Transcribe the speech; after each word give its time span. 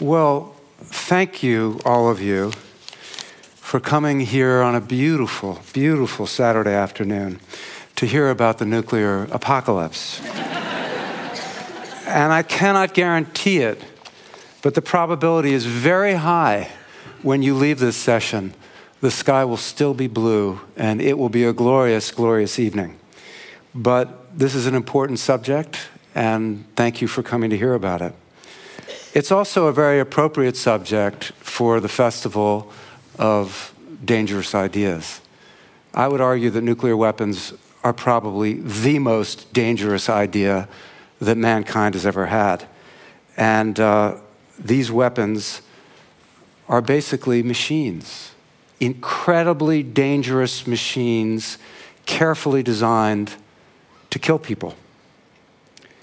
Well, 0.00 0.56
thank 0.78 1.42
you, 1.42 1.78
all 1.84 2.08
of 2.08 2.22
you, 2.22 2.52
for 3.56 3.78
coming 3.80 4.20
here 4.20 4.62
on 4.62 4.74
a 4.74 4.80
beautiful, 4.80 5.60
beautiful 5.74 6.26
Saturday 6.26 6.72
afternoon 6.72 7.38
to 7.96 8.06
hear 8.06 8.30
about 8.30 8.56
the 8.56 8.64
nuclear 8.64 9.24
apocalypse. 9.24 10.24
and 12.06 12.32
I 12.32 12.42
cannot 12.42 12.94
guarantee 12.94 13.58
it, 13.58 13.84
but 14.62 14.74
the 14.74 14.80
probability 14.80 15.52
is 15.52 15.66
very 15.66 16.14
high 16.14 16.70
when 17.20 17.42
you 17.42 17.54
leave 17.54 17.78
this 17.78 17.96
session, 17.96 18.54
the 19.02 19.10
sky 19.10 19.44
will 19.44 19.58
still 19.58 19.92
be 19.92 20.06
blue 20.06 20.62
and 20.78 21.02
it 21.02 21.18
will 21.18 21.28
be 21.28 21.44
a 21.44 21.52
glorious, 21.52 22.10
glorious 22.10 22.58
evening. 22.58 22.98
But 23.74 24.38
this 24.38 24.54
is 24.54 24.66
an 24.66 24.74
important 24.74 25.18
subject, 25.18 25.90
and 26.14 26.64
thank 26.74 27.02
you 27.02 27.06
for 27.06 27.22
coming 27.22 27.50
to 27.50 27.58
hear 27.58 27.74
about 27.74 28.00
it. 28.00 28.14
It's 29.12 29.32
also 29.32 29.66
a 29.66 29.72
very 29.72 29.98
appropriate 29.98 30.56
subject 30.56 31.32
for 31.40 31.80
the 31.80 31.88
Festival 31.88 32.70
of 33.18 33.74
Dangerous 34.04 34.54
Ideas. 34.54 35.20
I 35.92 36.06
would 36.06 36.20
argue 36.20 36.48
that 36.50 36.60
nuclear 36.60 36.96
weapons 36.96 37.52
are 37.82 37.92
probably 37.92 38.54
the 38.60 39.00
most 39.00 39.52
dangerous 39.52 40.08
idea 40.08 40.68
that 41.20 41.36
mankind 41.36 41.96
has 41.96 42.06
ever 42.06 42.26
had. 42.26 42.66
And 43.36 43.80
uh, 43.80 44.18
these 44.56 44.92
weapons 44.92 45.62
are 46.68 46.80
basically 46.80 47.42
machines, 47.42 48.30
incredibly 48.78 49.82
dangerous 49.82 50.68
machines, 50.68 51.58
carefully 52.06 52.62
designed 52.62 53.34
to 54.10 54.20
kill 54.20 54.38
people. 54.38 54.76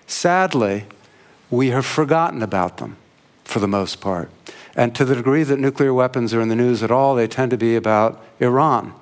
Sadly, 0.08 0.84
we 1.50 1.70
have 1.70 1.86
forgotten 1.86 2.42
about 2.42 2.78
them 2.78 2.98
for 3.44 3.60
the 3.60 3.68
most 3.68 4.02
part. 4.02 4.30
And 4.76 4.94
to 4.96 5.06
the 5.06 5.16
degree 5.16 5.44
that 5.44 5.60
nuclear 5.60 5.94
weapons 5.94 6.34
are 6.34 6.42
in 6.42 6.50
the 6.50 6.56
news 6.56 6.84
at 6.84 6.92
all, 6.92 7.16
they 7.16 7.28
tend 7.28 7.52
to 7.52 7.58
be 7.58 7.76
about 7.76 8.22
Iran, 8.40 8.94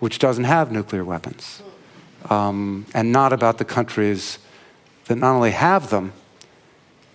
which 0.00 0.18
doesn't 0.18 0.44
have 0.44 0.70
nuclear 0.70 1.04
weapons, 1.04 1.62
um, 2.28 2.86
and 2.92 3.12
not 3.12 3.32
about 3.32 3.58
the 3.58 3.64
countries 3.64 4.38
that 5.06 5.16
not 5.16 5.34
only 5.34 5.52
have 5.52 5.90
them, 5.90 6.12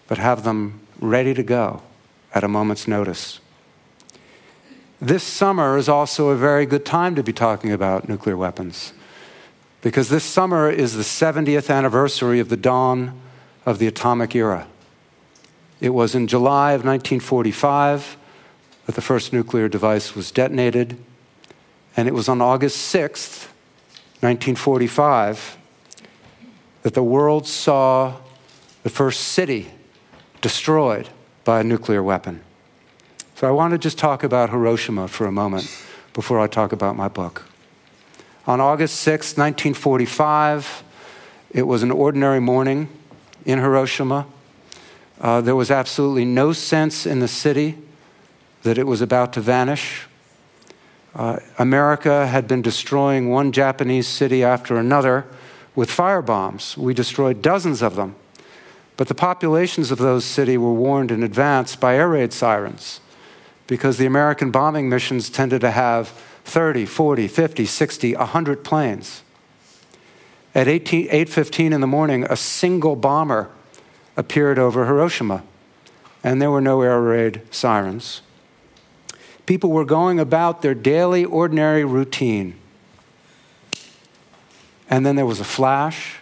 but 0.07 0.17
have 0.17 0.43
them 0.43 0.79
ready 0.99 1.33
to 1.33 1.43
go 1.43 1.81
at 2.33 2.43
a 2.43 2.47
moment's 2.47 2.87
notice. 2.87 3.39
This 4.99 5.23
summer 5.23 5.77
is 5.77 5.89
also 5.89 6.29
a 6.29 6.35
very 6.35 6.65
good 6.65 6.85
time 6.85 7.15
to 7.15 7.23
be 7.23 7.33
talking 7.33 7.71
about 7.71 8.07
nuclear 8.07 8.37
weapons 8.37 8.93
because 9.81 10.07
this 10.09 10.23
summer 10.23 10.69
is 10.69 10.93
the 10.93 11.03
70th 11.03 11.69
anniversary 11.69 12.39
of 12.39 12.47
the 12.47 12.57
dawn 12.57 13.19
of 13.65 13.79
the 13.79 13.87
atomic 13.87 14.35
era. 14.35 14.67
It 15.79 15.89
was 15.89 16.15
in 16.15 16.27
July 16.27 16.71
of 16.71 16.85
1945 16.85 18.17
that 18.85 18.95
the 18.95 19.01
first 19.01 19.33
nuclear 19.33 19.67
device 19.67 20.15
was 20.15 20.31
detonated, 20.31 20.97
and 21.95 22.07
it 22.07 22.13
was 22.13 22.27
on 22.27 22.41
August 22.41 22.93
6th, 22.93 23.47
1945, 24.21 25.57
that 26.83 26.93
the 26.93 27.03
world 27.03 27.47
saw 27.47 28.15
the 28.83 28.89
first 28.89 29.21
city 29.21 29.71
destroyed 30.41 31.09
by 31.43 31.61
a 31.61 31.63
nuclear 31.63 32.03
weapon. 32.03 32.41
So 33.35 33.47
I 33.47 33.51
want 33.51 33.71
to 33.71 33.77
just 33.77 33.97
talk 33.97 34.23
about 34.23 34.49
Hiroshima 34.49 35.07
for 35.07 35.25
a 35.25 35.31
moment 35.31 35.69
before 36.13 36.39
I 36.39 36.47
talk 36.47 36.71
about 36.71 36.95
my 36.95 37.07
book. 37.07 37.43
On 38.45 38.59
August 38.59 38.97
6, 39.01 39.37
1945, 39.37 40.83
it 41.51 41.63
was 41.63 41.83
an 41.83 41.91
ordinary 41.91 42.41
morning 42.41 42.89
in 43.45 43.59
Hiroshima. 43.59 44.25
Uh, 45.19 45.41
there 45.41 45.55
was 45.55 45.71
absolutely 45.71 46.25
no 46.25 46.53
sense 46.53 47.05
in 47.05 47.19
the 47.19 47.27
city 47.27 47.77
that 48.63 48.77
it 48.77 48.87
was 48.87 49.01
about 49.01 49.33
to 49.33 49.41
vanish. 49.41 50.07
Uh, 51.15 51.39
America 51.59 52.25
had 52.27 52.47
been 52.47 52.61
destroying 52.61 53.29
one 53.29 53.51
Japanese 53.51 54.07
city 54.07 54.43
after 54.43 54.77
another 54.77 55.25
with 55.75 55.89
firebombs. 55.89 56.75
We 56.75 56.93
destroyed 56.93 57.41
dozens 57.41 57.81
of 57.81 57.95
them. 57.95 58.15
But 58.95 59.07
the 59.07 59.15
populations 59.15 59.91
of 59.91 59.97
those 59.97 60.23
cities 60.23 60.59
were 60.59 60.73
warned 60.73 61.11
in 61.11 61.23
advance 61.23 61.75
by 61.75 61.95
air 61.95 62.09
raid 62.09 62.31
sirens 62.31 62.99
because 63.67 63.97
the 63.97 64.05
American 64.05 64.51
bombing 64.51 64.89
missions 64.89 65.29
tended 65.29 65.61
to 65.61 65.71
have 65.71 66.09
30, 66.45 66.85
40, 66.85 67.27
50, 67.27 67.65
60, 67.65 68.15
100 68.15 68.63
planes. 68.63 69.22
At 70.55 70.67
8:15 70.67 71.73
in 71.73 71.81
the 71.81 71.87
morning, 71.87 72.25
a 72.29 72.35
single 72.35 72.95
bomber 72.95 73.49
appeared 74.15 74.59
over 74.59 74.85
Hiroshima, 74.85 75.43
and 76.23 76.41
there 76.41 76.51
were 76.51 76.61
no 76.61 76.81
air 76.81 77.01
raid 77.01 77.41
sirens. 77.49 78.21
People 79.45 79.71
were 79.71 79.85
going 79.85 80.19
about 80.19 80.61
their 80.61 80.75
daily, 80.75 81.25
ordinary 81.25 81.83
routine. 81.83 82.55
And 84.89 85.05
then 85.05 85.15
there 85.15 85.25
was 85.25 85.39
a 85.39 85.45
flash, 85.45 86.17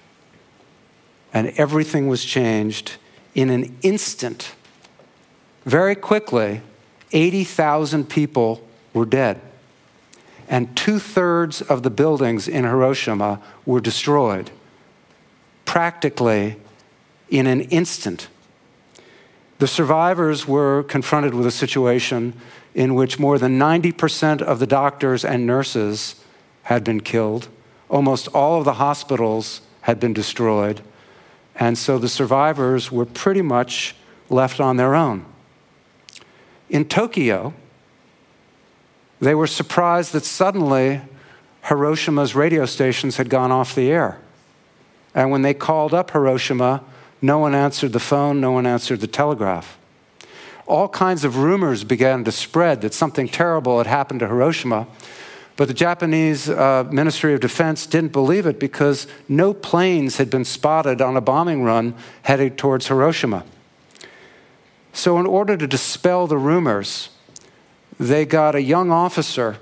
and 1.34 1.50
everything 1.58 2.08
was 2.08 2.24
changed 2.24 2.94
in 3.36 3.50
an 3.50 3.75
instant. 3.81 4.53
Very 5.66 5.96
quickly, 5.96 6.62
80,000 7.12 8.08
people 8.08 8.66
were 8.94 9.06
dead. 9.06 9.42
And 10.51 10.75
two 10.75 11.00
thirds 11.00 11.62
of 11.62 11.81
the 11.81 11.89
buildings 11.89 12.50
in 12.50 12.66
Hiroshima 12.66 13.41
were 13.66 13.79
destroyed, 13.79 14.51
practically 15.63 16.57
in 17.29 17.47
an 17.47 17.62
instant. 17.62 18.28
The 19.59 19.67
survivors 19.67 20.50
were 20.50 20.84
confronted 20.84 21.34
with 21.34 21.47
a 21.47 21.51
situation 21.51 22.34
in 22.75 22.95
which 22.95 23.17
more 23.17 23.39
than 23.39 23.57
90% 23.57 24.41
of 24.41 24.59
the 24.59 24.67
doctors 24.67 25.23
and 25.23 25.47
nurses 25.47 26.16
had 26.63 26.83
been 26.83 27.00
killed. 27.00 27.47
Almost 27.88 28.28
all 28.29 28.59
of 28.59 28.66
the 28.66 28.73
hospitals 28.73 29.62
had 29.81 30.01
been 30.01 30.13
destroyed. 30.13 30.81
And 31.56 31.78
so 31.78 31.97
the 31.97 32.09
survivors 32.09 32.91
were 32.91 33.06
pretty 33.06 33.41
much 33.41 33.95
left 34.29 34.59
on 34.59 34.75
their 34.75 34.95
own. 34.95 35.25
In 36.69 36.83
Tokyo, 36.83 37.53
they 39.21 39.35
were 39.35 39.47
surprised 39.47 40.13
that 40.13 40.25
suddenly 40.25 41.01
Hiroshima's 41.63 42.35
radio 42.35 42.65
stations 42.65 43.17
had 43.17 43.29
gone 43.29 43.51
off 43.51 43.75
the 43.75 43.89
air. 43.89 44.19
And 45.13 45.29
when 45.29 45.43
they 45.43 45.53
called 45.53 45.93
up 45.93 46.11
Hiroshima, 46.11 46.83
no 47.21 47.37
one 47.37 47.53
answered 47.53 47.93
the 47.93 47.99
phone, 47.99 48.41
no 48.41 48.51
one 48.51 48.65
answered 48.65 48.99
the 48.99 49.07
telegraph. 49.07 49.77
All 50.65 50.89
kinds 50.89 51.23
of 51.23 51.37
rumors 51.37 51.83
began 51.83 52.23
to 52.23 52.31
spread 52.31 52.81
that 52.81 52.93
something 52.93 53.27
terrible 53.27 53.77
had 53.77 53.87
happened 53.87 54.21
to 54.21 54.27
Hiroshima. 54.27 54.87
But 55.57 55.67
the 55.67 55.73
Japanese 55.73 56.49
uh, 56.49 56.88
Ministry 56.91 57.33
of 57.33 57.39
Defense 57.41 57.85
didn't 57.85 58.13
believe 58.13 58.47
it 58.47 58.59
because 58.59 59.05
no 59.27 59.53
planes 59.53 60.17
had 60.17 60.29
been 60.29 60.45
spotted 60.45 61.01
on 61.01 61.15
a 61.17 61.21
bombing 61.21 61.63
run 61.63 61.93
headed 62.23 62.57
towards 62.57 62.88
Hiroshima. 62.88 63.43
So, 64.93 65.19
in 65.19 65.25
order 65.25 65.55
to 65.57 65.67
dispel 65.67 66.25
the 66.25 66.38
rumors, 66.38 67.09
they 68.01 68.25
got 68.25 68.56
a 68.56 68.62
young 68.63 68.89
officer 68.89 69.57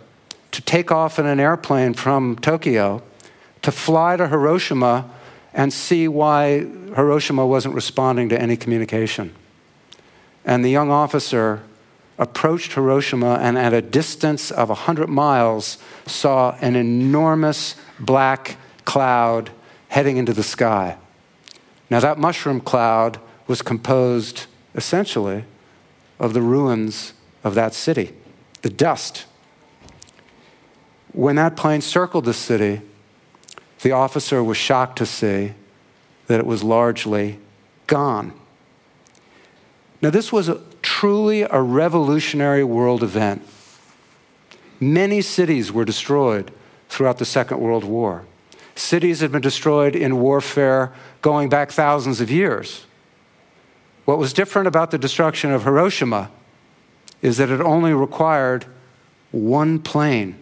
to 0.52 0.62
take 0.62 0.94
off 0.94 1.20
in 1.20 1.26
an 1.26 1.42
airplane 1.42 1.94
from 1.94 2.38
Tokyo 2.38 3.04
to 3.62 3.70
fly 3.70 4.16
to 4.16 4.30
Hiroshima 4.30 5.10
and 5.54 5.74
see 5.74 6.08
why 6.08 6.60
Hiroshima 6.96 7.46
wasn't 7.46 7.76
responding 7.76 8.30
to 8.30 8.42
any 8.42 8.56
communication. 8.56 9.36
And 10.46 10.64
the 10.64 10.70
young 10.70 10.90
officer 10.90 11.62
approached 12.18 12.74
Hiroshima 12.74 13.40
and, 13.42 13.58
at 13.58 13.74
a 13.74 13.82
distance 13.82 14.52
of 14.52 14.70
100 14.70 15.10
miles, 15.10 15.78
saw 16.06 16.56
an 16.62 16.78
enormous 16.78 17.76
black 18.00 18.56
cloud 18.86 19.50
heading 19.90 20.16
into 20.16 20.32
the 20.32 20.44
sky. 20.44 20.98
Now, 21.90 22.00
that 22.00 22.18
mushroom 22.18 22.62
cloud 22.62 23.20
was 23.48 23.62
composed 23.62 24.46
essentially 24.76 25.44
of 26.20 26.34
the 26.34 26.42
ruins 26.42 27.14
of 27.44 27.56
that 27.56 27.74
city, 27.74 28.14
the 28.62 28.70
dust. 28.70 29.26
When 31.12 31.36
that 31.38 31.56
plane 31.56 31.82
circled 31.82 32.26
the 32.26 32.34
city, 32.34 32.82
the 33.82 33.92
officer 33.92 34.44
was 34.44 34.58
shocked 34.58 34.98
to 34.98 35.06
see 35.06 35.54
that 36.28 36.40
it 36.40 36.46
was 36.46 36.64
largely 36.64 37.40
gone. 37.88 38.34
Now, 40.02 40.10
this 40.10 40.32
was 40.32 40.48
a, 40.48 40.62
truly 40.82 41.42
a 41.42 41.62
revolutionary 41.62 42.64
world 42.64 43.04
event. 43.04 43.46
Many 44.80 45.22
cities 45.22 45.72
were 45.72 45.84
destroyed 45.84 46.52
throughout 46.88 47.18
the 47.18 47.26
Second 47.26 47.60
World 47.60 47.84
War. 47.84 48.26
Cities 48.76 49.20
had 49.20 49.32
been 49.32 49.42
destroyed 49.42 49.96
in 49.96 50.20
warfare 50.20 50.94
going 51.22 51.50
back 51.50 51.72
thousands 51.72 52.22
of 52.22 52.32
years. 52.32 52.86
What 54.06 54.18
was 54.18 54.32
different 54.32 54.68
about 54.68 54.92
the 54.92 54.98
destruction 54.98 55.52
of 55.52 55.64
Hiroshima 55.64 56.32
is 57.22 57.38
that 57.38 57.50
it 57.50 57.62
only 57.62 57.94
required 57.94 58.66
one 59.32 59.80
plane 59.80 60.36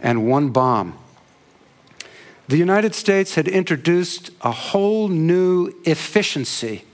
and 0.00 0.26
one 0.26 0.50
bomb. 0.50 0.96
The 2.48 2.56
United 2.56 2.94
States 2.94 3.34
had 3.34 3.46
introduced 3.46 4.30
a 4.40 4.50
whole 4.50 5.08
new 5.08 5.72
efficiency 5.84 6.84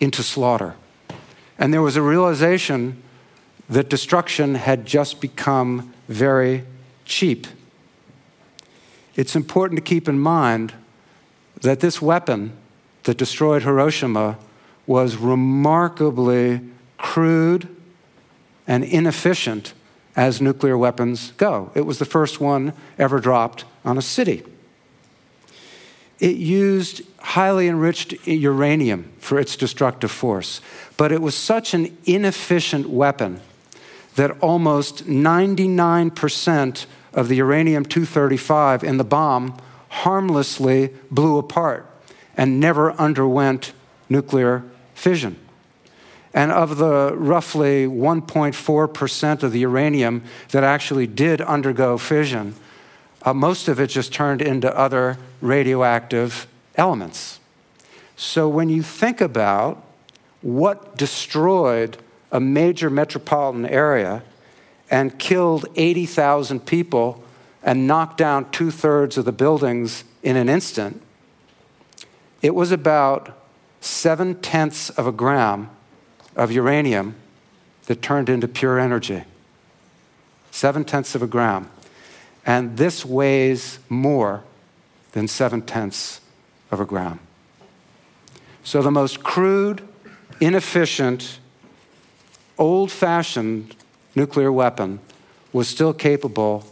into 0.00 0.22
slaughter. 0.22 0.74
And 1.58 1.72
there 1.72 1.80
was 1.82 1.96
a 1.96 2.02
realization 2.02 3.02
that 3.68 3.88
destruction 3.88 4.54
had 4.54 4.84
just 4.84 5.20
become 5.20 5.94
very 6.08 6.64
cheap. 7.04 7.46
It's 9.14 9.34
important 9.34 9.78
to 9.78 9.82
keep 9.82 10.08
in 10.08 10.18
mind 10.18 10.74
that 11.62 11.80
this 11.80 12.02
weapon 12.02 12.52
that 13.04 13.16
destroyed 13.16 13.62
Hiroshima 13.62 14.38
was 14.86 15.16
remarkably 15.16 16.60
crude 16.98 17.75
and 18.66 18.84
inefficient 18.84 19.72
as 20.14 20.40
nuclear 20.40 20.78
weapons 20.78 21.32
go. 21.36 21.70
It 21.74 21.82
was 21.82 21.98
the 21.98 22.04
first 22.04 22.40
one 22.40 22.72
ever 22.98 23.20
dropped 23.20 23.64
on 23.84 23.98
a 23.98 24.02
city. 24.02 24.42
It 26.18 26.36
used 26.36 27.02
highly 27.18 27.68
enriched 27.68 28.26
uranium 28.26 29.12
for 29.18 29.38
its 29.38 29.56
destructive 29.56 30.10
force, 30.10 30.62
but 30.96 31.12
it 31.12 31.20
was 31.20 31.34
such 31.34 31.74
an 31.74 31.96
inefficient 32.06 32.88
weapon 32.88 33.40
that 34.14 34.30
almost 34.40 35.04
99% 35.06 36.86
of 37.12 37.28
the 37.28 37.36
uranium 37.36 37.84
235 37.84 38.82
in 38.82 38.96
the 38.96 39.04
bomb 39.04 39.58
harmlessly 39.88 40.90
blew 41.10 41.36
apart 41.38 41.86
and 42.36 42.58
never 42.58 42.92
underwent 42.92 43.72
nuclear 44.08 44.64
fission. 44.94 45.38
And 46.36 46.52
of 46.52 46.76
the 46.76 47.14
roughly 47.16 47.86
1.4% 47.86 49.42
of 49.42 49.52
the 49.52 49.60
uranium 49.60 50.22
that 50.50 50.62
actually 50.62 51.06
did 51.06 51.40
undergo 51.40 51.96
fission, 51.96 52.54
uh, 53.22 53.32
most 53.32 53.68
of 53.68 53.80
it 53.80 53.86
just 53.86 54.12
turned 54.12 54.42
into 54.42 54.76
other 54.76 55.16
radioactive 55.40 56.46
elements. 56.74 57.40
So 58.16 58.50
when 58.50 58.68
you 58.68 58.82
think 58.82 59.22
about 59.22 59.82
what 60.42 60.98
destroyed 60.98 61.96
a 62.30 62.38
major 62.38 62.90
metropolitan 62.90 63.64
area 63.64 64.22
and 64.90 65.18
killed 65.18 65.64
80,000 65.74 66.66
people 66.66 67.24
and 67.62 67.86
knocked 67.86 68.18
down 68.18 68.50
two 68.50 68.70
thirds 68.70 69.16
of 69.16 69.24
the 69.24 69.32
buildings 69.32 70.04
in 70.22 70.36
an 70.36 70.50
instant, 70.50 71.00
it 72.42 72.54
was 72.54 72.72
about 72.72 73.38
seven 73.80 74.34
tenths 74.42 74.90
of 74.90 75.06
a 75.06 75.12
gram 75.12 75.70
of 76.36 76.52
uranium 76.52 77.16
that 77.86 78.02
turned 78.02 78.28
into 78.28 78.46
pure 78.46 78.78
energy. 78.78 79.24
Seven 80.50 80.84
tenths 80.84 81.14
of 81.14 81.22
a 81.22 81.26
gram. 81.26 81.70
And 82.44 82.76
this 82.76 83.04
weighs 83.04 83.78
more 83.88 84.44
than 85.12 85.26
seven 85.26 85.62
tenths 85.62 86.20
of 86.70 86.80
a 86.80 86.84
gram. 86.84 87.18
So 88.62 88.82
the 88.82 88.90
most 88.90 89.22
crude, 89.22 89.86
inefficient, 90.40 91.38
old 92.58 92.90
fashioned 92.90 93.74
nuclear 94.14 94.52
weapon 94.52 95.00
was 95.52 95.68
still 95.68 95.92
capable 95.92 96.66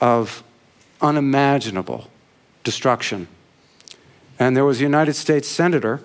of 0.00 0.42
unimaginable 1.00 2.10
destruction. 2.62 3.28
And 4.38 4.56
there 4.56 4.64
was 4.64 4.80
a 4.80 4.82
United 4.82 5.14
States 5.14 5.46
Senator 5.46 6.00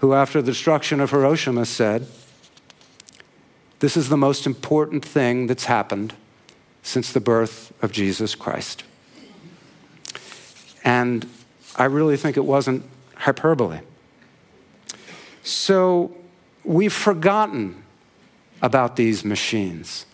who, 0.00 0.14
after 0.14 0.42
the 0.42 0.50
destruction 0.50 1.00
of 1.00 1.10
Hiroshima, 1.10 1.66
said, 1.66 2.06
This 3.78 3.96
is 3.96 4.08
the 4.08 4.16
most 4.16 4.46
important 4.46 5.04
thing 5.04 5.46
that's 5.46 5.66
happened 5.66 6.14
since 6.82 7.12
the 7.12 7.20
birth 7.20 7.72
of 7.82 7.92
Jesus 7.92 8.34
Christ. 8.34 8.84
And 10.82 11.28
I 11.76 11.84
really 11.84 12.16
think 12.16 12.36
it 12.36 12.44
wasn't 12.44 12.82
hyperbole. 13.14 13.80
So 15.42 16.14
we've 16.64 16.92
forgotten 16.92 17.82
about 18.62 18.96
these 18.96 19.24
machines. 19.24 20.06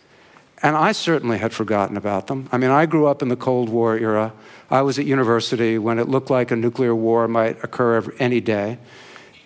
And 0.62 0.76
I 0.76 0.92
certainly 0.92 1.38
had 1.38 1.52
forgotten 1.52 1.96
about 1.96 2.26
them. 2.26 2.48
I 2.50 2.58
mean, 2.58 2.70
I 2.70 2.86
grew 2.86 3.06
up 3.06 3.22
in 3.22 3.28
the 3.28 3.36
Cold 3.36 3.68
War 3.68 3.96
era. 3.96 4.32
I 4.70 4.82
was 4.82 4.98
at 4.98 5.04
university 5.04 5.78
when 5.78 5.98
it 5.98 6.08
looked 6.08 6.30
like 6.30 6.50
a 6.50 6.56
nuclear 6.56 6.94
war 6.94 7.28
might 7.28 7.62
occur 7.62 8.02
any 8.18 8.40
day. 8.40 8.78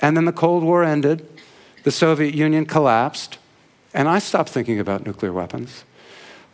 And 0.01 0.17
then 0.17 0.25
the 0.25 0.33
Cold 0.33 0.63
War 0.63 0.83
ended, 0.83 1.29
the 1.85 1.91
Soviet 1.91 2.35
Union 2.35 2.67
collapsed, 2.67 3.39
and 3.93 4.09
I 4.09 4.19
stopped 4.19 4.51
thinking 4.51 4.79
about 4.79 5.05
nuclear 5.05 5.33
weapons. 5.33 5.85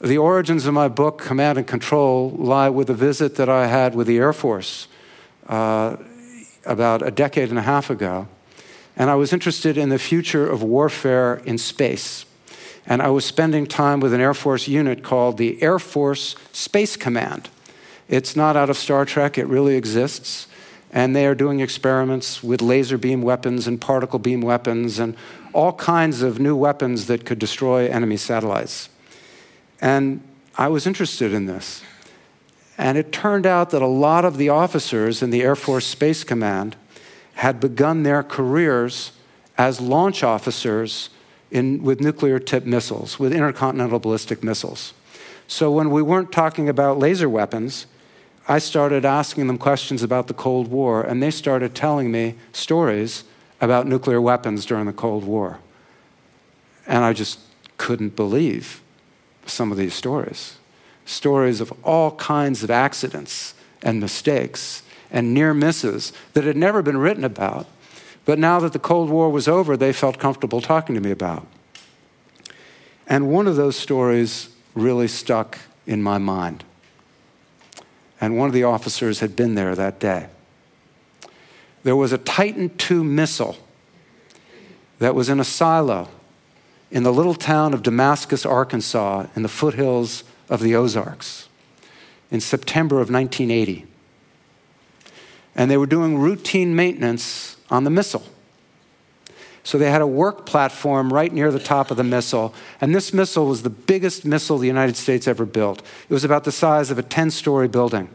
The 0.00 0.18
origins 0.18 0.66
of 0.66 0.74
my 0.74 0.88
book, 0.88 1.18
Command 1.18 1.58
and 1.58 1.66
Control, 1.66 2.30
lie 2.30 2.68
with 2.68 2.90
a 2.90 2.94
visit 2.94 3.36
that 3.36 3.48
I 3.48 3.66
had 3.66 3.94
with 3.94 4.06
the 4.06 4.18
Air 4.18 4.32
Force 4.32 4.88
uh, 5.48 5.96
about 6.64 7.06
a 7.06 7.10
decade 7.10 7.48
and 7.48 7.58
a 7.58 7.62
half 7.62 7.88
ago. 7.88 8.28
And 8.96 9.10
I 9.10 9.14
was 9.14 9.32
interested 9.32 9.78
in 9.78 9.88
the 9.88 9.98
future 9.98 10.48
of 10.48 10.62
warfare 10.62 11.36
in 11.44 11.58
space. 11.58 12.26
And 12.86 13.02
I 13.02 13.08
was 13.08 13.24
spending 13.24 13.66
time 13.66 14.00
with 14.00 14.12
an 14.12 14.20
Air 14.20 14.34
Force 14.34 14.68
unit 14.68 15.02
called 15.02 15.38
the 15.38 15.60
Air 15.62 15.78
Force 15.78 16.36
Space 16.52 16.96
Command. 16.96 17.48
It's 18.08 18.36
not 18.36 18.56
out 18.56 18.70
of 18.70 18.76
Star 18.76 19.04
Trek, 19.04 19.38
it 19.38 19.46
really 19.46 19.76
exists. 19.76 20.46
And 20.96 21.14
they 21.14 21.26
are 21.26 21.34
doing 21.34 21.60
experiments 21.60 22.42
with 22.42 22.62
laser 22.62 22.96
beam 22.96 23.20
weapons 23.20 23.66
and 23.66 23.78
particle 23.78 24.18
beam 24.18 24.40
weapons 24.40 24.98
and 24.98 25.14
all 25.52 25.74
kinds 25.74 26.22
of 26.22 26.40
new 26.40 26.56
weapons 26.56 27.06
that 27.08 27.26
could 27.26 27.38
destroy 27.38 27.86
enemy 27.86 28.16
satellites. 28.16 28.88
And 29.82 30.22
I 30.56 30.68
was 30.68 30.86
interested 30.86 31.34
in 31.34 31.44
this. 31.44 31.82
And 32.78 32.96
it 32.96 33.12
turned 33.12 33.44
out 33.44 33.68
that 33.70 33.82
a 33.82 33.86
lot 33.86 34.24
of 34.24 34.38
the 34.38 34.48
officers 34.48 35.22
in 35.22 35.28
the 35.28 35.42
Air 35.42 35.54
Force 35.54 35.86
Space 35.86 36.24
Command 36.24 36.76
had 37.34 37.60
begun 37.60 38.02
their 38.02 38.22
careers 38.22 39.12
as 39.58 39.82
launch 39.82 40.22
officers 40.22 41.10
in, 41.50 41.82
with 41.82 42.00
nuclear 42.00 42.38
tipped 42.38 42.66
missiles, 42.66 43.18
with 43.18 43.34
intercontinental 43.34 43.98
ballistic 43.98 44.42
missiles. 44.42 44.94
So 45.46 45.70
when 45.70 45.90
we 45.90 46.00
weren't 46.00 46.32
talking 46.32 46.70
about 46.70 46.98
laser 46.98 47.28
weapons, 47.28 47.86
I 48.48 48.58
started 48.58 49.04
asking 49.04 49.48
them 49.48 49.58
questions 49.58 50.02
about 50.02 50.28
the 50.28 50.34
Cold 50.34 50.68
War, 50.68 51.02
and 51.02 51.22
they 51.22 51.30
started 51.30 51.74
telling 51.74 52.10
me 52.10 52.34
stories 52.52 53.24
about 53.60 53.86
nuclear 53.86 54.20
weapons 54.20 54.64
during 54.64 54.86
the 54.86 54.92
Cold 54.92 55.24
War. 55.24 55.58
And 56.86 57.04
I 57.04 57.12
just 57.12 57.40
couldn't 57.76 58.14
believe 58.14 58.80
some 59.46 59.72
of 59.72 59.78
these 59.78 59.94
stories. 59.94 60.58
Stories 61.04 61.60
of 61.60 61.72
all 61.82 62.12
kinds 62.12 62.62
of 62.62 62.70
accidents 62.70 63.54
and 63.82 64.00
mistakes 64.00 64.82
and 65.10 65.34
near 65.34 65.54
misses 65.54 66.12
that 66.34 66.44
had 66.44 66.56
never 66.56 66.82
been 66.82 66.98
written 66.98 67.24
about 67.24 67.66
but 68.26 68.40
now 68.40 68.58
that 68.58 68.74
the 68.74 68.78
Cold 68.80 69.08
War 69.08 69.30
was 69.30 69.48
over, 69.48 69.76
they 69.76 69.92
felt 69.92 70.18
comfortable 70.18 70.60
talking 70.60 70.94
to 70.96 71.00
me 71.00 71.12
about. 71.12 71.46
And 73.06 73.30
one 73.30 73.46
of 73.46 73.54
those 73.54 73.76
stories 73.76 74.50
really 74.74 75.08
stuck 75.08 75.58
in 75.86 76.02
my 76.02 76.18
mind. 76.18 76.64
And 78.20 78.36
one 78.36 78.48
of 78.48 78.54
the 78.54 78.64
officers 78.64 79.20
had 79.20 79.36
been 79.36 79.54
there 79.54 79.74
that 79.74 79.98
day. 79.98 80.28
There 81.82 81.96
was 81.96 82.12
a 82.12 82.18
Titan 82.18 82.70
II 82.90 82.98
missile 82.98 83.56
that 84.98 85.14
was 85.14 85.28
in 85.28 85.38
a 85.38 85.44
silo 85.44 86.08
in 86.90 87.02
the 87.02 87.12
little 87.12 87.34
town 87.34 87.74
of 87.74 87.82
Damascus, 87.82 88.46
Arkansas, 88.46 89.26
in 89.34 89.42
the 89.42 89.48
foothills 89.48 90.24
of 90.48 90.60
the 90.60 90.74
Ozarks 90.74 91.48
in 92.30 92.40
September 92.40 92.96
of 92.96 93.10
1980. 93.10 93.86
And 95.54 95.70
they 95.70 95.76
were 95.76 95.86
doing 95.86 96.18
routine 96.18 96.76
maintenance 96.76 97.56
on 97.70 97.84
the 97.84 97.90
missile. 97.90 98.24
So 99.66 99.78
they 99.78 99.90
had 99.90 100.00
a 100.00 100.06
work 100.06 100.46
platform 100.46 101.12
right 101.12 101.32
near 101.32 101.50
the 101.50 101.58
top 101.58 101.90
of 101.90 101.96
the 101.96 102.04
missile. 102.04 102.54
And 102.80 102.94
this 102.94 103.12
missile 103.12 103.46
was 103.46 103.64
the 103.64 103.68
biggest 103.68 104.24
missile 104.24 104.58
the 104.58 104.68
United 104.68 104.96
States 104.96 105.26
ever 105.26 105.44
built. 105.44 105.82
It 106.08 106.14
was 106.14 106.22
about 106.22 106.44
the 106.44 106.52
size 106.52 106.92
of 106.92 107.00
a 107.00 107.02
10 107.02 107.32
story 107.32 107.66
building. 107.66 108.08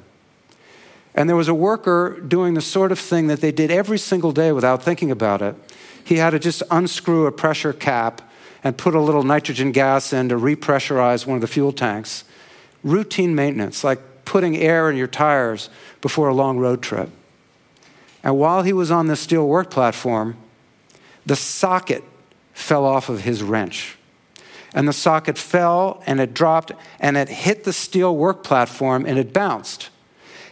And 1.13 1.27
there 1.27 1.35
was 1.35 1.49
a 1.49 1.53
worker 1.53 2.21
doing 2.25 2.53
the 2.53 2.61
sort 2.61 2.93
of 2.93 2.99
thing 2.99 3.27
that 3.27 3.41
they 3.41 3.51
did 3.51 3.69
every 3.69 3.97
single 3.97 4.31
day 4.31 4.53
without 4.53 4.81
thinking 4.81 5.11
about 5.11 5.41
it. 5.41 5.55
He 6.05 6.19
had 6.19 6.29
to 6.29 6.39
just 6.39 6.63
unscrew 6.71 7.25
a 7.25 7.33
pressure 7.33 7.73
cap 7.73 8.21
and 8.63 8.77
put 8.77 8.95
a 8.95 9.01
little 9.01 9.23
nitrogen 9.23 9.73
gas 9.73 10.13
in 10.13 10.29
to 10.29 10.35
repressurize 10.35 11.27
one 11.27 11.35
of 11.35 11.41
the 11.41 11.47
fuel 11.47 11.73
tanks. 11.73 12.23
Routine 12.81 13.35
maintenance, 13.35 13.83
like 13.83 13.99
putting 14.23 14.55
air 14.55 14.89
in 14.89 14.95
your 14.95 15.07
tires 15.07 15.69
before 15.99 16.29
a 16.29 16.33
long 16.33 16.59
road 16.59 16.81
trip. 16.81 17.09
And 18.23 18.37
while 18.37 18.63
he 18.63 18.71
was 18.71 18.89
on 18.89 19.07
the 19.07 19.17
steel 19.17 19.45
work 19.45 19.69
platform, 19.69 20.37
the 21.25 21.35
socket 21.35 22.03
fell 22.53 22.85
off 22.85 23.09
of 23.09 23.21
his 23.21 23.43
wrench. 23.43 23.97
And 24.73 24.87
the 24.87 24.93
socket 24.93 25.37
fell 25.37 26.01
and 26.05 26.19
it 26.19 26.33
dropped 26.33 26.71
and 26.99 27.17
it 27.17 27.29
hit 27.29 27.63
the 27.63 27.73
steel 27.73 28.15
work 28.15 28.43
platform 28.43 29.05
and 29.05 29.17
it 29.19 29.33
bounced. 29.33 29.89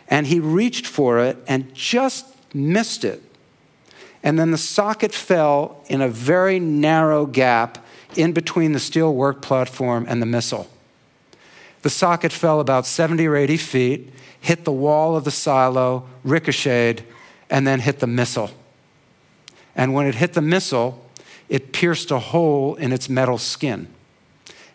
And 0.07 0.27
he 0.27 0.39
reached 0.39 0.85
for 0.85 1.19
it 1.19 1.38
and 1.47 1.73
just 1.73 2.25
missed 2.53 3.05
it. 3.05 3.23
And 4.21 4.38
then 4.38 4.51
the 4.51 4.57
socket 4.57 5.13
fell 5.13 5.83
in 5.88 6.01
a 6.01 6.09
very 6.09 6.59
narrow 6.59 7.25
gap 7.25 7.85
in 8.15 8.33
between 8.33 8.73
the 8.73 8.79
steel 8.79 9.13
work 9.13 9.41
platform 9.41 10.05
and 10.09 10.21
the 10.21 10.25
missile. 10.25 10.67
The 11.83 11.89
socket 11.89 12.33
fell 12.33 12.59
about 12.59 12.85
70 12.85 13.25
or 13.27 13.38
80 13.38 13.57
feet, 13.57 14.13
hit 14.41 14.65
the 14.65 14.71
wall 14.71 15.15
of 15.15 15.23
the 15.23 15.31
silo, 15.31 16.07
ricocheted, 16.25 17.03
and 17.49 17.65
then 17.65 17.79
hit 17.79 17.99
the 17.99 18.07
missile. 18.07 18.51
And 19.79 19.93
when 19.93 20.07
it 20.07 20.15
hit 20.15 20.33
the 20.33 20.41
missile, 20.41 21.01
it 21.48 21.71
pierced 21.71 22.12
a 22.12 22.19
hole 22.19 22.75
in 22.75 22.91
its 22.91 23.07
metal 23.07 23.38
skin. 23.38 23.88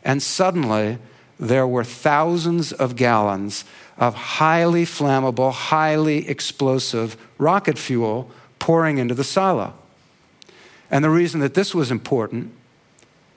And 0.02 0.22
suddenly, 0.22 0.96
there 1.38 1.66
were 1.66 1.84
thousands 1.84 2.72
of 2.72 2.96
gallons 2.96 3.66
of 3.98 4.14
highly 4.14 4.86
flammable, 4.86 5.52
highly 5.52 6.26
explosive 6.26 7.18
rocket 7.36 7.76
fuel 7.76 8.30
pouring 8.58 8.96
into 8.96 9.12
the 9.12 9.24
silo. 9.24 9.74
And 10.90 11.04
the 11.04 11.10
reason 11.10 11.40
that 11.40 11.52
this 11.52 11.74
was 11.74 11.90
important 11.90 12.52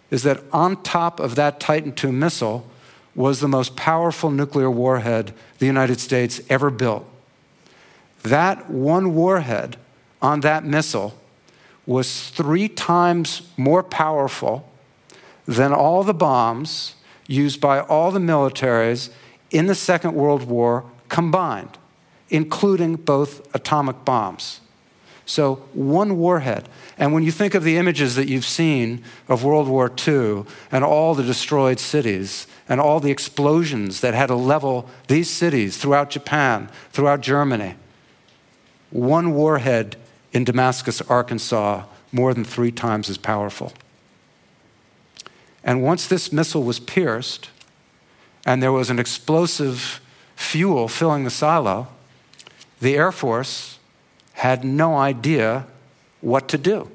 is 0.10 0.24
that 0.24 0.42
on 0.54 0.82
top 0.84 1.20
of 1.20 1.36
that 1.36 1.60
Titan 1.60 1.94
II 2.02 2.14
missile 2.14 2.66
was 3.14 3.42
the 3.42 3.50
most 3.50 3.76
powerful 3.76 4.32
nuclear 4.32 4.72
warhead 4.72 5.34
the 5.60 5.66
United 5.66 6.00
States 6.00 6.40
ever 6.50 6.70
built. 6.70 7.06
That 8.24 8.70
one 8.70 9.14
warhead 9.14 9.76
on 10.22 10.40
that 10.40 10.64
missile 10.64 11.14
was 11.88 12.30
three 12.30 12.68
times 12.68 13.42
more 13.58 13.82
powerful 13.82 14.70
than 15.48 15.74
all 15.74 16.04
the 16.04 16.14
bombs 16.14 16.96
used 17.28 17.60
by 17.60 17.80
all 17.80 18.12
the 18.12 18.20
militaries 18.20 19.10
in 19.50 19.68
the 19.68 19.76
Second 19.76 20.14
World 20.14 20.44
War 20.44 20.84
combined, 21.10 21.78
including 22.30 22.96
both 22.96 23.56
atomic 23.56 24.04
bombs. 24.04 24.60
So, 25.26 25.56
one 25.74 26.18
warhead. 26.18 26.70
And 26.98 27.14
when 27.14 27.24
you 27.24 27.32
think 27.32 27.54
of 27.54 27.64
the 27.64 27.76
images 27.76 28.16
that 28.16 28.30
you've 28.30 28.46
seen 28.46 29.04
of 29.28 29.44
World 29.44 29.68
War 29.68 29.92
II 30.08 30.46
and 30.72 30.86
all 30.86 31.16
the 31.16 31.24
destroyed 31.24 31.80
cities 31.80 32.48
and 32.70 32.80
all 32.80 33.02
the 33.02 33.12
explosions 33.12 34.00
that 34.02 34.14
had 34.14 34.28
to 34.28 34.36
level 34.36 34.90
these 35.08 35.30
cities 35.30 35.78
throughout 35.78 36.10
Japan, 36.10 36.70
throughout 36.92 37.20
Germany, 37.20 37.76
one 38.90 39.34
warhead 39.34 39.98
in 40.34 40.44
Damascus, 40.44 41.02
Arkansas, 41.02 41.84
more 42.12 42.34
than 42.34 42.44
three 42.44 42.72
times 42.72 43.10
as 43.10 43.18
powerful. 43.18 43.74
And 45.64 45.84
once 45.84 46.08
this 46.08 46.32
missile 46.32 46.64
was 46.64 46.80
pierced 46.80 47.50
and 48.46 48.64
there 48.64 48.72
was 48.72 48.90
an 48.90 49.00
explosive 49.00 50.00
fuel 50.36 50.88
filling 50.88 51.24
the 51.24 51.30
silo, 51.30 51.88
the 52.80 52.96
Air 52.96 53.12
Force 53.12 53.80
had 54.34 54.64
no 54.64 54.96
idea 54.96 55.68
what 56.22 56.48
to 56.50 56.58
do. 56.58 56.90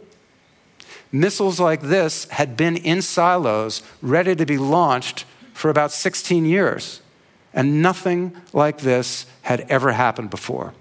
Missiles 1.10 1.60
like 1.60 1.82
this 1.82 2.24
had 2.30 2.56
been 2.56 2.76
in 2.76 3.02
silos 3.02 3.82
ready 4.00 4.34
to 4.34 4.46
be 4.46 4.56
launched 4.56 5.26
for 5.52 5.68
about 5.68 5.92
16 5.92 6.46
years, 6.46 7.02
and 7.52 7.82
nothing 7.82 8.34
like 8.54 8.78
this 8.78 9.26
had 9.42 9.60
ever 9.68 9.92
happened 9.92 10.30
before. 10.30 10.72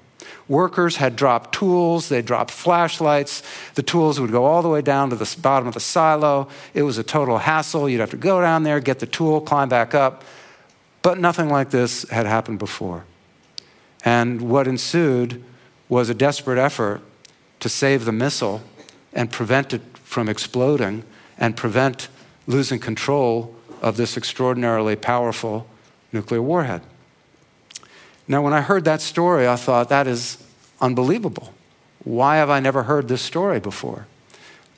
Workers 0.51 0.97
had 0.97 1.15
dropped 1.15 1.53
tools, 1.55 2.09
they 2.09 2.21
dropped 2.21 2.51
flashlights. 2.51 3.41
The 3.75 3.83
tools 3.83 4.19
would 4.19 4.31
go 4.33 4.43
all 4.43 4.61
the 4.61 4.67
way 4.67 4.81
down 4.81 5.09
to 5.11 5.15
the 5.15 5.37
bottom 5.41 5.65
of 5.65 5.75
the 5.75 5.79
silo. 5.79 6.49
It 6.73 6.83
was 6.83 6.97
a 6.97 7.03
total 7.03 7.37
hassle. 7.37 7.87
You'd 7.87 8.01
have 8.01 8.09
to 8.09 8.17
go 8.17 8.41
down 8.41 8.63
there, 8.63 8.81
get 8.81 8.99
the 8.99 9.05
tool, 9.05 9.39
climb 9.39 9.69
back 9.69 9.95
up. 9.95 10.25
But 11.03 11.19
nothing 11.19 11.47
like 11.47 11.69
this 11.69 12.03
had 12.09 12.25
happened 12.25 12.59
before. 12.59 13.05
And 14.03 14.41
what 14.41 14.67
ensued 14.67 15.41
was 15.87 16.09
a 16.09 16.13
desperate 16.13 16.59
effort 16.59 16.99
to 17.61 17.69
save 17.69 18.03
the 18.03 18.11
missile 18.11 18.61
and 19.13 19.31
prevent 19.31 19.73
it 19.73 19.81
from 20.03 20.27
exploding 20.27 21.05
and 21.37 21.55
prevent 21.55 22.09
losing 22.45 22.79
control 22.79 23.55
of 23.81 23.95
this 23.95 24.17
extraordinarily 24.17 24.97
powerful 24.97 25.65
nuclear 26.11 26.41
warhead. 26.41 26.81
Now, 28.31 28.41
when 28.41 28.53
I 28.53 28.61
heard 28.61 28.85
that 28.85 29.01
story, 29.01 29.45
I 29.45 29.57
thought, 29.57 29.89
that 29.89 30.07
is 30.07 30.37
unbelievable. 30.79 31.53
Why 32.05 32.37
have 32.37 32.49
I 32.49 32.61
never 32.61 32.83
heard 32.83 33.09
this 33.09 33.21
story 33.21 33.59
before? 33.59 34.07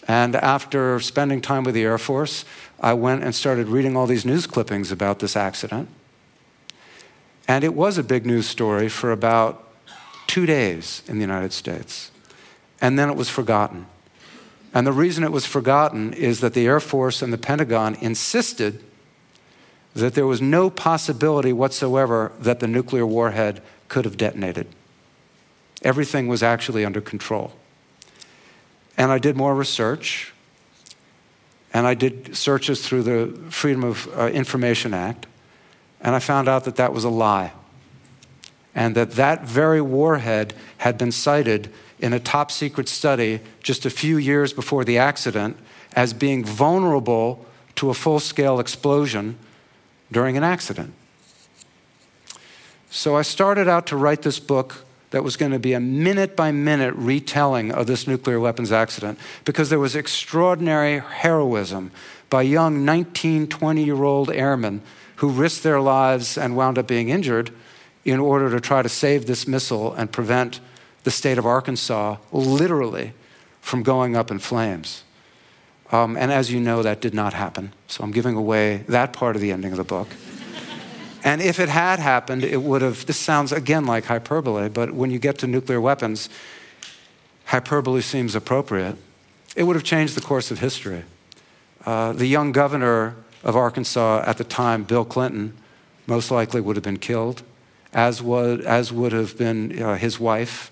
And 0.08 0.36
after 0.36 1.00
spending 1.00 1.40
time 1.40 1.64
with 1.64 1.76
the 1.76 1.84
Air 1.84 2.00
Force, 2.00 2.46
I 2.80 2.94
went 2.94 3.24
and 3.24 3.36
started 3.36 3.68
reading 3.68 3.96
all 3.96 4.08
these 4.08 4.26
news 4.26 4.48
clippings 4.48 4.92
about 4.92 5.20
this 5.20 5.36
accident. 5.36 5.88
And 7.48 7.64
it 7.64 7.76
was 7.76 8.00
a 8.00 8.04
big 8.04 8.26
news 8.26 8.48
story 8.48 8.90
for 8.90 9.12
about 9.12 9.72
two 10.26 10.48
days 10.48 11.04
in 11.08 11.18
the 11.18 11.22
United 11.22 11.54
States. 11.54 12.10
And 12.82 12.98
then 12.98 13.08
it 13.08 13.16
was 13.16 13.30
forgotten. 13.30 13.86
And 14.74 14.88
the 14.88 14.92
reason 14.92 15.24
it 15.24 15.32
was 15.32 15.46
forgotten 15.46 16.12
is 16.14 16.40
that 16.40 16.56
the 16.56 16.66
Air 16.66 16.80
Force 16.80 17.22
and 17.22 17.32
the 17.32 17.38
Pentagon 17.38 17.94
insisted 18.02 18.84
that 19.94 20.16
there 20.16 20.26
was 20.26 20.42
no 20.42 20.70
possibility 20.70 21.54
whatsoever 21.54 22.32
that 22.40 22.60
the 22.60 22.68
nuclear 22.68 23.06
warhead 23.06 23.62
could 23.88 24.06
have 24.06 24.18
detonated. 24.18 24.68
Everything 25.84 26.28
was 26.28 26.42
actually 26.42 26.84
under 26.84 27.02
control. 27.02 27.54
And 28.98 29.12
I 29.12 29.18
did 29.18 29.36
more 29.36 29.56
research, 29.56 30.34
and 31.74 31.86
I 31.86 31.94
did 31.94 32.36
searches 32.36 32.86
through 32.86 33.04
the 33.04 33.52
Freedom 33.52 33.84
of 33.84 34.08
uh, 34.18 34.28
Information 34.28 34.94
Act, 34.94 35.28
and 36.02 36.16
I 36.16 36.20
found 36.20 36.48
out 36.48 36.64
that 36.66 36.76
that 36.76 36.94
was 36.94 37.04
a 37.04 37.10
lie. 37.10 37.52
And 38.76 38.96
that 38.96 39.12
that 39.12 39.44
very 39.46 39.82
warhead 39.82 40.54
had 40.78 40.98
been 40.98 41.12
cited 41.12 41.72
in 42.00 42.14
a 42.14 42.20
top 42.20 42.52
secret 42.52 42.90
study 42.90 43.40
just 43.62 43.86
a 43.86 43.90
few 43.90 44.18
years 44.18 44.52
before 44.52 44.84
the 44.84 44.98
accident 44.98 45.58
as 45.96 46.14
being 46.14 46.44
vulnerable 46.44 47.46
to 47.76 47.90
a 47.90 47.94
full 47.94 48.20
scale 48.20 48.60
explosion 48.60 49.38
during 50.14 50.38
an 50.38 50.44
accident. 50.44 50.94
So 52.90 53.16
I 53.16 53.24
started 53.24 53.68
out 53.68 53.88
to 53.88 53.98
write 53.98 54.22
this 54.22 54.40
book 54.40 54.86
that 55.10 55.24
was 55.24 55.38
going 55.38 55.52
to 55.52 55.60
be 55.60 55.74
a 55.74 55.80
minute 55.80 56.36
by 56.36 56.52
minute 56.52 56.94
retelling 56.96 57.72
of 57.72 57.86
this 57.86 58.08
nuclear 58.08 58.40
weapons 58.40 58.72
accident 58.72 59.20
because 59.46 59.70
there 59.70 59.80
was 59.80 59.96
extraordinary 59.96 61.00
heroism 61.00 61.92
by 62.30 62.42
young 62.42 62.84
19, 62.84 63.48
20 63.48 63.84
year 63.84 64.04
old 64.04 64.32
airmen 64.32 64.82
who 65.18 65.30
risked 65.30 65.64
their 65.64 65.80
lives 65.80 66.38
and 66.38 66.56
wound 66.56 66.78
up 66.78 66.88
being 66.88 67.10
injured 67.10 67.52
in 68.06 68.20
order 68.20 68.50
to 68.50 68.60
try 68.60 68.82
to 68.82 68.90
save 68.90 69.26
this 69.26 69.48
missile 69.48 69.94
and 69.94 70.12
prevent 70.12 70.60
the 71.04 71.12
state 71.12 71.38
of 71.38 71.46
Arkansas 71.46 72.18
literally 72.32 73.14
from 73.62 73.84
going 73.84 74.16
up 74.16 74.32
in 74.32 74.40
flames. 74.40 75.04
Um, 75.94 76.18
and 76.18 76.32
as 76.32 76.52
you 76.52 76.60
know, 76.60 76.82
that 76.82 77.02
did 77.02 77.14
not 77.14 77.34
happen. 77.34 77.72
So 77.88 78.04
I'm 78.04 78.12
giving 78.12 78.36
away 78.36 78.78
that 78.88 79.14
part 79.14 79.36
of 79.36 79.44
the 79.44 79.52
ending 79.52 79.72
of 79.72 79.78
the 79.78 79.84
book. 79.84 80.08
and 81.24 81.40
if 81.40 81.60
it 81.60 81.70
had 81.70 82.00
happened, 82.00 82.44
it 82.44 82.64
would 82.64 82.82
have, 82.82 83.06
this 83.06 83.20
sounds 83.20 83.52
again 83.52 83.86
like 83.86 84.06
hyperbole, 84.06 84.70
but 84.70 84.92
when 84.92 85.12
you 85.12 85.20
get 85.20 85.38
to 85.38 85.48
nuclear 85.48 85.80
weapons, 85.80 86.30
hyperbole 87.46 88.02
seems 88.02 88.34
appropriate. 88.34 88.96
It 89.56 89.64
would 89.64 89.76
have 89.76 89.86
changed 89.86 90.16
the 90.16 90.22
course 90.22 90.50
of 90.50 90.58
history. 90.58 91.04
Uh, 91.86 92.14
the 92.14 92.26
young 92.26 92.52
governor 92.52 93.16
of 93.44 93.56
Arkansas 93.56 94.24
at 94.26 94.40
the 94.40 94.44
time, 94.44 94.86
Bill 94.86 95.06
Clinton, 95.06 95.56
most 96.08 96.32
likely 96.32 96.60
would 96.60 96.76
have 96.76 96.84
been 96.84 96.98
killed, 96.98 97.44
as 97.94 98.20
would, 98.20 98.62
as 98.62 98.92
would 98.92 99.12
have 99.12 99.38
been 99.38 99.80
uh, 99.80 99.96
his 99.96 100.20
wife 100.20 100.72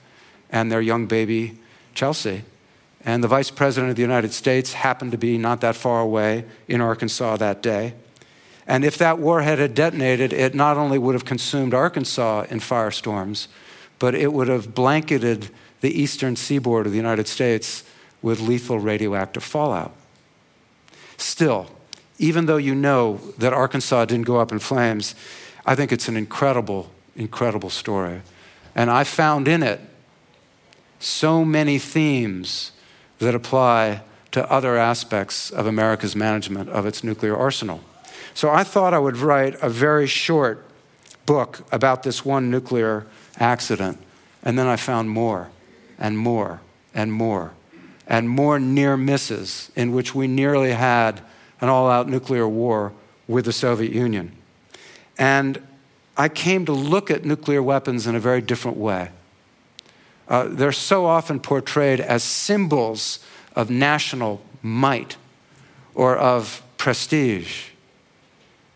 and 0.50 0.72
their 0.72 0.82
young 0.82 1.06
baby, 1.06 1.60
Chelsea. 1.94 2.44
And 3.04 3.24
the 3.24 3.28
vice 3.28 3.50
president 3.50 3.90
of 3.90 3.96
the 3.96 4.02
United 4.02 4.32
States 4.32 4.74
happened 4.74 5.12
to 5.12 5.18
be 5.18 5.38
not 5.38 5.62
that 5.62 5.76
far 5.76 6.02
away 6.02 6.46
in 6.68 6.82
Arkansas 6.82 7.38
that 7.38 7.62
day. 7.64 7.94
And 8.68 8.86
if 8.86 8.98
that 9.00 9.18
warhead 9.18 9.60
had 9.60 9.74
detonated, 9.74 10.32
it 10.32 10.54
not 10.54 10.78
only 10.78 10.98
would 10.98 11.16
have 11.16 11.26
consumed 11.26 11.74
Arkansas 11.74 12.46
in 12.50 12.60
firestorms, 12.60 13.48
but 13.98 14.14
it 14.14 14.34
would 14.34 14.48
have 14.48 14.76
blanketed 14.76 15.50
the 15.82 16.00
eastern 16.00 16.36
seaboard 16.36 16.86
of 16.86 16.92
the 16.92 16.98
United 16.98 17.28
States 17.28 17.84
with 18.22 18.40
lethal 18.40 18.80
radioactive 18.80 19.44
fallout. 19.44 19.94
Still, 21.18 21.68
even 22.20 22.46
though 22.46 22.58
you 22.58 22.76
know 22.76 23.20
that 23.40 23.52
Arkansas 23.52 24.06
didn't 24.06 24.26
go 24.26 24.40
up 24.40 24.52
in 24.52 24.60
flames, 24.60 25.16
I 25.66 25.74
think 25.74 25.92
it's 25.92 26.08
an 26.08 26.16
incredible, 26.16 26.92
incredible 27.16 27.72
story. 27.72 28.22
And 28.76 28.92
I 28.92 29.04
found 29.04 29.48
in 29.48 29.64
it 29.64 29.82
so 31.00 31.44
many 31.44 31.80
themes 31.80 32.72
that 33.22 33.36
apply 33.36 34.02
to 34.32 34.50
other 34.52 34.78
aspects 34.78 35.52
of 35.52 35.68
America's 35.68 36.16
management 36.16 36.70
of 36.70 36.86
its 36.86 37.04
nuclear 37.04 37.38
arsenal. 37.38 37.82
So 38.34 38.50
I 38.50 38.64
thought 38.64 38.94
I 38.94 39.00
would 39.00 39.18
write 39.18 39.56
a 39.62 39.70
very 39.70 40.08
short 40.08 40.66
book 41.26 41.66
about 41.72 42.04
this 42.04 42.26
one 42.26 42.50
nuclear 42.50 43.06
accident, 43.40 44.00
and 44.44 44.58
then 44.58 44.68
I 44.68 44.76
found 44.76 45.10
more 45.10 45.50
and 46.00 46.18
more 46.18 46.62
and 46.94 47.14
more 47.14 47.52
and 48.08 48.28
more 48.28 48.60
near 48.60 48.98
misses 48.98 49.72
in 49.76 49.92
which 49.92 50.16
we 50.16 50.28
nearly 50.28 50.72
had 50.72 51.22
an 51.62 51.70
all 51.70 51.90
out 51.90 52.10
nuclear 52.10 52.48
war 52.48 52.92
with 53.28 53.46
the 53.46 53.54
Soviet 53.54 53.94
Union. 53.94 54.32
And 55.18 55.62
I 56.18 56.28
came 56.28 56.66
to 56.66 56.74
look 56.74 57.12
at 57.12 57.24
nuclear 57.24 57.62
weapons 57.62 58.08
in 58.08 58.16
a 58.16 58.20
very 58.20 58.42
different 58.42 58.78
way. 58.78 59.12
Uh, 60.32 60.48
they're 60.48 60.72
so 60.72 61.06
often 61.06 61.42
portrayed 61.42 62.00
as 62.00 62.24
symbols 62.24 63.20
of 63.54 63.70
national 63.70 64.42
might 64.62 65.18
or 65.94 66.16
of 66.16 66.64
prestige. 66.78 67.66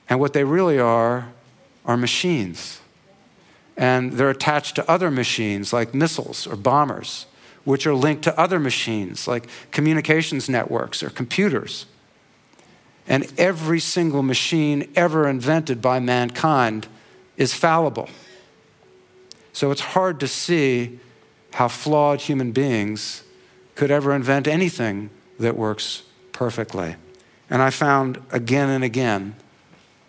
And 0.09 0.19
what 0.19 0.33
they 0.33 0.43
really 0.43 0.77
are 0.77 1.31
are 1.85 1.95
machines. 1.95 2.81
And 3.77 4.11
they're 4.11 4.29
attached 4.29 4.75
to 4.75 4.91
other 4.91 5.09
machines 5.09 5.71
like 5.71 5.93
missiles 5.93 6.45
or 6.45 6.57
bombers, 6.57 7.25
which 7.63 7.87
are 7.87 7.95
linked 7.95 8.23
to 8.23 8.37
other 8.37 8.59
machines 8.59 9.25
like 9.25 9.47
communications 9.71 10.49
networks 10.49 11.01
or 11.01 11.09
computers. 11.09 11.85
And 13.07 13.31
every 13.37 13.79
single 13.79 14.23
machine 14.23 14.91
ever 14.93 15.25
invented 15.25 15.81
by 15.81 16.01
mankind 16.01 16.89
is 17.37 17.53
fallible. 17.53 18.09
So 19.53 19.71
it's 19.71 19.79
hard 19.79 20.19
to 20.19 20.27
see 20.27 20.99
how 21.55 21.69
flawed 21.69 22.19
human 22.19 22.51
beings 22.51 23.23
could 23.75 23.89
ever 23.89 24.13
invent 24.13 24.45
anything 24.45 25.09
that 25.39 25.55
works 25.55 26.03
perfectly. 26.33 26.97
And 27.49 27.61
I 27.61 27.69
found 27.69 28.21
again 28.29 28.69
and 28.69 28.83
again 28.83 29.35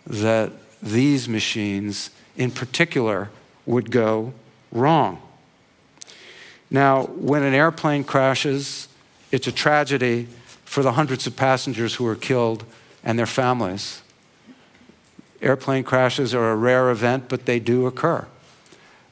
that 0.08 0.50
these 0.82 1.28
machines, 1.28 2.10
in 2.36 2.50
particular, 2.50 3.30
would 3.64 3.92
go 3.92 4.32
wrong. 4.72 5.22
Now, 6.68 7.04
when 7.04 7.44
an 7.44 7.54
airplane 7.54 8.02
crashes, 8.02 8.88
it's 9.30 9.46
a 9.46 9.52
tragedy 9.52 10.26
for 10.64 10.82
the 10.82 10.92
hundreds 10.92 11.28
of 11.28 11.36
passengers 11.36 11.94
who 11.94 12.06
are 12.08 12.16
killed 12.16 12.64
and 13.04 13.16
their 13.16 13.24
families. 13.24 14.02
Airplane 15.40 15.84
crashes 15.84 16.34
are 16.34 16.50
a 16.50 16.56
rare 16.56 16.90
event, 16.90 17.28
but 17.28 17.46
they 17.46 17.60
do 17.60 17.86
occur. 17.86 18.26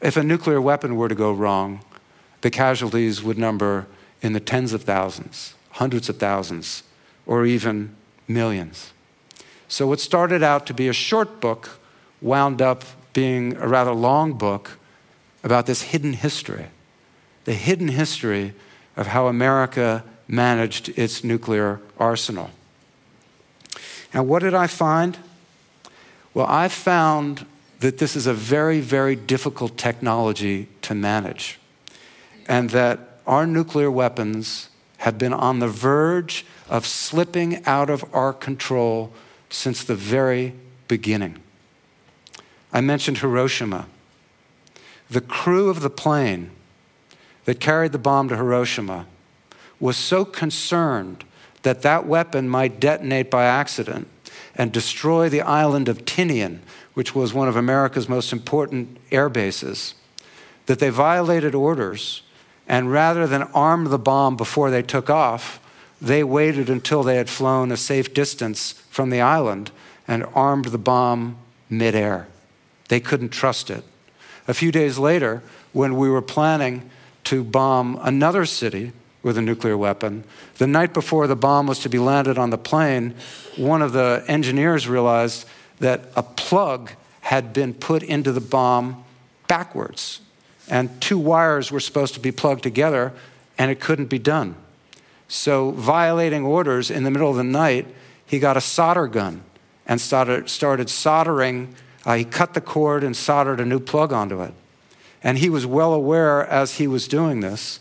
If 0.00 0.16
a 0.16 0.24
nuclear 0.24 0.60
weapon 0.60 0.96
were 0.96 1.08
to 1.08 1.14
go 1.14 1.32
wrong, 1.32 1.80
the 2.44 2.50
casualties 2.50 3.22
would 3.22 3.38
number 3.38 3.86
in 4.20 4.34
the 4.34 4.38
tens 4.38 4.74
of 4.74 4.82
thousands, 4.82 5.54
hundreds 5.70 6.10
of 6.10 6.18
thousands, 6.18 6.82
or 7.24 7.46
even 7.46 7.96
millions. 8.28 8.92
So, 9.66 9.86
what 9.86 9.98
started 9.98 10.42
out 10.42 10.66
to 10.66 10.74
be 10.74 10.86
a 10.86 10.92
short 10.92 11.40
book 11.40 11.80
wound 12.20 12.60
up 12.60 12.84
being 13.14 13.56
a 13.56 13.66
rather 13.66 13.92
long 13.92 14.34
book 14.34 14.72
about 15.42 15.64
this 15.64 15.80
hidden 15.82 16.12
history 16.12 16.66
the 17.44 17.54
hidden 17.54 17.88
history 17.88 18.52
of 18.94 19.06
how 19.06 19.26
America 19.26 20.04
managed 20.28 20.90
its 20.98 21.24
nuclear 21.24 21.80
arsenal. 21.98 22.50
And 24.12 24.28
what 24.28 24.42
did 24.42 24.54
I 24.54 24.66
find? 24.66 25.16
Well, 26.34 26.46
I 26.46 26.68
found 26.68 27.46
that 27.80 27.98
this 27.98 28.16
is 28.16 28.26
a 28.26 28.34
very, 28.34 28.80
very 28.80 29.16
difficult 29.16 29.78
technology 29.78 30.68
to 30.82 30.94
manage, 30.94 31.58
and 32.48 32.70
that 32.70 33.20
our 33.26 33.46
nuclear 33.46 33.90
weapons 33.90 34.68
have 34.98 35.18
been 35.18 35.32
on 35.32 35.58
the 35.58 35.68
verge 35.68 36.44
of 36.68 36.86
slipping 36.86 37.64
out 37.66 37.90
of 37.90 38.04
our 38.14 38.32
control 38.32 39.12
since 39.50 39.84
the 39.84 39.94
very 39.94 40.54
beginning. 40.88 41.38
I 42.72 42.80
mentioned 42.80 43.18
Hiroshima. 43.18 43.86
The 45.10 45.20
crew 45.20 45.68
of 45.68 45.80
the 45.80 45.90
plane 45.90 46.50
that 47.44 47.60
carried 47.60 47.92
the 47.92 47.98
bomb 47.98 48.28
to 48.30 48.36
Hiroshima 48.36 49.06
was 49.78 49.96
so 49.96 50.24
concerned 50.24 51.24
that 51.62 51.82
that 51.82 52.06
weapon 52.06 52.48
might 52.48 52.80
detonate 52.80 53.30
by 53.30 53.44
accident 53.44 54.08
and 54.54 54.72
destroy 54.72 55.28
the 55.28 55.42
island 55.42 55.88
of 55.88 56.04
Tinian, 56.04 56.60
which 56.94 57.14
was 57.14 57.34
one 57.34 57.48
of 57.48 57.56
America's 57.56 58.08
most 58.08 58.32
important 58.32 58.98
air 59.10 59.28
bases, 59.28 59.94
that 60.66 60.78
they 60.78 60.90
violated 60.90 61.54
orders 61.54 62.22
and 62.68 62.90
rather 62.90 63.26
than 63.26 63.42
arm 63.54 63.84
the 63.84 63.98
bomb 63.98 64.36
before 64.36 64.70
they 64.70 64.82
took 64.82 65.10
off, 65.10 65.60
they 66.00 66.24
waited 66.24 66.68
until 66.68 67.02
they 67.02 67.16
had 67.16 67.30
flown 67.30 67.72
a 67.72 67.76
safe 67.76 68.12
distance 68.14 68.72
from 68.90 69.10
the 69.10 69.20
island 69.20 69.70
and 70.08 70.24
armed 70.34 70.66
the 70.66 70.78
bomb 70.78 71.36
midair. 71.70 72.26
They 72.88 73.00
couldn't 73.00 73.30
trust 73.30 73.70
it. 73.70 73.84
A 74.46 74.54
few 74.54 74.70
days 74.70 74.98
later, 74.98 75.42
when 75.72 75.96
we 75.96 76.08
were 76.08 76.22
planning 76.22 76.90
to 77.24 77.42
bomb 77.42 77.98
another 78.02 78.44
city 78.44 78.92
with 79.22 79.38
a 79.38 79.42
nuclear 79.42 79.76
weapon, 79.76 80.24
the 80.58 80.66
night 80.66 80.92
before 80.92 81.26
the 81.26 81.36
bomb 81.36 81.66
was 81.66 81.78
to 81.80 81.88
be 81.88 81.98
landed 81.98 82.36
on 82.36 82.50
the 82.50 82.58
plane, 82.58 83.14
one 83.56 83.80
of 83.80 83.92
the 83.92 84.22
engineers 84.28 84.86
realized 84.86 85.46
that 85.80 86.10
a 86.14 86.22
plug 86.22 86.90
had 87.20 87.54
been 87.54 87.72
put 87.72 88.02
into 88.02 88.32
the 88.32 88.40
bomb 88.40 89.02
backwards 89.48 90.20
and 90.68 91.00
two 91.00 91.18
wires 91.18 91.70
were 91.70 91.80
supposed 91.80 92.14
to 92.14 92.20
be 92.20 92.32
plugged 92.32 92.62
together, 92.62 93.12
and 93.58 93.70
it 93.70 93.80
couldn't 93.80 94.06
be 94.06 94.18
done. 94.18 94.56
So, 95.28 95.70
violating 95.72 96.44
orders 96.44 96.90
in 96.90 97.04
the 97.04 97.10
middle 97.10 97.30
of 97.30 97.36
the 97.36 97.44
night, 97.44 97.86
he 98.26 98.38
got 98.38 98.56
a 98.56 98.60
solder 98.60 99.06
gun 99.06 99.42
and 99.86 100.00
started, 100.00 100.48
started 100.48 100.88
soldering. 100.88 101.74
Uh, 102.04 102.16
he 102.16 102.24
cut 102.24 102.54
the 102.54 102.60
cord 102.60 103.04
and 103.04 103.16
soldered 103.16 103.60
a 103.60 103.64
new 103.64 103.80
plug 103.80 104.12
onto 104.12 104.42
it. 104.42 104.52
And 105.22 105.38
he 105.38 105.48
was 105.48 105.64
well 105.64 105.94
aware 105.94 106.46
as 106.46 106.74
he 106.74 106.86
was 106.86 107.08
doing 107.08 107.40
this 107.40 107.80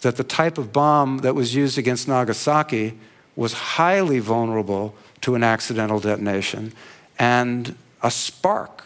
that 0.00 0.16
the 0.16 0.24
type 0.24 0.58
of 0.58 0.72
bomb 0.72 1.18
that 1.18 1.34
was 1.34 1.54
used 1.54 1.78
against 1.78 2.08
Nagasaki 2.08 2.98
was 3.36 3.52
highly 3.52 4.18
vulnerable 4.18 4.94
to 5.20 5.34
an 5.34 5.42
accidental 5.42 6.00
detonation. 6.00 6.72
And 7.18 7.76
a 8.02 8.10
spark, 8.10 8.82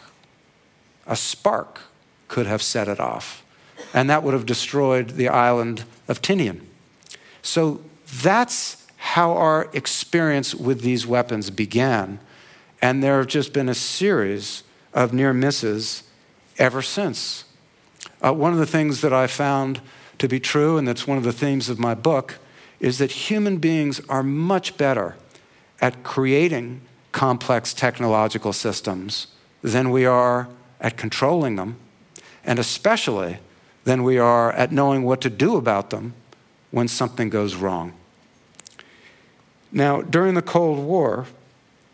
a 1.07 1.15
spark 1.15 1.79
could 2.27 2.45
have 2.45 2.61
set 2.61 2.87
it 2.87 2.99
off. 2.99 3.43
And 3.93 4.09
that 4.09 4.23
would 4.23 4.33
have 4.33 4.45
destroyed 4.45 5.11
the 5.11 5.29
island 5.29 5.83
of 6.07 6.21
Tinian. 6.21 6.61
So 7.41 7.81
that's 8.21 8.85
how 8.97 9.33
our 9.33 9.69
experience 9.73 10.55
with 10.55 10.81
these 10.81 11.05
weapons 11.05 11.49
began. 11.49 12.19
And 12.81 13.03
there 13.03 13.17
have 13.17 13.27
just 13.27 13.53
been 13.53 13.69
a 13.69 13.75
series 13.75 14.63
of 14.93 15.13
near 15.13 15.33
misses 15.33 16.03
ever 16.57 16.81
since. 16.81 17.45
Uh, 18.23 18.33
one 18.33 18.53
of 18.53 18.59
the 18.59 18.65
things 18.65 19.01
that 19.01 19.13
I 19.13 19.27
found 19.27 19.81
to 20.17 20.27
be 20.27 20.39
true, 20.39 20.77
and 20.77 20.87
that's 20.87 21.05
one 21.05 21.17
of 21.17 21.23
the 21.23 21.33
themes 21.33 21.69
of 21.69 21.77
my 21.77 21.93
book, 21.93 22.39
is 22.79 22.97
that 22.97 23.11
human 23.11 23.57
beings 23.57 24.01
are 24.09 24.23
much 24.23 24.77
better 24.77 25.15
at 25.81 26.03
creating 26.03 26.81
complex 27.11 27.73
technological 27.73 28.53
systems 28.53 29.27
than 29.61 29.91
we 29.91 30.05
are 30.05 30.47
at 30.81 30.97
controlling 30.97 31.55
them 31.55 31.77
and 32.45 32.59
especially 32.59 33.39
than 33.83 34.03
we 34.03 34.17
are 34.17 34.51
at 34.53 34.71
knowing 34.71 35.03
what 35.03 35.21
to 35.21 35.29
do 35.29 35.57
about 35.57 35.89
them 35.89 36.13
when 36.71 36.87
something 36.87 37.29
goes 37.29 37.55
wrong. 37.55 37.93
Now, 39.71 40.01
during 40.01 40.35
the 40.35 40.41
Cold 40.41 40.79
War, 40.79 41.25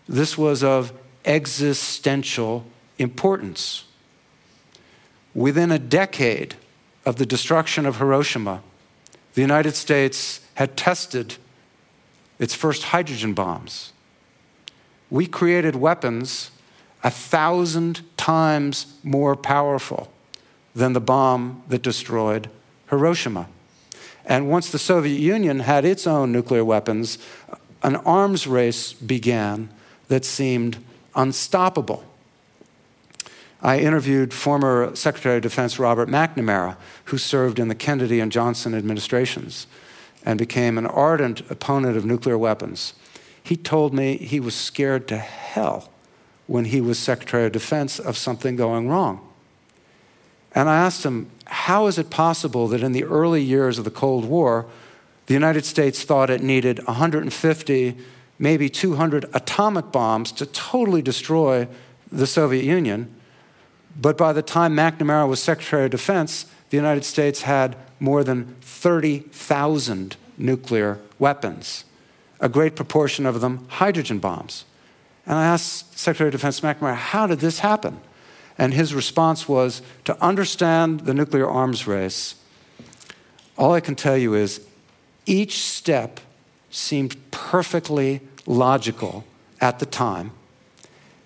this 0.08 0.38
was 0.38 0.64
of 0.64 0.94
existential 1.26 2.66
importance. 2.98 3.86
Within 5.34 5.72
a 5.72 5.80
decade 5.80 6.56
of 7.06 7.16
the 7.16 7.26
destruction 7.26 7.86
of 7.86 7.98
Hiroshima, 7.98 8.62
the 9.34 9.42
United 9.42 9.76
States 9.76 10.42
had 10.56 10.76
tested 10.76 11.38
its 12.38 12.54
first 12.54 12.84
hydrogen 12.84 13.34
bombs. 13.34 13.94
We 15.10 15.26
created 15.26 15.76
weapons 15.76 16.52
a 17.04 17.10
thousand 17.10 18.02
times 18.18 18.98
more 19.04 19.36
powerful 19.36 20.12
than 20.76 20.94
the 20.94 21.02
bomb 21.02 21.64
that 21.68 21.82
destroyed 21.82 22.50
Hiroshima. 22.90 23.48
And 24.26 24.50
once 24.50 24.70
the 24.70 24.80
Soviet 24.80 25.20
Union 25.20 25.62
had 25.62 25.86
its 25.86 26.06
own 26.06 26.32
nuclear 26.32 26.64
weapons, 26.64 27.18
an 27.84 27.96
arms 27.98 28.48
race 28.48 28.94
began 28.94 29.70
that 30.08 30.26
seemed 30.26 30.78
unstoppable. 31.16 32.04
I 33.62 33.80
interviewed 33.80 34.34
former 34.34 34.96
Secretary 34.96 35.38
of 35.38 35.44
Defense 35.44 35.78
Robert 35.78 36.10
McNamara, 36.10 36.78
who 37.06 37.18
served 37.18 37.60
in 37.60 37.68
the 37.68 37.76
Kennedy 37.76 38.20
and 38.20 38.32
Johnson 38.32 38.74
administrations 38.74 39.68
and 40.24 40.38
became 40.40 40.78
an 40.78 40.88
ardent 40.88 41.42
opponent 41.50 41.98
of 41.98 42.06
nuclear 42.06 42.38
weapons. 42.38 42.94
He 43.44 43.56
told 43.56 43.94
me 43.94 44.18
he 44.18 44.40
was 44.40 44.56
scared 44.56 45.08
to 45.10 45.18
hell 45.18 45.90
when 46.48 46.66
he 46.66 46.82
was 46.82 47.00
Secretary 47.00 47.46
of 47.46 47.52
Defense 47.52 48.00
of 48.00 48.18
something 48.18 48.56
going 48.56 48.88
wrong. 48.88 49.28
And 50.54 50.70
I 50.70 50.78
asked 50.78 51.06
him, 51.06 51.30
how 51.46 51.88
is 51.88 51.98
it 51.98 52.10
possible 52.10 52.68
that 52.70 52.84
in 52.84 52.92
the 52.92 53.04
early 53.04 53.42
years 53.42 53.78
of 53.78 53.86
the 53.86 53.92
Cold 53.92 54.26
War, 54.26 54.66
the 55.28 55.34
United 55.34 55.66
States 55.66 56.04
thought 56.04 56.30
it 56.30 56.42
needed 56.42 56.86
150, 56.88 57.98
maybe 58.40 58.70
200 58.70 59.26
atomic 59.34 59.92
bombs 59.92 60.32
to 60.34 60.46
totally 60.46 61.02
destroy 61.02 61.68
the 62.12 62.28
Soviet 62.28 62.66
Union? 62.66 63.14
But 64.00 64.18
by 64.18 64.34
the 64.34 64.42
time 64.42 64.76
McNamara 64.76 65.28
was 65.28 65.42
Secretary 65.42 65.86
of 65.86 65.92
Defense, 65.92 66.46
the 66.70 66.78
United 66.78 67.04
States 67.04 67.42
had 67.42 67.76
more 68.00 68.24
than 68.24 68.56
30,000 68.62 70.16
nuclear 70.38 71.00
weapons, 71.20 71.86
a 72.40 72.50
great 72.50 72.76
proportion 72.76 73.26
of 73.26 73.42
them 73.42 73.66
hydrogen 73.70 74.20
bombs. 74.20 74.66
And 75.26 75.38
I 75.38 75.46
asked 75.46 75.98
Secretary 75.98 76.30
of 76.30 76.32
Defense 76.32 76.62
McNamara, 76.62 76.96
how 76.96 77.28
did 77.28 77.40
this 77.40 77.60
happen? 77.60 78.00
And 78.62 78.76
his 78.76 78.94
response 78.94 79.50
was 79.50 79.82
to 80.06 80.16
understand 80.24 81.00
the 81.00 81.16
nuclear 81.16 81.50
arms 81.50 81.88
race, 81.88 82.36
all 83.58 83.74
I 83.74 83.80
can 83.80 83.96
tell 83.96 84.16
you 84.16 84.36
is 84.36 84.64
each 85.26 85.58
step 85.58 86.20
seemed 86.70 87.18
perfectly 87.32 88.22
logical 88.46 89.24
at 89.60 89.80
the 89.80 89.88
time, 89.88 90.30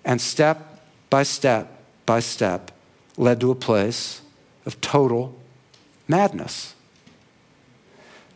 and 0.02 0.18
step 0.18 0.80
by 1.10 1.24
step 1.24 1.82
by 2.06 2.20
step 2.20 2.70
led 3.18 3.40
to 3.40 3.50
a 3.50 3.54
place 3.54 4.22
of 4.64 4.80
total 4.80 5.38
madness. 6.08 6.74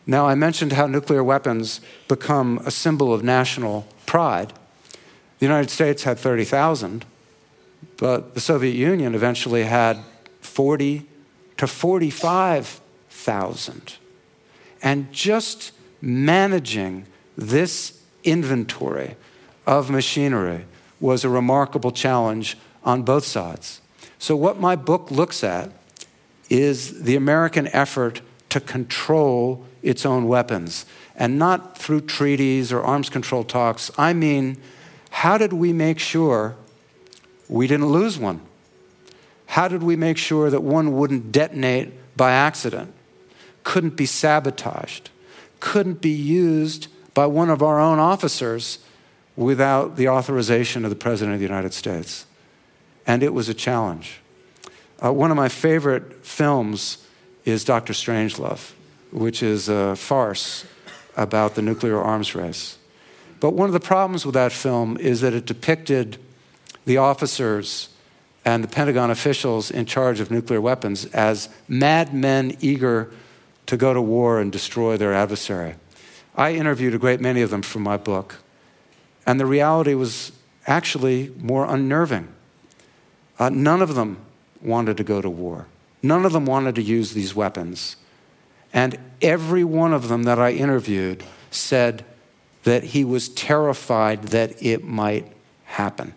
Now, 0.07 0.27
I 0.27 0.35
mentioned 0.35 0.73
how 0.73 0.87
nuclear 0.87 1.25
weapons 1.25 1.81
become 2.07 2.61
a 2.67 2.71
symbol 2.71 3.15
of 3.15 3.25
national 3.25 3.87
pride. 4.05 4.53
The 5.39 5.47
United 5.47 5.71
States 5.71 6.03
had 6.03 6.19
30,000, 6.19 7.07
but 8.01 8.35
the 8.35 8.41
Soviet 8.41 8.75
Union 8.75 9.15
eventually 9.15 9.63
had 9.65 9.99
40 10.41 11.07
to 11.59 11.67
45,000. 11.67 13.97
And 14.83 15.13
just 15.13 15.73
managing 16.01 17.05
this 17.37 18.03
inventory 18.25 19.17
of 19.67 19.91
machinery 19.91 20.65
was 20.99 21.25
a 21.25 21.29
remarkable 21.29 21.93
challenge 21.93 22.57
on 22.85 23.03
both 23.03 23.27
sides. 23.27 23.83
So, 24.19 24.35
what 24.35 24.59
my 24.59 24.77
book 24.77 25.11
looks 25.11 25.45
at 25.45 25.71
is 26.49 27.03
the 27.03 27.17
American 27.17 27.67
effort 27.69 28.23
to 28.49 28.61
control 28.61 29.67
its 29.83 30.07
own 30.07 30.27
weapons. 30.27 30.87
And 31.17 31.39
not 31.39 31.77
through 31.77 32.01
treaties 32.03 32.73
or 32.73 32.81
arms 32.81 33.11
control 33.11 33.43
talks. 33.45 33.91
I 33.99 34.15
mean, 34.15 34.57
how 35.11 35.37
did 35.37 35.53
we 35.53 35.75
make 35.75 35.99
sure 35.99 36.57
we 37.51 37.67
didn't 37.67 37.89
lose 37.89 38.19
one? 38.19 38.41
How 39.47 39.67
did 39.67 39.83
we 39.83 39.97
make 39.97 40.17
sure 40.17 40.49
that 40.49 40.63
one 40.63 40.97
wouldn't 40.97 41.33
detonate 41.33 42.17
by 42.17 42.31
accident, 42.31 42.95
couldn't 43.65 43.97
be 43.97 44.07
sabotaged, 44.07 45.11
couldn't 45.59 46.01
be 46.01 46.11
used 46.11 46.87
by 47.13 47.27
one 47.27 47.51
of 47.51 47.61
our 47.61 47.81
own 47.81 47.99
officers 47.99 48.79
without 49.37 49.97
the 49.97 50.09
authorization 50.09 50.85
of 50.85 50.91
the 50.91 50.97
President 50.97 51.35
of 51.35 51.41
the 51.41 51.47
United 51.47 51.75
States? 51.75 52.25
And 53.07 53.25
it 53.25 53.35
was 53.35 53.49
a 53.49 53.55
challenge. 53.55 54.21
Uh, 55.05 55.13
one 55.13 55.33
of 55.33 55.37
my 55.37 55.49
favorite 55.49 56.25
films 56.25 57.05
is 57.45 57.65
Dr. 57.65 57.93
Strangelove, 57.93 58.73
which 59.11 59.43
is 59.43 59.69
a 59.69 59.97
farce 59.97 60.65
about 61.17 61.57
the 61.57 61.63
nuclear 61.63 62.01
arms 62.01 62.37
race. 62.37 62.79
But 63.41 63.55
one 63.55 63.69
of 63.69 63.73
the 63.73 63.81
problems 63.81 64.25
with 64.25 64.35
that 64.35 64.53
film 64.53 64.97
is 64.99 65.23
that 65.23 65.35
it 65.35 65.47
depicted 65.47 66.19
the 66.85 66.97
officers 66.97 67.91
and 68.45 68.65
the 68.65 68.69
Pentagon 68.69 69.11
officials 69.11 69.71
in 69.71 69.87
charge 69.87 70.21
of 70.21 70.31
nuclear 70.31 70.61
weapons 70.61 71.05
as 71.07 71.49
madmen 71.69 72.57
eager 72.61 73.13
to 73.67 73.77
go 73.77 73.93
to 73.93 74.01
war 74.01 74.41
and 74.41 74.51
destroy 74.51 74.97
their 74.97 75.13
adversary. 75.13 75.75
I 76.37 76.55
interviewed 76.55 76.95
a 76.95 76.99
great 76.99 77.21
many 77.21 77.43
of 77.43 77.51
them 77.51 77.63
for 77.63 77.81
my 77.81 77.97
book, 77.97 78.37
and 79.27 79.39
the 79.39 79.47
reality 79.47 79.95
was 79.95 80.33
actually 80.67 81.33
more 81.39 81.67
unnerving. 81.67 82.29
Uh, 83.39 83.51
none 83.51 83.83
of 83.83 83.95
them 83.95 84.19
wanted 84.63 84.97
to 84.97 85.05
go 85.05 85.21
to 85.21 85.31
war, 85.31 85.67
none 86.03 86.25
of 86.25 86.33
them 86.33 86.47
wanted 86.47 86.75
to 86.77 86.83
use 86.83 87.13
these 87.13 87.35
weapons. 87.35 87.97
And 88.73 88.99
every 89.21 89.65
one 89.65 89.93
of 89.93 90.09
them 90.09 90.23
that 90.23 90.39
I 90.39 90.53
interviewed 90.53 91.25
said 91.51 92.05
that 92.63 92.85
he 92.85 93.05
was 93.05 93.29
terrified 93.29 94.25
that 94.29 94.63
it 94.63 94.85
might 94.85 95.33
happen. 95.65 96.15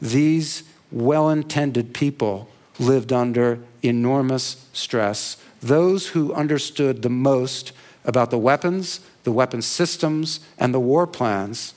These 0.00 0.64
well 0.90 1.28
intended 1.28 1.94
people 1.94 2.48
lived 2.78 3.12
under 3.12 3.60
enormous 3.82 4.66
stress. 4.72 5.36
Those 5.60 6.08
who 6.08 6.32
understood 6.32 7.02
the 7.02 7.10
most 7.10 7.72
about 8.04 8.30
the 8.30 8.38
weapons, 8.38 9.00
the 9.24 9.32
weapon 9.32 9.62
systems, 9.62 10.40
and 10.58 10.72
the 10.72 10.80
war 10.80 11.06
plans 11.06 11.74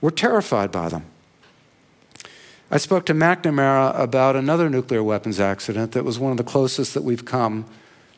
were 0.00 0.10
terrified 0.10 0.72
by 0.72 0.88
them. 0.88 1.04
I 2.70 2.76
spoke 2.76 3.06
to 3.06 3.14
McNamara 3.14 3.98
about 3.98 4.36
another 4.36 4.68
nuclear 4.68 5.02
weapons 5.02 5.40
accident 5.40 5.92
that 5.92 6.04
was 6.04 6.18
one 6.18 6.32
of 6.32 6.36
the 6.36 6.44
closest 6.44 6.94
that 6.94 7.04
we've 7.04 7.24
come 7.24 7.64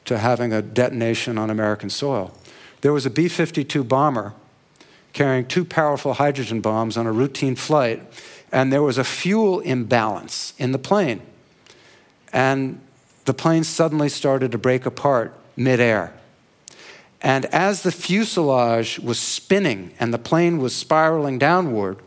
to 0.05 0.19
having 0.19 0.53
a 0.53 0.63
detonation 0.63 1.39
on 1.39 1.51
American 1.51 1.91
soil. 1.91 2.33
There 2.81 2.93
was 2.93 3.07
a 3.07 3.11
B 3.11 3.29
52 3.29 3.85
bomber 3.85 4.35
carrying 5.13 5.47
two 5.47 5.65
powerful 5.65 6.15
hydrogen 6.15 6.61
bombs 6.61 6.97
on 6.97 7.07
a 7.07 7.13
routine 7.13 7.57
flight 7.57 8.03
and 8.53 8.73
there 8.73 8.83
was 8.83 8.99
a 8.99 9.05
fuel 9.05 9.61
imbalance 9.61 10.55
in 10.59 10.73
the 10.73 10.79
plane. 10.79 11.23
And 12.33 12.81
the 13.25 13.35
plane 13.35 13.65
suddenly 13.65 14.09
started 14.09 14.53
to 14.53 14.59
break 14.59 14.87
apart 14.87 15.35
midair. 15.57 16.13
And 17.23 17.45
as 17.47 17.83
the 17.83 17.93
fuselage 17.93 18.99
was 18.99 19.19
spinning 19.19 19.93
and 20.01 20.13
the 20.13 20.19
plane 20.19 20.59
was 20.59 20.75
spiraling 20.75 21.39
downward, 21.39 21.99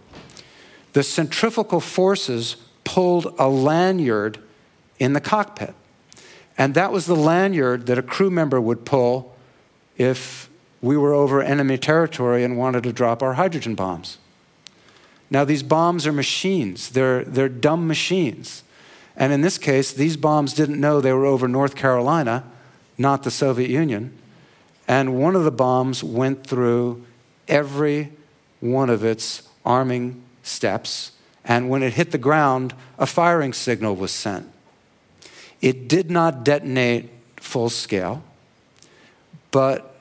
the 0.93 1.03
centrifugal 1.03 1.79
forces 1.79 2.57
pulled 2.83 3.33
a 3.37 3.47
lanyard 3.47 4.39
in 4.99 5.13
the 5.13 5.21
cockpit. 5.21 5.73
And 6.57 6.73
that 6.73 6.91
was 6.91 7.05
the 7.05 7.15
lanyard 7.15 7.87
that 7.87 7.97
a 7.97 8.03
crew 8.03 8.29
member 8.29 8.59
would 8.59 8.85
pull 8.85 9.35
if 9.97 10.49
we 10.81 10.97
were 10.97 11.13
over 11.13 11.41
enemy 11.41 11.77
territory 11.77 12.43
and 12.43 12.57
wanted 12.57 12.83
to 12.83 12.93
drop 12.93 13.23
our 13.23 13.33
hydrogen 13.33 13.75
bombs. 13.75 14.17
Now, 15.33 15.43
these 15.43 15.63
bombs 15.63 16.05
are 16.05 16.11
machines, 16.11 16.89
they're, 16.91 17.23
they're 17.23 17.49
dumb 17.49 17.87
machines. 17.87 18.61
And 19.17 19.33
in 19.33 19.41
this 19.41 19.57
case, 19.57 19.91
these 19.91 20.15
bombs 20.15 20.53
didn't 20.53 20.79
know 20.79 21.01
they 21.01 21.11
were 21.11 21.25
over 21.25 21.47
North 21.47 21.75
Carolina, 21.75 22.43
not 22.99 23.23
the 23.23 23.31
Soviet 23.31 23.71
Union. 23.71 24.15
And 24.87 25.19
one 25.19 25.35
of 25.35 25.43
the 25.43 25.51
bombs 25.51 26.03
went 26.03 26.45
through 26.45 27.03
every 27.47 28.11
one 28.59 28.91
of 28.91 29.03
its 29.03 29.41
arming 29.65 30.21
steps. 30.43 31.13
And 31.43 31.67
when 31.67 31.81
it 31.81 31.93
hit 31.93 32.11
the 32.11 32.19
ground, 32.19 32.75
a 32.99 33.07
firing 33.07 33.53
signal 33.53 33.95
was 33.95 34.11
sent. 34.11 34.47
It 35.61 35.87
did 35.87 36.11
not 36.11 36.43
detonate 36.43 37.09
full 37.37 37.71
scale, 37.71 38.23
but 39.49 39.95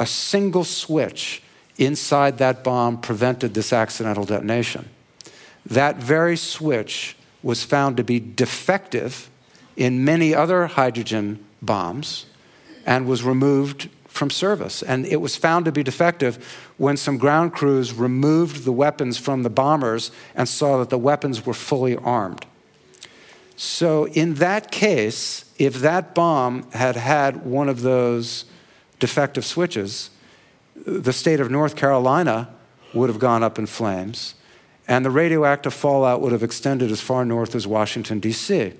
a 0.00 0.06
single 0.06 0.64
switch 0.64 1.42
inside 1.78 2.38
that 2.38 2.62
bomb 2.62 3.00
prevented 3.00 3.54
this 3.54 3.72
accidental 3.72 4.24
detonation. 4.24 4.88
That 5.64 5.96
very 5.96 6.36
switch 6.36 7.16
was 7.42 7.62
found 7.62 7.96
to 7.96 8.04
be 8.04 8.18
defective 8.20 9.30
in 9.76 10.04
many 10.04 10.34
other 10.34 10.66
hydrogen 10.66 11.44
bombs 11.62 12.26
and 12.84 13.06
was 13.06 13.22
removed 13.22 13.88
from 14.08 14.30
service. 14.30 14.82
And 14.82 15.06
it 15.06 15.20
was 15.20 15.36
found 15.36 15.64
to 15.66 15.72
be 15.72 15.84
defective 15.84 16.44
when 16.76 16.96
some 16.96 17.18
ground 17.18 17.52
crews 17.52 17.92
removed 17.92 18.64
the 18.64 18.72
weapons 18.72 19.16
from 19.16 19.44
the 19.44 19.50
bombers 19.50 20.10
and 20.34 20.48
saw 20.48 20.78
that 20.78 20.90
the 20.90 20.98
weapons 20.98 21.46
were 21.46 21.54
fully 21.54 21.96
armed. 21.96 22.44
So, 23.56 24.06
in 24.08 24.34
that 24.34 24.70
case, 24.70 25.44
if 25.58 25.74
that 25.80 26.14
bomb 26.14 26.70
had 26.72 26.96
had 26.96 27.44
one 27.44 27.68
of 27.68 27.82
those 27.82 28.44
defective 29.00 29.44
switches, 29.44 30.10
the 30.86 31.12
state 31.12 31.40
of 31.40 31.50
North 31.50 31.76
Carolina 31.76 32.48
would 32.94 33.08
have 33.08 33.18
gone 33.18 33.42
up 33.42 33.58
in 33.58 33.66
flames, 33.66 34.34
and 34.86 35.04
the 35.04 35.10
radioactive 35.10 35.74
fallout 35.74 36.20
would 36.20 36.32
have 36.32 36.42
extended 36.42 36.90
as 36.90 37.00
far 37.00 37.24
north 37.24 37.54
as 37.54 37.66
Washington, 37.66 38.20
D.C. 38.20 38.72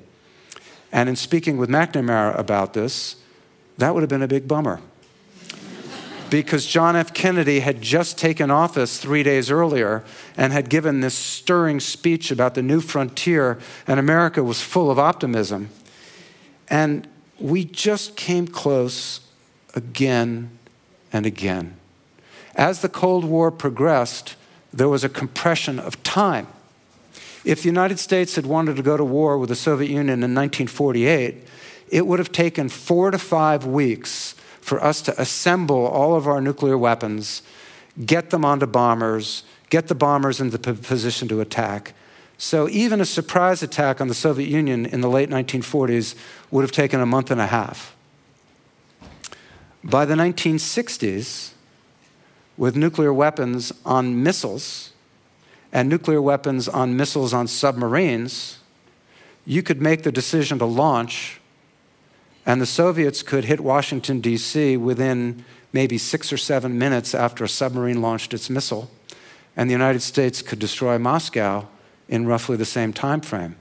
And 0.91 1.09
in 1.09 1.17
speaking 1.17 1.59
with 1.59 1.69
McNamara 1.69 2.39
about 2.39 2.73
this, 2.73 3.17
that 3.77 3.95
would 3.95 4.03
have 4.03 4.11
been 4.11 4.23
a 4.23 4.29
big 4.29 4.49
bummer. 4.49 4.81
because 6.31 6.67
John 6.67 6.95
F. 6.95 7.15
Kennedy 7.15 7.61
had 7.61 7.81
just 7.81 8.19
taken 8.19 8.51
office 8.51 8.99
three 8.99 9.23
days 9.23 9.51
earlier 9.51 10.05
and 10.37 10.53
had 10.53 10.69
given 10.69 11.01
this 11.01 11.15
stirring 11.15 11.81
speech 11.81 12.31
about 12.31 12.55
the 12.55 12.63
new 12.63 12.81
frontier, 12.81 13.59
and 13.87 13.99
America 13.99 14.43
was 14.43 14.61
full 14.61 14.91
of 14.91 14.99
optimism. 14.99 15.71
And 16.69 17.09
we 17.39 17.65
just 17.65 18.17
came 18.17 18.47
close 18.47 19.21
again 19.75 20.51
and 21.13 21.25
again. 21.25 21.78
As 22.59 22.81
the 22.81 22.89
Cold 22.89 23.25
War 23.25 23.53
progressed, 23.53 24.35
there 24.73 24.89
was 24.89 25.05
a 25.05 25.09
compression 25.09 25.79
of 25.79 26.03
time. 26.03 26.49
If 27.45 27.63
the 27.63 27.69
United 27.69 28.01
States 28.01 28.35
had 28.35 28.47
wanted 28.47 28.75
to 28.77 28.83
go 28.83 28.97
to 28.97 29.05
war 29.05 29.39
with 29.39 29.49
the 29.49 29.55
Soviet 29.55 29.89
Union 29.89 30.25
in 30.25 30.35
1948, 30.35 31.37
it 31.89 32.07
would 32.07 32.19
have 32.19 32.33
taken 32.33 32.69
four 32.69 33.13
to 33.13 33.19
five 33.19 33.65
weeks 33.65 34.35
for 34.61 34.83
us 34.83 35.01
to 35.03 35.19
assemble 35.21 35.87
all 35.87 36.17
of 36.17 36.27
our 36.27 36.41
nuclear 36.41 36.77
weapons, 36.77 37.43
get 38.05 38.31
them 38.31 38.45
onto 38.45 38.67
bombers, 38.67 39.45
get 39.71 39.87
the 39.87 39.95
bombers 39.95 40.41
into 40.41 40.59
the 40.59 40.75
position 40.75 41.29
to 41.29 41.41
attack. 41.41 41.95
So 42.39 42.69
even 42.69 43.01
a 43.01 43.05
surprise 43.05 43.63
attack 43.63 44.01
on 44.01 44.09
the 44.09 44.15
Soviet 44.15 44.49
Union 44.49 44.85
in 44.85 45.01
the 45.01 45.09
late 45.09 45.31
1940s 45.31 46.17
would 46.51 46.63
have 46.63 46.73
taken 46.73 47.01
a 47.01 47.07
month 47.07 47.31
and 47.31 47.41
a 47.41 47.47
half. 47.47 47.95
By 49.85 50.05
the 50.05 50.15
1960s, 50.15 51.53
with 52.59 52.77
nuclear 52.77 53.13
weapons 53.13 53.73
on 53.87 54.23
missiles 54.23 54.93
and 55.73 55.89
nuclear 55.89 56.21
weapons 56.21 56.69
on 56.69 56.97
missiles 56.97 57.33
on 57.33 57.47
submarines, 57.47 58.59
you 59.47 59.63
could 59.63 59.81
make 59.81 60.03
the 60.03 60.13
decision 60.13 60.59
to 60.59 60.65
launch, 60.65 61.41
and 62.45 62.61
the 62.61 62.67
Soviets 62.67 63.23
could 63.23 63.45
hit 63.45 63.61
Washington, 63.61 64.21
D.C. 64.21 64.77
within 64.77 65.45
maybe 65.73 65.99
six 65.99 66.33
or 66.33 66.37
seven 66.37 66.79
minutes 66.79 67.15
after 67.15 67.45
a 67.45 67.49
submarine 67.49 68.03
launched 68.03 68.35
its 68.35 68.51
missile, 68.51 68.91
and 69.57 69.71
the 69.71 69.75
United 69.75 70.03
States 70.03 70.43
could 70.43 70.59
destroy 70.59 70.99
Moscow 70.99 71.67
in 72.09 72.27
roughly 72.27 72.57
the 72.57 72.65
same 72.65 72.93
time 72.93 73.21
frame. 73.21 73.55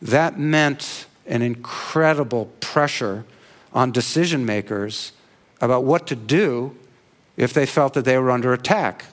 That 0.00 0.38
meant 0.38 1.06
an 1.26 1.42
incredible 1.42 2.52
pressure 2.60 3.24
on 3.72 3.90
decision 3.90 4.44
makers 4.44 5.12
about 5.60 5.84
what 5.84 6.06
to 6.06 6.14
do 6.14 6.76
if 7.36 7.52
they 7.52 7.66
felt 7.66 7.94
that 7.94 8.04
they 8.04 8.18
were 8.18 8.30
under 8.30 8.52
attack. 8.52 9.06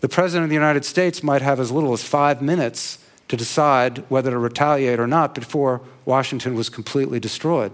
The 0.00 0.08
President 0.08 0.44
of 0.44 0.50
the 0.50 0.54
United 0.54 0.84
States 0.84 1.22
might 1.22 1.42
have 1.42 1.60
as 1.60 1.70
little 1.70 1.92
as 1.92 2.02
five 2.02 2.42
minutes 2.42 2.98
to 3.28 3.36
decide 3.36 3.98
whether 4.10 4.30
to 4.30 4.38
retaliate 4.38 5.00
or 5.00 5.06
not 5.06 5.34
before 5.34 5.80
Washington 6.04 6.54
was 6.54 6.68
completely 6.68 7.18
destroyed. 7.18 7.72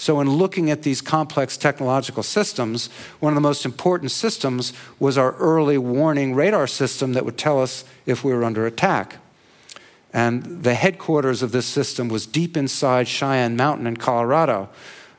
So, 0.00 0.20
in 0.20 0.30
looking 0.30 0.70
at 0.70 0.82
these 0.82 1.00
complex 1.00 1.56
technological 1.56 2.22
systems, 2.22 2.88
one 3.18 3.32
of 3.32 3.34
the 3.34 3.40
most 3.40 3.64
important 3.64 4.12
systems 4.12 4.72
was 5.00 5.18
our 5.18 5.32
early 5.32 5.76
warning 5.76 6.36
radar 6.36 6.68
system 6.68 7.14
that 7.14 7.24
would 7.24 7.36
tell 7.36 7.60
us 7.60 7.84
if 8.06 8.22
we 8.22 8.32
were 8.32 8.44
under 8.44 8.64
attack. 8.64 9.16
And 10.12 10.62
the 10.62 10.74
headquarters 10.74 11.42
of 11.42 11.50
this 11.50 11.66
system 11.66 12.08
was 12.08 12.26
deep 12.26 12.56
inside 12.56 13.08
Cheyenne 13.08 13.56
Mountain 13.56 13.88
in 13.88 13.96
Colorado. 13.96 14.68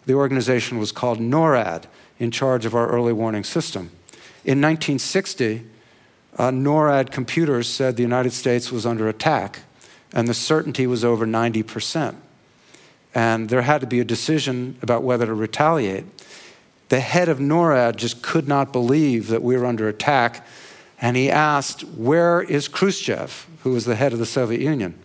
The 0.05 0.13
organization 0.13 0.79
was 0.79 0.93
called 0.93 1.19
NORAD, 1.19 1.83
in 2.19 2.31
charge 2.31 2.65
of 2.65 2.75
our 2.75 2.87
early 2.87 3.13
warning 3.13 3.43
system. 3.43 3.91
In 4.45 4.61
1960, 4.61 5.65
uh, 6.37 6.51
NORAD 6.51 7.11
computers 7.11 7.67
said 7.67 7.95
the 7.95 8.03
United 8.03 8.33
States 8.33 8.71
was 8.71 8.85
under 8.85 9.09
attack, 9.09 9.61
and 10.13 10.27
the 10.27 10.33
certainty 10.33 10.85
was 10.85 11.03
over 11.03 11.25
90 11.25 11.63
percent 11.63 12.17
and 13.13 13.49
there 13.49 13.63
had 13.63 13.81
to 13.81 13.87
be 13.87 13.99
a 13.99 14.05
decision 14.05 14.77
about 14.81 15.03
whether 15.03 15.25
to 15.25 15.33
retaliate. 15.33 16.05
The 16.89 16.99
head 16.99 17.29
of 17.29 17.39
NORAD 17.39 17.95
just 17.95 18.21
could 18.21 18.47
not 18.47 18.71
believe 18.71 19.27
that 19.27 19.41
we 19.41 19.57
were 19.57 19.65
under 19.65 19.87
attack, 19.87 20.45
and 21.01 21.15
he 21.15 21.29
asked, 21.29 21.81
Where 21.81 22.41
is 22.41 22.67
Khrushchev, 22.67 23.47
who 23.63 23.71
was 23.71 23.85
the 23.85 23.95
head 23.95 24.13
of 24.13 24.19
the 24.19 24.25
Soviet 24.25 24.61
Union? 24.61 24.97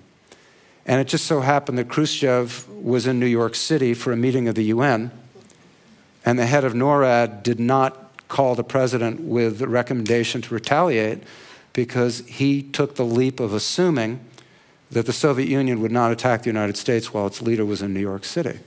And 0.87 1.01
it 1.01 1.09
just 1.09 1.27
so 1.27 1.41
happened 1.41 1.79
that 1.79 1.89
Khrushchev 1.89 2.69
was 2.69 3.07
in 3.07 3.19
New 3.19 3.27
York 3.27 3.55
City 3.55 3.95
for 3.95 4.13
a 4.13 4.17
meeting 4.17 4.49
of 4.49 4.55
the 4.55 4.65
UN, 4.65 5.11
and 6.25 6.39
the 6.39 6.47
head 6.47 6.65
of 6.65 6.73
NORAD 6.73 7.43
did 7.43 7.61
not 7.61 8.29
call 8.29 8.55
the 8.55 8.65
president 8.65 9.21
with 9.21 9.61
a 9.63 9.69
recommendation 9.69 10.43
to 10.43 10.55
retaliate 10.55 11.23
because 11.73 12.21
he 12.27 12.63
took 12.63 12.97
the 12.97 13.05
leap 13.05 13.41
of 13.41 13.53
assuming 13.53 14.21
that 14.91 15.07
the 15.07 15.13
Soviet 15.13 15.49
Union 15.49 15.81
would 15.81 15.93
not 15.93 16.13
attack 16.13 16.43
the 16.43 16.49
United 16.49 16.77
States 16.77 17.13
while 17.13 17.27
its 17.27 17.43
leader 17.43 17.65
was 17.65 17.83
in 17.83 17.93
New 17.93 18.01
York 18.01 18.25
City. 18.25 18.61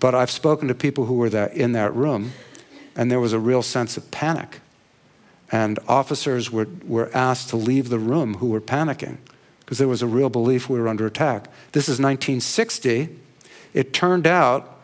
But 0.00 0.14
I've 0.14 0.30
spoken 0.30 0.68
to 0.68 0.74
people 0.74 1.06
who 1.06 1.14
were 1.14 1.30
that, 1.30 1.54
in 1.54 1.72
that 1.72 1.94
room, 1.94 2.32
and 2.94 3.10
there 3.10 3.20
was 3.20 3.32
a 3.32 3.38
real 3.38 3.62
sense 3.62 3.96
of 3.96 4.10
panic. 4.10 4.60
And 5.50 5.78
officers 5.88 6.50
were, 6.50 6.68
were 6.86 7.10
asked 7.14 7.48
to 7.50 7.56
leave 7.56 7.88
the 7.88 7.98
room 7.98 8.34
who 8.34 8.48
were 8.48 8.60
panicking 8.60 9.16
because 9.60 9.78
there 9.78 9.88
was 9.88 10.02
a 10.02 10.06
real 10.06 10.28
belief 10.28 10.68
we 10.68 10.78
were 10.78 10.88
under 10.88 11.06
attack. 11.06 11.48
This 11.72 11.84
is 11.84 11.98
1960. 11.98 13.08
It 13.72 13.92
turned 13.92 14.26
out 14.26 14.78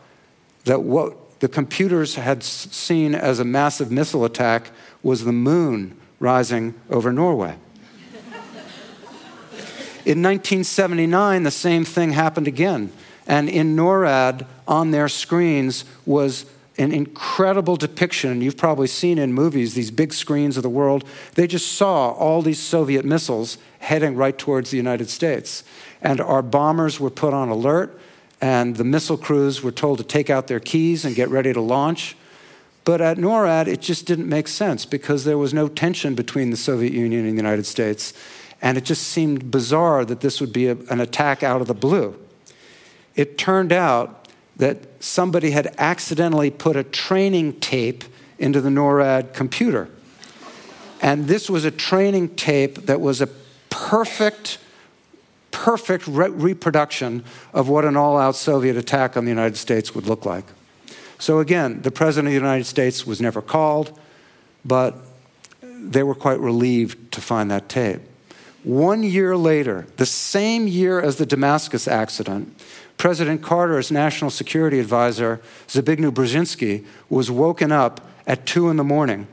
that 0.65 0.81
what 0.81 1.15
the 1.39 1.47
computers 1.47 2.15
had 2.15 2.43
seen 2.43 3.13
as 3.13 3.39
a 3.39 3.45
massive 3.45 3.91
missile 3.91 4.25
attack 4.25 4.71
was 5.03 5.23
the 5.23 5.31
moon 5.31 5.97
rising 6.19 6.73
over 6.89 7.11
Norway. 7.11 7.57
In 10.05 10.21
1979, 10.21 11.43
the 11.43 11.51
same 11.51 11.83
thing 11.83 12.11
happened 12.11 12.47
again. 12.47 12.91
And 13.27 13.49
in 13.49 13.75
NORAD, 13.75 14.45
on 14.67 14.91
their 14.91 15.09
screens, 15.09 15.83
was 16.05 16.45
an 16.77 16.91
incredible 16.91 17.75
depiction. 17.75 18.41
You've 18.41 18.57
probably 18.57 18.87
seen 18.87 19.17
in 19.17 19.33
movies 19.33 19.73
these 19.73 19.91
big 19.91 20.13
screens 20.13 20.57
of 20.57 20.63
the 20.63 20.69
world. 20.69 21.05
They 21.33 21.47
just 21.47 21.71
saw 21.71 22.11
all 22.11 22.41
these 22.41 22.59
Soviet 22.59 23.03
missiles 23.03 23.57
heading 23.79 24.15
right 24.15 24.37
towards 24.37 24.71
the 24.71 24.77
United 24.77 25.09
States. 25.09 25.63
And 26.01 26.21
our 26.21 26.41
bombers 26.41 26.99
were 26.99 27.09
put 27.09 27.33
on 27.33 27.49
alert, 27.49 27.99
and 28.41 28.75
the 28.75 28.83
missile 28.83 29.17
crews 29.17 29.63
were 29.63 29.71
told 29.71 29.97
to 29.97 30.03
take 30.03 30.29
out 30.29 30.47
their 30.47 30.59
keys 30.59 31.05
and 31.05 31.15
get 31.15 31.29
ready 31.29 31.53
to 31.53 31.61
launch. 31.61 32.15
But 32.83 33.01
at 33.01 33.17
NORAD, 33.17 33.67
it 33.67 33.81
just 33.81 34.05
didn't 34.05 34.29
make 34.29 34.47
sense 34.47 34.85
because 34.85 35.23
there 35.23 35.37
was 35.37 35.53
no 35.53 35.67
tension 35.67 36.13
between 36.13 36.51
the 36.51 36.57
Soviet 36.57 36.93
Union 36.93 37.25
and 37.25 37.37
the 37.37 37.41
United 37.41 37.65
States. 37.65 38.13
And 38.61 38.77
it 38.77 38.85
just 38.85 39.03
seemed 39.03 39.49
bizarre 39.49 40.05
that 40.05 40.21
this 40.21 40.39
would 40.39 40.53
be 40.53 40.67
a, 40.67 40.77
an 40.89 41.01
attack 41.01 41.43
out 41.43 41.61
of 41.61 41.67
the 41.67 41.73
blue. 41.73 42.15
It 43.15 43.37
turned 43.37 43.71
out 43.71 44.27
that 44.57 45.03
somebody 45.03 45.51
had 45.51 45.73
accidentally 45.77 46.51
put 46.51 46.75
a 46.75 46.83
training 46.83 47.59
tape 47.59 48.03
into 48.37 48.61
the 48.61 48.69
NORAD 48.69 49.33
computer. 49.33 49.89
And 51.01 51.27
this 51.27 51.49
was 51.49 51.65
a 51.65 51.71
training 51.71 52.35
tape 52.35 52.85
that 52.85 53.01
was 53.01 53.21
a 53.21 53.27
perfect, 53.69 54.57
perfect 55.55 56.05
re- 56.05 56.29
reproduction 56.29 57.23
of 57.53 57.69
what 57.69 57.85
an 57.85 57.95
all 57.95 58.17
out 58.17 58.35
Soviet 58.35 58.75
attack 58.75 59.15
on 59.15 59.23
the 59.23 59.31
United 59.31 59.55
States 59.55 59.95
would 59.95 60.05
look 60.05 60.25
like. 60.25 60.43
So, 61.17 61.39
again, 61.39 61.81
the 61.81 61.91
President 61.91 62.27
of 62.27 62.31
the 62.33 62.45
United 62.45 62.65
States 62.65 63.07
was 63.07 63.21
never 63.21 63.41
called, 63.41 63.97
but 64.65 64.97
they 65.61 66.03
were 66.03 66.13
quite 66.13 66.39
relieved 66.41 67.13
to 67.13 67.21
find 67.21 67.49
that 67.51 67.69
tape. 67.69 68.01
One 68.63 69.01
year 69.01 69.37
later, 69.37 69.87
the 69.95 70.05
same 70.05 70.67
year 70.67 70.99
as 70.99 71.15
the 71.15 71.25
Damascus 71.25 71.87
accident, 71.87 72.61
President 72.97 73.41
Carter's 73.41 73.91
national 73.91 74.31
security 74.31 74.79
advisor, 74.79 75.39
Zbigniew 75.67 76.11
Brzezinski, 76.11 76.85
was 77.09 77.31
woken 77.31 77.71
up 77.71 78.01
at 78.27 78.45
2 78.45 78.69
in 78.69 78.75
the 78.75 78.83
morning 78.83 79.27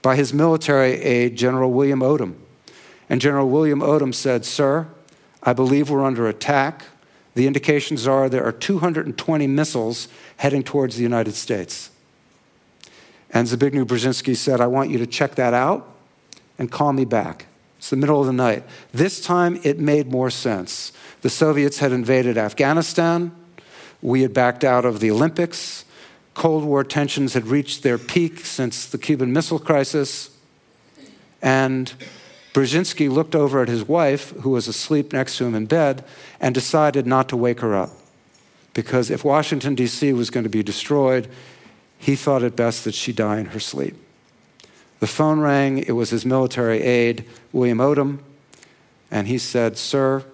by 0.00 0.16
his 0.16 0.34
military 0.34 0.94
aide, 1.02 1.36
General 1.36 1.70
William 1.70 2.00
Odom. 2.00 2.34
And 3.08 3.20
General 3.20 3.48
William 3.48 3.80
Odom 3.80 4.12
said, 4.12 4.44
Sir, 4.44 4.88
I 5.42 5.52
believe 5.52 5.90
we're 5.90 6.04
under 6.04 6.28
attack. 6.28 6.84
The 7.34 7.46
indications 7.46 8.06
are 8.06 8.28
there 8.28 8.44
are 8.44 8.52
220 8.52 9.46
missiles 9.46 10.08
heading 10.36 10.62
towards 10.62 10.96
the 10.96 11.02
United 11.02 11.34
States. 11.34 11.90
And 13.30 13.48
Zbigniew 13.48 13.86
Brzezinski 13.86 14.36
said, 14.36 14.60
I 14.60 14.66
want 14.66 14.90
you 14.90 14.98
to 14.98 15.06
check 15.06 15.34
that 15.36 15.54
out 15.54 15.88
and 16.58 16.70
call 16.70 16.92
me 16.92 17.04
back. 17.04 17.46
It's 17.78 17.90
the 17.90 17.96
middle 17.96 18.20
of 18.20 18.26
the 18.26 18.32
night. 18.32 18.62
This 18.92 19.20
time 19.20 19.58
it 19.64 19.78
made 19.78 20.12
more 20.12 20.30
sense. 20.30 20.92
The 21.22 21.30
Soviets 21.30 21.78
had 21.78 21.90
invaded 21.92 22.36
Afghanistan. 22.38 23.34
We 24.02 24.22
had 24.22 24.34
backed 24.34 24.62
out 24.62 24.84
of 24.84 25.00
the 25.00 25.10
Olympics. 25.10 25.84
Cold 26.34 26.64
War 26.64 26.84
tensions 26.84 27.34
had 27.34 27.46
reached 27.46 27.82
their 27.82 27.98
peak 27.98 28.40
since 28.44 28.86
the 28.86 28.98
Cuban 28.98 29.32
Missile 29.32 29.58
Crisis. 29.58 30.30
And 31.40 31.92
Brzezinski 32.52 33.10
looked 33.10 33.34
over 33.34 33.62
at 33.62 33.68
his 33.68 33.88
wife, 33.88 34.30
who 34.40 34.50
was 34.50 34.68
asleep 34.68 35.12
next 35.12 35.38
to 35.38 35.46
him 35.46 35.54
in 35.54 35.66
bed, 35.66 36.04
and 36.38 36.54
decided 36.54 37.06
not 37.06 37.28
to 37.30 37.36
wake 37.36 37.60
her 37.60 37.74
up. 37.74 37.90
Because 38.74 39.10
if 39.10 39.24
Washington, 39.24 39.74
D.C. 39.74 40.12
was 40.12 40.30
going 40.30 40.44
to 40.44 40.50
be 40.50 40.62
destroyed, 40.62 41.28
he 41.98 42.16
thought 42.16 42.42
it 42.42 42.56
best 42.56 42.84
that 42.84 42.94
she 42.94 43.12
die 43.12 43.38
in 43.38 43.46
her 43.46 43.60
sleep. 43.60 43.96
The 45.00 45.06
phone 45.06 45.40
rang. 45.40 45.78
It 45.78 45.92
was 45.92 46.10
his 46.10 46.24
military 46.24 46.80
aide, 46.82 47.24
William 47.52 47.78
Odom. 47.78 48.20
And 49.10 49.28
he 49.28 49.38
said, 49.38 49.76
Sir, 49.76 50.24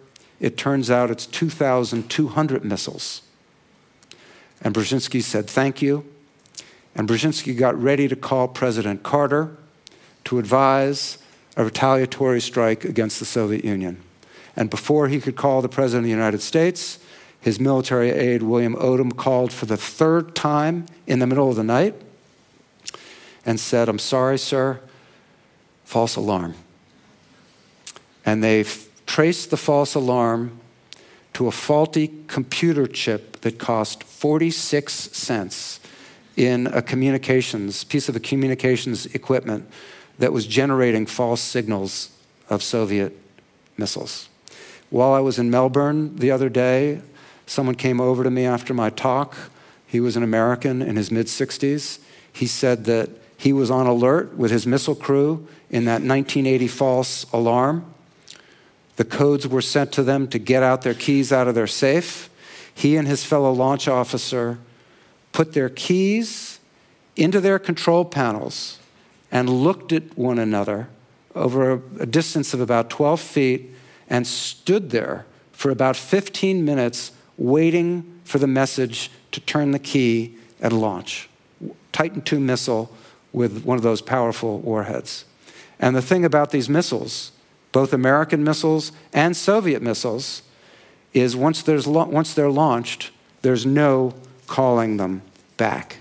it 0.40 0.56
turns 0.56 0.90
out 0.90 1.10
it's 1.10 1.26
2,200 1.26 2.64
missiles. 2.64 3.22
And 4.60 4.74
Brzezinski 4.74 5.22
said, 5.22 5.48
Thank 5.48 5.82
you. 5.82 6.04
And 6.94 7.08
Brzezinski 7.08 7.56
got 7.56 7.80
ready 7.80 8.08
to 8.08 8.16
call 8.16 8.48
President 8.48 9.02
Carter 9.02 9.56
to 10.24 10.38
advise 10.38 11.18
a 11.58 11.64
retaliatory 11.64 12.40
strike 12.40 12.84
against 12.84 13.18
the 13.18 13.24
Soviet 13.24 13.64
Union. 13.64 14.00
And 14.56 14.70
before 14.70 15.08
he 15.08 15.20
could 15.20 15.34
call 15.34 15.60
the 15.60 15.68
President 15.68 16.02
of 16.02 16.04
the 16.04 16.10
United 16.10 16.40
States, 16.40 17.00
his 17.40 17.58
military 17.58 18.10
aide, 18.10 18.44
William 18.44 18.76
Odom, 18.76 19.14
called 19.14 19.52
for 19.52 19.66
the 19.66 19.76
third 19.76 20.36
time 20.36 20.86
in 21.08 21.18
the 21.18 21.26
middle 21.26 21.50
of 21.50 21.56
the 21.56 21.64
night 21.64 21.94
and 23.44 23.58
said, 23.58 23.88
I'm 23.88 23.98
sorry, 23.98 24.38
sir, 24.38 24.80
false 25.84 26.14
alarm. 26.14 26.54
And 28.24 28.42
they 28.42 28.64
traced 29.06 29.50
the 29.50 29.56
false 29.56 29.96
alarm 29.96 30.60
to 31.32 31.48
a 31.48 31.52
faulty 31.52 32.12
computer 32.28 32.86
chip 32.86 33.40
that 33.40 33.58
cost 33.58 34.04
46 34.04 34.92
cents 34.92 35.80
in 36.36 36.68
a 36.68 36.82
communications 36.82 37.82
piece 37.82 38.08
of 38.08 38.20
communications 38.22 39.06
equipment 39.06 39.68
that 40.18 40.32
was 40.32 40.46
generating 40.46 41.06
false 41.06 41.40
signals 41.40 42.10
of 42.50 42.62
Soviet 42.62 43.16
missiles. 43.76 44.28
While 44.90 45.12
I 45.12 45.20
was 45.20 45.38
in 45.38 45.50
Melbourne 45.50 46.16
the 46.16 46.30
other 46.30 46.48
day, 46.48 47.00
someone 47.46 47.74
came 47.74 48.00
over 48.00 48.24
to 48.24 48.30
me 48.30 48.44
after 48.44 48.74
my 48.74 48.90
talk. 48.90 49.36
He 49.86 50.00
was 50.00 50.16
an 50.16 50.22
American 50.22 50.82
in 50.82 50.96
his 50.96 51.10
mid 51.10 51.26
60s. 51.26 51.98
He 52.32 52.46
said 52.46 52.84
that 52.84 53.10
he 53.36 53.52
was 53.52 53.70
on 53.70 53.86
alert 53.86 54.36
with 54.36 54.50
his 54.50 54.66
missile 54.66 54.94
crew 54.94 55.46
in 55.70 55.84
that 55.84 56.02
1980 56.02 56.68
false 56.68 57.30
alarm. 57.32 57.84
The 58.96 59.04
codes 59.04 59.46
were 59.46 59.62
sent 59.62 59.92
to 59.92 60.02
them 60.02 60.26
to 60.28 60.38
get 60.38 60.62
out 60.62 60.82
their 60.82 60.94
keys 60.94 61.32
out 61.32 61.46
of 61.46 61.54
their 61.54 61.68
safe. 61.68 62.28
He 62.74 62.96
and 62.96 63.06
his 63.06 63.24
fellow 63.24 63.52
launch 63.52 63.86
officer 63.86 64.58
put 65.32 65.52
their 65.52 65.68
keys 65.68 66.58
into 67.16 67.40
their 67.40 67.58
control 67.58 68.04
panels 68.04 68.78
and 69.30 69.48
looked 69.48 69.92
at 69.92 70.16
one 70.16 70.38
another 70.38 70.88
over 71.34 71.82
a, 71.98 72.06
distance 72.06 72.54
of 72.54 72.60
about 72.60 72.90
12 72.90 73.20
feet 73.20 73.70
and 74.08 74.26
stood 74.26 74.90
there 74.90 75.26
for 75.52 75.70
about 75.70 75.96
15 75.96 76.64
minutes 76.64 77.12
waiting 77.36 78.20
for 78.24 78.38
the 78.38 78.46
message 78.46 79.10
to 79.30 79.40
turn 79.40 79.70
the 79.70 79.78
key 79.78 80.36
and 80.60 80.72
launch 80.72 81.28
Titan 81.92 82.22
II 82.30 82.38
missile 82.38 82.90
with 83.32 83.64
one 83.64 83.76
of 83.76 83.82
those 83.82 84.00
powerful 84.00 84.60
warheads. 84.60 85.24
And 85.78 85.94
the 85.94 86.02
thing 86.02 86.24
about 86.24 86.50
these 86.50 86.68
missiles, 86.68 87.32
both 87.72 87.92
American 87.92 88.42
missiles 88.42 88.92
and 89.12 89.36
Soviet 89.36 89.82
missiles, 89.82 90.42
is 91.12 91.34
once, 91.36 91.62
there's 91.62 91.86
once 91.86 92.34
they're 92.34 92.50
launched, 92.50 93.10
there's 93.42 93.64
no 93.64 94.14
calling 94.46 94.96
them 94.96 95.22
back. 95.56 95.98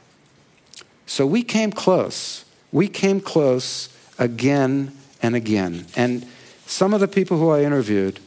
So 1.06 1.26
we 1.26 1.44
came 1.44 1.72
close. 1.72 2.46
We 2.78 2.88
came 2.88 3.22
close 3.22 3.90
again 4.20 4.96
and 5.20 5.36
again. 5.36 5.88
And 5.96 6.28
some 6.68 6.94
of 6.94 7.00
the 7.00 7.08
people 7.08 7.40
who 7.40 7.50
I 7.50 7.64
interviewed 7.64 8.20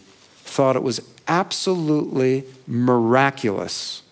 thought 0.42 0.74
it 0.74 0.82
was 0.82 1.00
absolutely 1.28 2.42
miraculous 2.66 4.02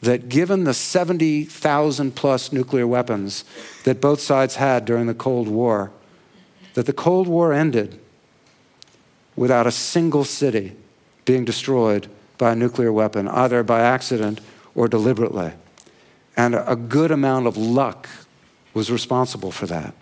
that 0.00 0.28
given 0.28 0.62
the 0.62 0.74
70,000 0.74 2.14
plus 2.14 2.52
nuclear 2.52 2.86
weapons 2.86 3.44
that 3.82 4.00
both 4.00 4.20
sides 4.20 4.54
had 4.54 4.84
during 4.84 5.08
the 5.08 5.12
Cold 5.12 5.48
War, 5.48 5.90
that 6.74 6.86
the 6.86 6.92
Cold 6.92 7.26
War 7.26 7.52
ended 7.52 7.98
without 9.34 9.66
a 9.66 9.72
single 9.72 10.22
city 10.22 10.76
being 11.24 11.44
destroyed 11.44 12.06
by 12.38 12.52
a 12.52 12.54
nuclear 12.54 12.92
weapon, 12.92 13.26
either 13.26 13.64
by 13.64 13.80
accident 13.80 14.40
or 14.76 14.86
deliberately. 14.86 15.50
And 16.36 16.54
a 16.54 16.76
good 16.76 17.10
amount 17.10 17.48
of 17.48 17.56
luck 17.56 18.08
was 18.74 18.90
responsible 18.90 19.50
for 19.50 19.66
that. 19.66 19.94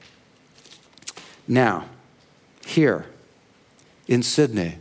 Now, 1.46 1.86
here 2.66 3.06
in 4.06 4.22
Sydney, 4.22 4.76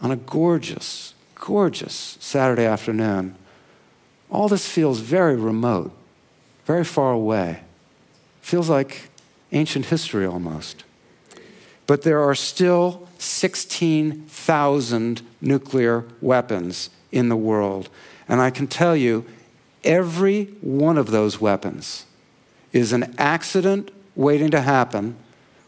on 0.00 0.10
a 0.10 0.16
gorgeous, 0.16 1.14
gorgeous 1.34 2.16
Saturday 2.20 2.64
afternoon, 2.64 3.34
all 4.30 4.48
this 4.48 4.68
feels 4.68 5.00
very 5.00 5.36
remote, 5.36 5.92
very 6.64 6.84
far 6.84 7.12
away. 7.12 7.60
Feels 8.40 8.68
like 8.68 9.08
ancient 9.52 9.86
history 9.86 10.26
almost. 10.26 10.84
But 11.86 12.02
there 12.02 12.20
are 12.20 12.34
still 12.34 13.08
16,000 13.18 15.22
nuclear 15.40 16.04
weapons 16.20 16.90
in 17.10 17.28
the 17.28 17.36
world. 17.36 17.88
And 18.28 18.40
I 18.40 18.50
can 18.50 18.66
tell 18.66 18.96
you, 18.96 19.24
every 19.84 20.46
one 20.60 20.98
of 20.98 21.10
those 21.10 21.40
weapons 21.40 22.04
is 22.72 22.92
an 22.92 23.14
accident 23.18 23.90
waiting 24.14 24.50
to 24.50 24.60
happen 24.60 25.16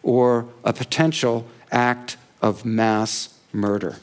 or 0.02 0.46
a 0.64 0.72
potential 0.72 1.46
act 1.70 2.16
of 2.42 2.64
mass 2.64 3.38
murder. 3.52 3.96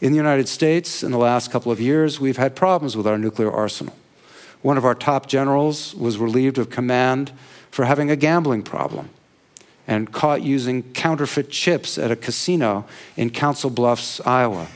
In 0.00 0.12
the 0.12 0.16
United 0.16 0.48
States, 0.48 1.02
in 1.02 1.12
the 1.12 1.18
last 1.18 1.50
couple 1.50 1.70
of 1.70 1.80
years, 1.80 2.18
we've 2.18 2.36
had 2.36 2.56
problems 2.56 2.96
with 2.96 3.06
our 3.06 3.18
nuclear 3.18 3.52
arsenal. 3.52 3.94
One 4.62 4.76
of 4.76 4.84
our 4.84 4.94
top 4.94 5.26
generals 5.26 5.94
was 5.94 6.18
relieved 6.18 6.58
of 6.58 6.70
command 6.70 7.32
for 7.70 7.84
having 7.84 8.10
a 8.10 8.16
gambling 8.16 8.62
problem 8.62 9.10
and 9.86 10.12
caught 10.12 10.42
using 10.42 10.82
counterfeit 10.92 11.50
chips 11.50 11.98
at 11.98 12.10
a 12.10 12.16
casino 12.16 12.84
in 13.16 13.30
Council 13.30 13.70
Bluffs, 13.70 14.20
Iowa. 14.24 14.68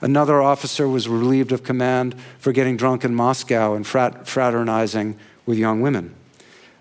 Another 0.00 0.40
officer 0.40 0.88
was 0.88 1.08
relieved 1.08 1.52
of 1.52 1.64
command 1.64 2.14
for 2.38 2.52
getting 2.52 2.76
drunk 2.76 3.04
in 3.04 3.14
Moscow 3.14 3.74
and 3.74 3.86
frat- 3.86 4.26
fraternizing 4.26 5.16
with 5.44 5.58
young 5.58 5.80
women. 5.80 6.14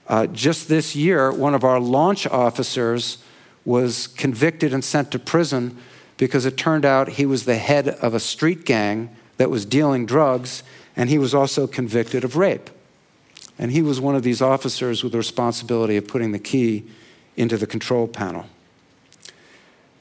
Uh, 0.08 0.26
just 0.28 0.70
this 0.70 0.96
year, 0.96 1.32
one 1.32 1.54
of 1.54 1.64
our 1.64 1.80
launch 1.80 2.26
officers 2.28 3.18
was 3.66 4.08
convicted 4.08 4.74
and 4.74 4.84
sent 4.84 5.12
to 5.12 5.20
prison 5.20 5.78
because 6.16 6.46
it 6.46 6.58
turned 6.58 6.86
out 6.86 7.10
he 7.10 7.26
was 7.26 7.46
the 7.46 7.58
head 7.58 7.88
of 7.88 8.14
a 8.14 8.20
street 8.20 8.66
gang 8.66 9.10
that 9.38 9.50
was 9.50 9.66
dealing 9.66 10.06
drugs, 10.06 10.64
and 10.96 11.10
he 11.10 11.18
was 11.18 11.36
also 11.36 11.68
convicted 11.68 12.24
of 12.24 12.36
rape. 12.36 12.70
And 13.60 13.72
he 13.72 13.82
was 13.82 14.00
one 14.00 14.16
of 14.16 14.24
these 14.24 14.42
officers 14.42 15.04
with 15.04 15.12
the 15.12 15.18
responsibility 15.18 15.98
of 15.98 16.08
putting 16.08 16.32
the 16.32 16.40
key 16.40 16.86
into 17.36 17.58
the 17.58 17.68
control 17.68 18.08
panel. 18.08 18.46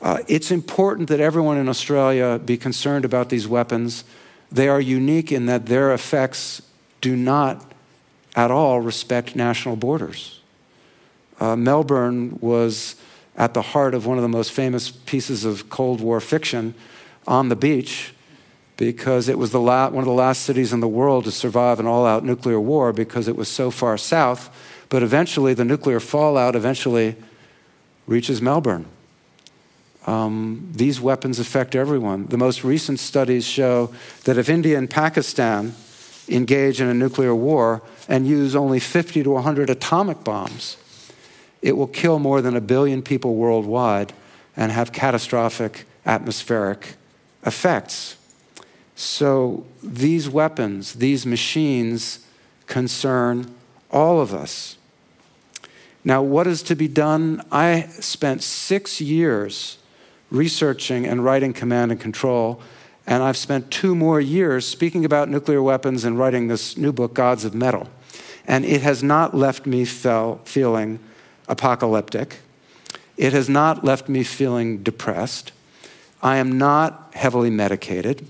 Uh, 0.01 0.19
it's 0.29 0.51
important 0.51 1.09
that 1.09 1.21
everyone 1.21 1.57
in 1.57 1.69
Australia 1.69 2.39
be 2.39 2.57
concerned 2.57 3.05
about 3.05 3.29
these 3.29 3.49
weapons. 3.49 4.05
They 4.53 4.69
are 4.69 4.81
unique 4.81 5.33
in 5.33 5.47
that 5.47 5.67
their 5.67 5.93
effects 5.93 6.63
do 7.01 7.17
not 7.17 7.73
at 8.37 8.51
all 8.51 8.81
respect 8.81 9.35
national 9.35 9.75
borders. 9.75 10.41
Uh, 11.41 11.57
Melbourne 11.57 12.39
was 12.41 12.97
at 13.37 13.55
the 13.55 13.63
heart 13.63 13.95
of 13.95 14.07
one 14.07 14.19
of 14.19 14.23
the 14.23 14.29
most 14.29 14.53
famous 14.53 14.91
pieces 14.91 15.45
of 15.45 15.69
Cold 15.69 16.01
War 16.01 16.21
fiction 16.21 16.75
on 17.27 17.49
the 17.49 17.57
beach 17.57 18.15
because 18.77 19.29
it 19.29 19.39
was 19.39 19.53
the 19.53 19.61
la- 19.61 19.89
one 19.89 20.03
of 20.03 20.07
the 20.07 20.13
last 20.13 20.43
cities 20.43 20.73
in 20.73 20.81
the 20.81 20.89
world 20.89 21.25
to 21.25 21.33
survive 21.33 21.81
an 21.81 21.87
all 21.87 22.07
out 22.07 22.25
nuclear 22.25 22.61
war 22.61 22.93
because 22.93 23.27
it 23.27 23.37
was 23.37 23.49
so 23.49 23.71
far 23.71 23.97
south. 23.97 24.51
But 24.89 25.03
eventually, 25.03 25.55
the 25.55 25.65
nuclear 25.65 25.99
fallout 25.99 26.55
eventually 26.55 27.17
reaches 28.07 28.41
Melbourne. 28.41 28.87
Um, 30.07 30.71
these 30.73 31.01
weapons 31.01 31.41
affect 31.41 31.75
everyone. 31.75 32.27
The 32.27 32.37
most 32.37 32.63
recent 32.63 33.01
studies 33.01 33.45
show 33.45 33.93
that 34.25 34.39
if 34.39 34.49
India 34.49 34.79
and 34.79 34.89
Pakistan 34.89 35.75
engage 36.29 36.81
in 36.81 36.89
a 36.89 36.95
nuclear 36.95 37.35
war 37.35 37.83
and 38.09 38.27
use 38.27 38.55
only 38.57 38.81
50 38.81 39.23
to 39.23 39.31
100 39.31 39.71
atomic 39.71 40.25
bombs, 40.25 40.77
it 41.63 41.77
will 41.77 41.87
kill 41.87 42.19
more 42.19 42.41
than 42.41 42.57
a 42.57 42.61
billion 42.61 43.03
people 43.03 43.35
worldwide 43.35 44.13
and 44.57 44.73
have 44.73 44.93
catastrophic 44.93 45.85
atmospheric 46.05 46.95
effects. 47.45 48.17
So 48.95 49.67
these 49.83 50.29
weapons, 50.29 50.95
these 50.95 51.27
machines 51.27 52.27
concern 52.67 53.55
all 53.91 54.21
of 54.21 54.33
us. 54.33 54.79
Now, 56.05 56.23
what 56.23 56.47
is 56.47 56.63
to 56.63 56.77
be 56.77 56.89
done? 56.89 57.43
I 57.51 57.83
spent 57.83 58.43
six 58.43 59.01
years 59.01 59.79
researching 60.31 61.07
and 61.07 61.25
writing 61.25 61.53
command 61.53 61.93
and 61.93 62.01
control, 62.01 62.61
and 63.07 63.23
I've 63.23 63.37
spent 63.37 63.71
two 63.71 63.95
more 63.95 64.21
years 64.21 64.67
speaking 64.67 65.05
about 65.05 65.29
nuclear 65.29 65.63
weapons 65.63 66.05
and 66.05 66.19
writing 66.19 66.49
this 66.49 66.77
new 66.77 66.93
book, 66.93 67.15
Gods 67.15 67.45
of 67.45 67.55
Metal. 67.55 67.89
And 68.47 68.65
it 68.65 68.83
has 68.83 69.03
not 69.03 69.35
left 69.35 69.65
me 69.65 69.85
feel, 69.85 70.41
feeling 70.45 70.99
apocalyptic. 71.49 72.39
It 73.17 73.33
has 73.33 73.49
not 73.49 73.85
left 73.85 74.09
me 74.09 74.25
feeling 74.25 74.83
depressed. 74.83 75.53
I 76.21 76.39
am 76.39 76.59
not 76.59 77.13
heavily 77.15 77.51
medicated. 77.51 78.27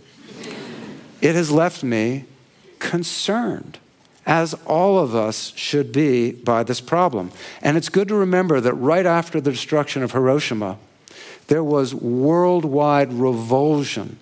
It 1.23 1.35
has 1.35 1.51
left 1.51 1.83
me 1.83 2.27
concerned, 2.79 3.79
as 4.27 4.53
all 4.67 4.99
of 4.99 5.15
us 5.15 5.55
should 5.57 5.91
be 5.91 6.33
by 6.33 6.63
this 6.63 6.83
problem. 6.83 7.33
And 7.63 7.79
it's 7.79 7.89
good 7.89 8.09
to 8.09 8.15
remember 8.15 8.61
that 8.61 8.75
right 8.75 9.07
after 9.07 9.41
the 9.41 9.51
destruction 9.51 10.03
of 10.03 10.13
Hiroshima, 10.13 10.77
there 11.47 11.65
was 11.65 11.95
worldwide 11.95 13.13
revulsion 13.15 14.19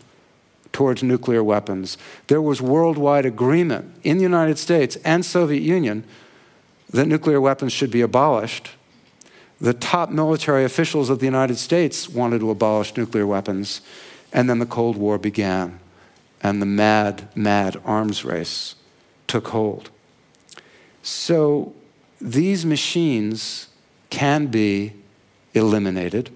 towards 0.74 1.02
nuclear 1.02 1.42
weapons. 1.42 1.96
There 2.26 2.42
was 2.42 2.60
worldwide 2.60 3.24
agreement 3.24 3.94
in 4.02 4.18
the 4.18 4.22
United 4.22 4.58
States 4.58 4.96
and 4.96 5.24
Soviet 5.24 5.62
Union 5.62 6.04
that 6.90 7.06
nuclear 7.06 7.40
weapons 7.40 7.72
should 7.72 7.90
be 7.90 8.02
abolished 8.02 8.72
the 9.60 9.72
top 9.72 10.10
military 10.10 10.64
officials 10.64 11.10
of 11.10 11.20
the 11.20 11.24
United 11.24 11.56
States 11.56 12.08
wanted 12.08 12.40
to 12.40 12.50
abolish 12.50 12.96
nuclear 12.96 13.26
weapons, 13.26 13.80
and 14.32 14.50
then 14.50 14.58
the 14.58 14.66
Cold 14.66 14.96
War 14.96 15.16
began, 15.16 15.80
and 16.42 16.60
the 16.60 16.66
mad, 16.66 17.28
mad 17.34 17.80
arms 17.84 18.24
race 18.24 18.74
took 19.26 19.48
hold. 19.48 19.90
So 21.02 21.72
these 22.20 22.66
machines 22.66 23.68
can 24.10 24.48
be 24.48 24.92
eliminated. 25.54 26.30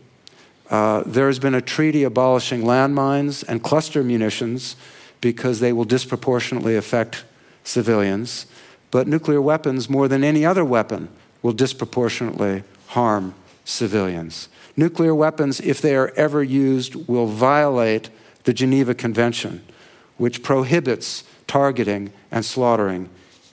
Uh, 0.70 1.02
there 1.06 1.26
has 1.26 1.38
been 1.38 1.54
a 1.54 1.62
treaty 1.62 2.04
abolishing 2.04 2.62
landmines 2.62 3.44
and 3.48 3.62
cluster 3.62 4.02
munitions 4.04 4.76
because 5.20 5.60
they 5.60 5.72
will 5.72 5.84
disproportionately 5.84 6.76
affect 6.76 7.24
civilians. 7.64 8.46
But 8.90 9.06
nuclear 9.06 9.40
weapons, 9.40 9.88
more 9.88 10.08
than 10.08 10.24
any 10.24 10.44
other 10.44 10.64
weapon, 10.64 11.08
will 11.42 11.52
disproportionately 11.52 12.64
harm 12.88 13.34
civilians. 13.64 14.48
Nuclear 14.76 15.14
weapons, 15.14 15.60
if 15.60 15.80
they 15.80 15.96
are 15.96 16.12
ever 16.16 16.42
used, 16.42 16.94
will 17.08 17.26
violate 17.26 18.10
the 18.44 18.52
Geneva 18.52 18.94
Convention, 18.94 19.64
which 20.16 20.42
prohibits 20.42 21.24
targeting 21.46 22.12
and 22.30 22.44
slaughtering 22.44 23.08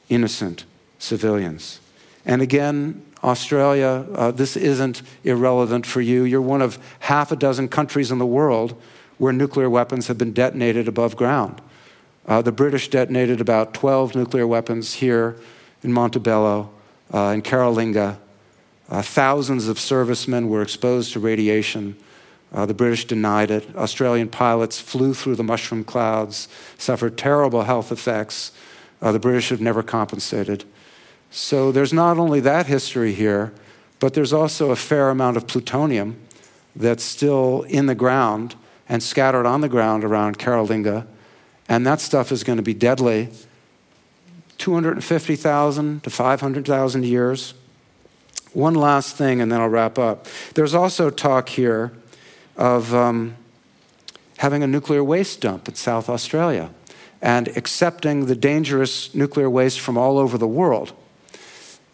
innocent 0.09 0.65
civilians. 0.99 1.79
And 2.25 2.41
again, 2.41 3.03
Australia, 3.25 4.05
uh, 4.13 4.29
this 4.29 4.55
isn't 4.55 5.01
irrelevant 5.23 5.85
for 5.85 5.99
you. 5.99 6.23
You're 6.23 6.41
one 6.41 6.61
of 6.61 6.77
half 6.99 7.31
a 7.31 7.35
dozen 7.35 7.67
countries 7.67 8.11
in 8.11 8.19
the 8.19 8.25
world 8.25 8.79
where 9.17 9.33
nuclear 9.33 9.69
weapons 9.69 10.07
have 10.07 10.17
been 10.17 10.31
detonated 10.31 10.87
above 10.87 11.15
ground. 11.15 11.59
Uh, 12.27 12.43
the 12.43 12.51
British 12.51 12.87
detonated 12.89 13.41
about 13.41 13.73
12 13.73 14.15
nuclear 14.15 14.45
weapons 14.45 14.93
here 14.93 15.35
in 15.81 15.91
Montebello, 15.91 16.69
uh, 17.13 17.33
in 17.33 17.41
Maralinga, 17.41 18.17
uh, 18.89 19.01
thousands 19.01 19.67
of 19.67 19.79
servicemen 19.79 20.47
were 20.47 20.61
exposed 20.61 21.13
to 21.13 21.19
radiation. 21.19 21.95
Uh, 22.53 22.65
the 22.67 22.73
British 22.75 23.05
denied 23.05 23.49
it. 23.49 23.75
Australian 23.75 24.29
pilots 24.29 24.79
flew 24.79 25.15
through 25.15 25.35
the 25.35 25.43
mushroom 25.43 25.83
clouds, 25.83 26.47
suffered 26.77 27.17
terrible 27.17 27.63
health 27.63 27.91
effects. 27.91 28.51
Uh, 29.01 29.11
the 29.11 29.19
British 29.19 29.49
have 29.49 29.61
never 29.61 29.81
compensated. 29.81 30.63
So 31.35 31.73
there's 31.73 31.91
not 31.91 32.17
only 32.17 32.39
that 32.39 32.65
history 32.65 33.11
here, 33.11 33.51
but 33.99 34.13
there's 34.13 34.31
also 34.31 34.71
a 34.71 34.75
fair 34.77 35.09
amount 35.09 35.35
of 35.35 35.47
plutonium 35.47 36.17
that's 36.73 37.03
still 37.03 37.63
in 37.63 37.87
the 37.87 37.93
ground 37.93 38.55
and 38.87 39.03
scattered 39.03 39.45
on 39.45 39.59
the 39.59 39.67
ground 39.67 40.05
around 40.05 40.39
Maralinga. 40.39 41.05
And 41.67 41.85
that 41.85 41.99
stuff 41.99 42.31
is 42.31 42.45
going 42.45 42.55
to 42.55 42.63
be 42.63 42.73
deadly 42.73 43.31
250,000 44.59 46.03
to 46.03 46.09
500,000 46.09 47.03
years. 47.03 47.53
One 48.53 48.73
last 48.73 49.17
thing, 49.17 49.41
and 49.41 49.51
then 49.51 49.59
I'll 49.59 49.67
wrap 49.67 49.99
up. 49.99 50.27
There's 50.53 50.73
also 50.73 51.09
talk 51.09 51.49
here 51.49 51.91
of 52.55 52.95
um, 52.95 53.35
having 54.37 54.63
a 54.63 54.67
nuclear 54.67 55.03
waste 55.03 55.41
dump 55.41 55.67
in 55.67 55.75
South 55.75 56.07
Australia 56.07 56.69
and 57.21 57.49
accepting 57.57 58.27
the 58.27 58.35
dangerous 58.37 59.13
nuclear 59.13 59.49
waste 59.49 59.81
from 59.81 59.97
all 59.97 60.17
over 60.17 60.37
the 60.37 60.47
world. 60.47 60.93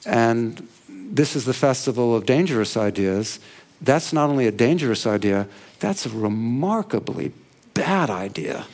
And 0.06 0.68
this 0.90 1.36
is 1.36 1.46
the 1.46 1.54
festival 1.54 2.16
of 2.16 2.26
dangerous 2.26 2.78
ideas. 2.78 3.40
That's 3.82 4.14
not 4.14 4.30
only 4.30 4.48
a 4.48 4.52
dangerous 4.52 5.06
idea, 5.08 5.48
that's 5.80 6.06
a 6.06 6.10
remarkably 6.10 7.34
bad 7.74 8.10
idea. 8.10 8.66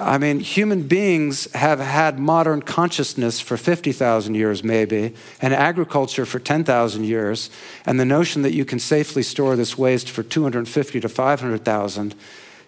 I 0.00 0.18
mean, 0.18 0.40
human 0.40 0.88
beings 0.88 1.52
have 1.52 1.78
had 1.78 2.18
modern 2.18 2.62
consciousness 2.62 3.40
for 3.40 3.56
50,000 3.56 4.34
years, 4.34 4.64
maybe, 4.64 5.14
and 5.40 5.54
agriculture 5.54 6.26
for 6.26 6.40
10,000 6.40 7.04
years. 7.04 7.50
And 7.86 8.00
the 8.00 8.04
notion 8.04 8.42
that 8.42 8.52
you 8.52 8.64
can 8.64 8.78
safely 8.78 9.22
store 9.22 9.54
this 9.54 9.78
waste 9.78 10.10
for 10.10 10.22
250 10.22 11.00
to 11.00 11.08
500,000 11.08 12.14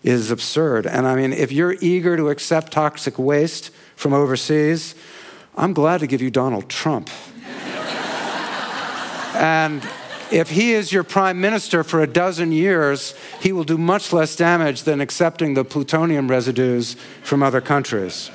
is 0.04 0.30
absurd. 0.30 0.86
And 0.86 1.06
I 1.06 1.16
mean, 1.16 1.32
if 1.32 1.50
you're 1.50 1.76
eager 1.80 2.16
to 2.16 2.28
accept 2.28 2.72
toxic 2.72 3.18
waste 3.18 3.70
from 3.96 4.12
overseas, 4.12 4.94
I'm 5.56 5.72
glad 5.72 5.98
to 6.00 6.06
give 6.06 6.22
you 6.22 6.30
Donald 6.30 6.68
Trump. 6.68 7.08
And 9.34 9.86
if 10.30 10.50
he 10.50 10.72
is 10.72 10.90
your 10.92 11.04
prime 11.04 11.40
minister 11.40 11.84
for 11.84 12.02
a 12.02 12.06
dozen 12.06 12.50
years, 12.50 13.14
he 13.40 13.52
will 13.52 13.64
do 13.64 13.78
much 13.78 14.12
less 14.12 14.34
damage 14.34 14.82
than 14.82 15.00
accepting 15.00 15.54
the 15.54 15.64
plutonium 15.64 16.30
residues 16.30 16.96
from 17.22 17.42
other 17.42 17.60
countries. 17.60 18.30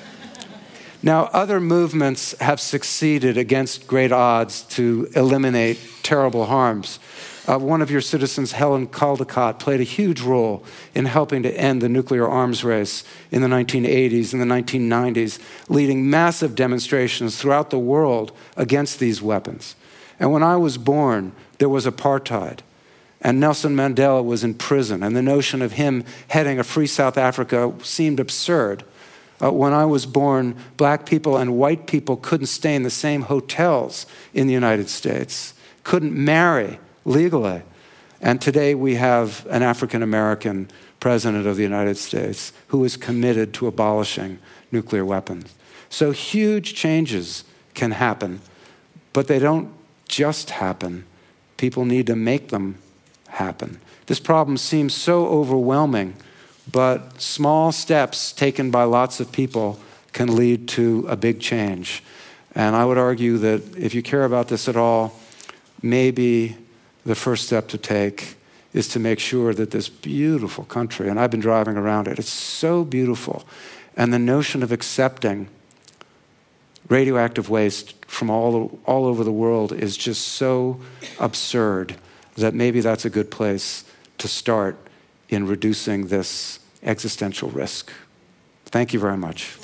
Now, 1.01 1.25
other 1.33 1.59
movements 1.59 2.37
have 2.39 2.59
succeeded 2.59 3.37
against 3.37 3.87
great 3.87 4.11
odds 4.11 4.63
to 4.75 5.09
eliminate 5.15 5.79
terrible 6.03 6.45
harms. 6.45 6.99
Uh, 7.47 7.57
one 7.57 7.81
of 7.81 7.89
your 7.89 8.01
citizens, 8.01 8.51
Helen 8.51 8.85
Caldicott, 8.85 9.57
played 9.57 9.79
a 9.79 9.83
huge 9.83 10.21
role 10.21 10.63
in 10.93 11.05
helping 11.05 11.41
to 11.43 11.51
end 11.57 11.81
the 11.81 11.89
nuclear 11.89 12.27
arms 12.27 12.63
race 12.63 13.03
in 13.31 13.41
the 13.41 13.47
1980s 13.47 14.33
and 14.33 14.41
the 14.41 14.45
1990s, 14.45 15.39
leading 15.67 16.09
massive 16.09 16.53
demonstrations 16.53 17.37
throughout 17.37 17.71
the 17.71 17.79
world 17.79 18.31
against 18.55 18.99
these 18.99 19.21
weapons. 19.21 19.75
And 20.19 20.31
when 20.31 20.43
I 20.43 20.57
was 20.57 20.77
born, 20.77 21.31
there 21.59 21.69
was 21.69 21.85
apartheid. 21.85 22.59
And 23.21 23.39
Nelson 23.39 23.75
Mandela 23.75 24.23
was 24.23 24.43
in 24.43 24.53
prison, 24.53 25.03
and 25.03 25.15
the 25.15 25.21
notion 25.21 25.61
of 25.61 25.73
him 25.73 26.05
heading 26.29 26.57
a 26.57 26.63
free 26.63 26.87
South 26.87 27.17
Africa 27.17 27.73
seemed 27.83 28.19
absurd. 28.19 28.83
Uh, 29.41 29.51
when 29.51 29.73
I 29.73 29.85
was 29.85 30.05
born, 30.05 30.55
black 30.77 31.05
people 31.05 31.37
and 31.37 31.57
white 31.57 31.85
people 31.87 32.17
couldn't 32.17 32.47
stay 32.47 32.75
in 32.75 32.83
the 32.83 32.89
same 32.89 33.23
hotels 33.23 34.05
in 34.33 34.47
the 34.47 34.53
United 34.53 34.89
States, 34.89 35.53
couldn't 35.83 36.13
marry 36.13 36.79
legally. 37.05 37.61
And 38.21 38.41
today 38.41 38.75
we 38.75 38.95
have 38.95 39.45
an 39.49 39.63
African 39.63 40.03
American 40.03 40.69
president 40.99 41.47
of 41.47 41.55
the 41.55 41.63
United 41.63 41.97
States 41.97 42.51
who 42.67 42.83
is 42.83 42.97
committed 42.97 43.53
to 43.55 43.67
abolishing 43.67 44.39
nuclear 44.71 45.05
weapons. 45.05 45.55
So 45.89 46.11
huge 46.11 46.73
changes 46.73 47.45
can 47.73 47.91
happen, 47.91 48.41
but 49.13 49.27
they 49.27 49.39
don't 49.39 49.73
just 50.09 50.49
happen. 50.49 51.05
People 51.55 51.85
need 51.85 52.07
to 52.07 52.15
make 52.15 52.49
them 52.49 52.77
happen. 53.29 53.79
This 54.07 54.19
problem 54.19 54.57
seems 54.57 54.93
so 54.93 55.27
overwhelming, 55.27 56.15
but 56.69 57.21
small 57.21 57.71
steps 57.71 58.33
taken 58.33 58.71
by 58.71 58.83
lots 58.83 59.19
of 59.19 59.31
people 59.31 59.79
can 60.11 60.35
lead 60.35 60.67
to 60.69 61.05
a 61.07 61.15
big 61.15 61.39
change. 61.39 62.03
And 62.55 62.75
I 62.75 62.83
would 62.83 62.97
argue 62.97 63.37
that 63.37 63.77
if 63.77 63.93
you 63.93 64.01
care 64.01 64.25
about 64.25 64.47
this 64.47 64.67
at 64.67 64.75
all, 64.75 65.13
maybe 65.81 66.57
the 67.05 67.15
first 67.15 67.45
step 67.45 67.67
to 67.69 67.77
take 67.77 68.35
is 68.73 68.87
to 68.89 68.99
make 68.99 69.19
sure 69.19 69.53
that 69.53 69.71
this 69.71 69.89
beautiful 69.89 70.63
country, 70.65 71.07
and 71.07 71.19
I've 71.19 71.31
been 71.31 71.39
driving 71.39 71.77
around 71.77 72.07
it, 72.07 72.19
it's 72.19 72.29
so 72.29 72.83
beautiful. 72.83 73.47
And 73.95 74.13
the 74.13 74.19
notion 74.19 74.63
of 74.63 74.71
accepting 74.71 75.49
radioactive 76.89 77.49
waste 77.49 77.93
from 78.05 78.29
all, 78.29 78.79
all 78.85 79.05
over 79.05 79.23
the 79.23 79.31
world 79.31 79.71
is 79.71 79.95
just 79.95 80.27
so 80.27 80.79
absurd 81.19 81.95
that 82.35 82.53
maybe 82.53 82.81
that's 82.81 83.05
a 83.05 83.09
good 83.09 83.29
place 83.29 83.85
to 84.17 84.27
start 84.27 84.75
in 85.29 85.45
reducing 85.45 86.07
this 86.07 86.59
existential 86.83 87.49
risk. 87.49 87.91
Thank 88.65 88.93
you 88.93 88.99
very 88.99 89.17
much. 89.17 89.55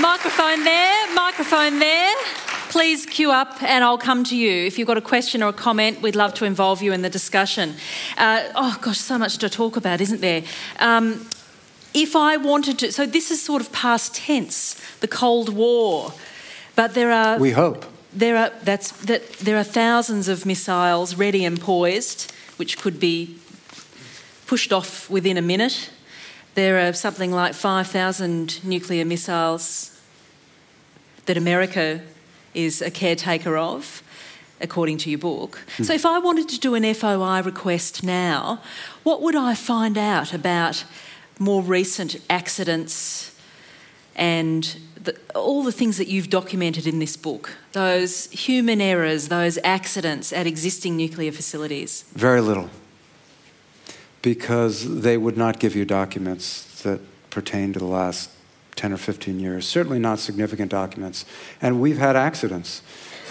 Microphone 0.00 0.64
there, 0.64 1.14
microphone 1.14 1.78
there 1.78 2.39
please 2.70 3.04
queue 3.04 3.32
up 3.32 3.60
and 3.64 3.82
I'll 3.82 3.98
come 3.98 4.22
to 4.24 4.36
you. 4.36 4.64
If 4.64 4.78
you've 4.78 4.86
got 4.86 4.96
a 4.96 5.02
question 5.02 5.42
or 5.42 5.48
a 5.48 5.52
comment, 5.52 6.00
we'd 6.00 6.14
love 6.14 6.34
to 6.34 6.44
involve 6.44 6.80
you 6.80 6.92
in 6.92 7.02
the 7.02 7.10
discussion. 7.10 7.74
Uh, 8.16 8.44
oh, 8.54 8.78
gosh, 8.80 8.98
so 8.98 9.18
much 9.18 9.38
to 9.38 9.48
talk 9.48 9.76
about, 9.76 10.00
isn't 10.00 10.20
there? 10.20 10.44
Um, 10.78 11.26
if 11.92 12.14
I 12.14 12.36
wanted 12.36 12.78
to, 12.78 12.92
so 12.92 13.06
this 13.06 13.32
is 13.32 13.42
sort 13.42 13.60
of 13.60 13.72
past 13.72 14.14
tense, 14.14 14.80
the 15.00 15.08
Cold 15.08 15.48
War, 15.48 16.12
but 16.76 16.94
there 16.94 17.10
are. 17.10 17.38
We 17.38 17.50
hope. 17.50 17.84
There 18.12 18.36
are, 18.36 18.50
that's, 18.62 18.92
that, 19.02 19.28
there 19.38 19.56
are 19.56 19.64
thousands 19.64 20.28
of 20.28 20.46
missiles 20.46 21.16
ready 21.16 21.44
and 21.44 21.60
poised, 21.60 22.32
which 22.56 22.78
could 22.78 23.00
be 23.00 23.36
pushed 24.46 24.72
off 24.72 25.10
within 25.10 25.36
a 25.36 25.42
minute. 25.42 25.90
There 26.54 26.88
are 26.88 26.92
something 26.92 27.32
like 27.32 27.54
5,000 27.54 28.64
nuclear 28.64 29.04
missiles 29.04 30.00
that 31.26 31.36
America 31.36 32.00
is 32.54 32.82
a 32.82 32.90
caretaker 32.90 33.56
of, 33.56 34.02
according 34.60 34.98
to 34.98 35.10
your 35.10 35.18
book. 35.18 35.60
Mm. 35.78 35.86
So, 35.86 35.92
if 35.94 36.04
I 36.04 36.18
wanted 36.18 36.48
to 36.50 36.58
do 36.58 36.74
an 36.74 36.94
FOI 36.94 37.42
request 37.42 38.02
now, 38.02 38.60
what 39.02 39.22
would 39.22 39.36
I 39.36 39.54
find 39.54 39.96
out 39.96 40.34
about 40.34 40.84
more 41.38 41.62
recent 41.62 42.20
accidents 42.28 43.34
and 44.14 44.76
the, 45.02 45.16
all 45.34 45.62
the 45.62 45.72
things 45.72 45.96
that 45.96 46.08
you've 46.08 46.28
documented 46.28 46.86
in 46.86 46.98
this 46.98 47.16
book? 47.16 47.56
Those 47.72 48.26
human 48.30 48.80
errors, 48.80 49.28
those 49.28 49.58
accidents 49.64 50.32
at 50.32 50.46
existing 50.46 50.96
nuclear 50.96 51.32
facilities? 51.32 52.04
Very 52.14 52.40
little. 52.40 52.70
Because 54.22 55.00
they 55.00 55.16
would 55.16 55.38
not 55.38 55.58
give 55.58 55.74
you 55.74 55.86
documents 55.86 56.82
that 56.82 57.00
pertain 57.30 57.72
to 57.72 57.78
the 57.78 57.86
last 57.86 58.30
10 58.80 58.94
or 58.94 58.96
15 58.96 59.38
years, 59.38 59.66
certainly 59.66 59.98
not 59.98 60.18
significant 60.18 60.70
documents. 60.70 61.26
And 61.60 61.82
we've 61.82 61.98
had 61.98 62.16
accidents. 62.16 62.80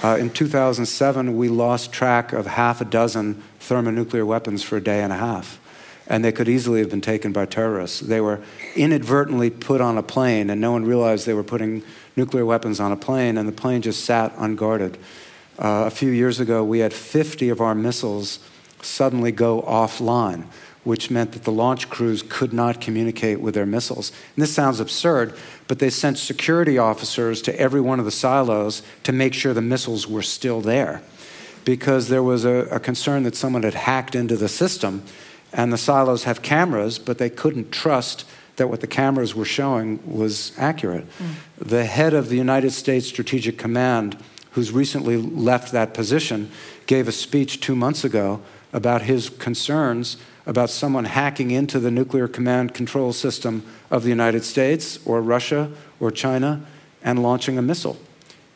Uh, 0.03 0.15
in 0.19 0.29
2007, 0.29 1.35
we 1.35 1.49
lost 1.49 1.91
track 1.91 2.33
of 2.33 2.45
half 2.45 2.81
a 2.81 2.85
dozen 2.85 3.41
thermonuclear 3.59 4.27
weapons 4.27 4.61
for 4.61 4.77
a 4.77 4.81
day 4.81 5.01
and 5.01 5.11
a 5.11 5.17
half. 5.17 5.59
And 6.05 6.23
they 6.23 6.31
could 6.31 6.47
easily 6.47 6.81
have 6.81 6.91
been 6.91 7.01
taken 7.01 7.31
by 7.31 7.47
terrorists. 7.47 7.99
They 7.99 8.21
were 8.21 8.41
inadvertently 8.75 9.49
put 9.49 9.81
on 9.81 9.97
a 9.97 10.03
plane, 10.03 10.51
and 10.51 10.61
no 10.61 10.71
one 10.71 10.85
realized 10.85 11.25
they 11.25 11.33
were 11.33 11.43
putting 11.43 11.81
nuclear 12.15 12.45
weapons 12.45 12.79
on 12.79 12.91
a 12.91 12.97
plane, 12.97 13.35
and 13.35 13.47
the 13.47 13.51
plane 13.51 13.81
just 13.81 14.05
sat 14.05 14.31
unguarded. 14.37 14.99
Uh, 15.57 15.85
a 15.87 15.89
few 15.89 16.11
years 16.11 16.39
ago, 16.39 16.63
we 16.63 16.77
had 16.77 16.93
50 16.93 17.49
of 17.49 17.59
our 17.59 17.73
missiles 17.73 18.37
suddenly 18.83 19.31
go 19.31 19.63
offline 19.63 20.45
which 20.83 21.11
meant 21.11 21.33
that 21.33 21.43
the 21.43 21.51
launch 21.51 21.89
crews 21.89 22.23
could 22.23 22.53
not 22.53 22.79
communicate 22.79 23.41
with 23.41 23.53
their 23.53 23.65
missiles. 23.65 24.11
And 24.35 24.43
this 24.43 24.53
sounds 24.53 24.79
absurd, 24.79 25.33
but 25.67 25.79
they 25.79 25.89
sent 25.89 26.17
security 26.17 26.77
officers 26.77 27.41
to 27.43 27.59
every 27.59 27.81
one 27.81 27.99
of 27.99 28.05
the 28.05 28.11
silos 28.11 28.81
to 29.03 29.11
make 29.11 29.33
sure 29.33 29.53
the 29.53 29.61
missiles 29.61 30.07
were 30.07 30.21
still 30.21 30.61
there 30.61 31.01
because 31.65 32.07
there 32.07 32.23
was 32.23 32.45
a, 32.45 32.67
a 32.71 32.79
concern 32.79 33.23
that 33.23 33.35
someone 33.35 33.63
had 33.63 33.73
hacked 33.73 34.15
into 34.15 34.35
the 34.35 34.47
system. 34.47 35.03
And 35.51 35.73
the 35.73 35.77
silos 35.77 36.23
have 36.23 36.41
cameras, 36.41 36.99
but 36.99 37.17
they 37.17 37.29
couldn't 37.29 37.71
trust 37.71 38.25
that 38.55 38.67
what 38.67 38.81
the 38.81 38.87
cameras 38.87 39.35
were 39.35 39.45
showing 39.45 39.99
was 40.05 40.51
accurate. 40.57 41.05
Mm. 41.17 41.33
The 41.57 41.85
head 41.85 42.13
of 42.13 42.29
the 42.29 42.35
United 42.37 42.71
States 42.71 43.07
Strategic 43.07 43.57
Command, 43.57 44.17
who's 44.51 44.71
recently 44.71 45.17
left 45.17 45.71
that 45.71 45.93
position, 45.93 46.51
gave 46.85 47.07
a 47.07 47.11
speech 47.11 47.59
two 47.61 47.75
months 47.75 48.03
ago 48.03 48.41
about 48.73 49.03
his 49.03 49.29
concerns 49.29 50.17
about 50.49 50.71
someone 50.71 51.05
hacking 51.05 51.51
into 51.51 51.79
the 51.79 51.91
nuclear 51.91 52.27
command 52.27 52.73
control 52.73 53.13
system 53.13 53.63
of 53.91 54.01
the 54.01 54.09
United 54.09 54.43
States 54.43 54.97
or 55.05 55.21
Russia 55.21 55.71
or 55.99 56.09
China 56.09 56.65
and 57.03 57.21
launching 57.21 57.59
a 57.59 57.61
missile. 57.61 57.99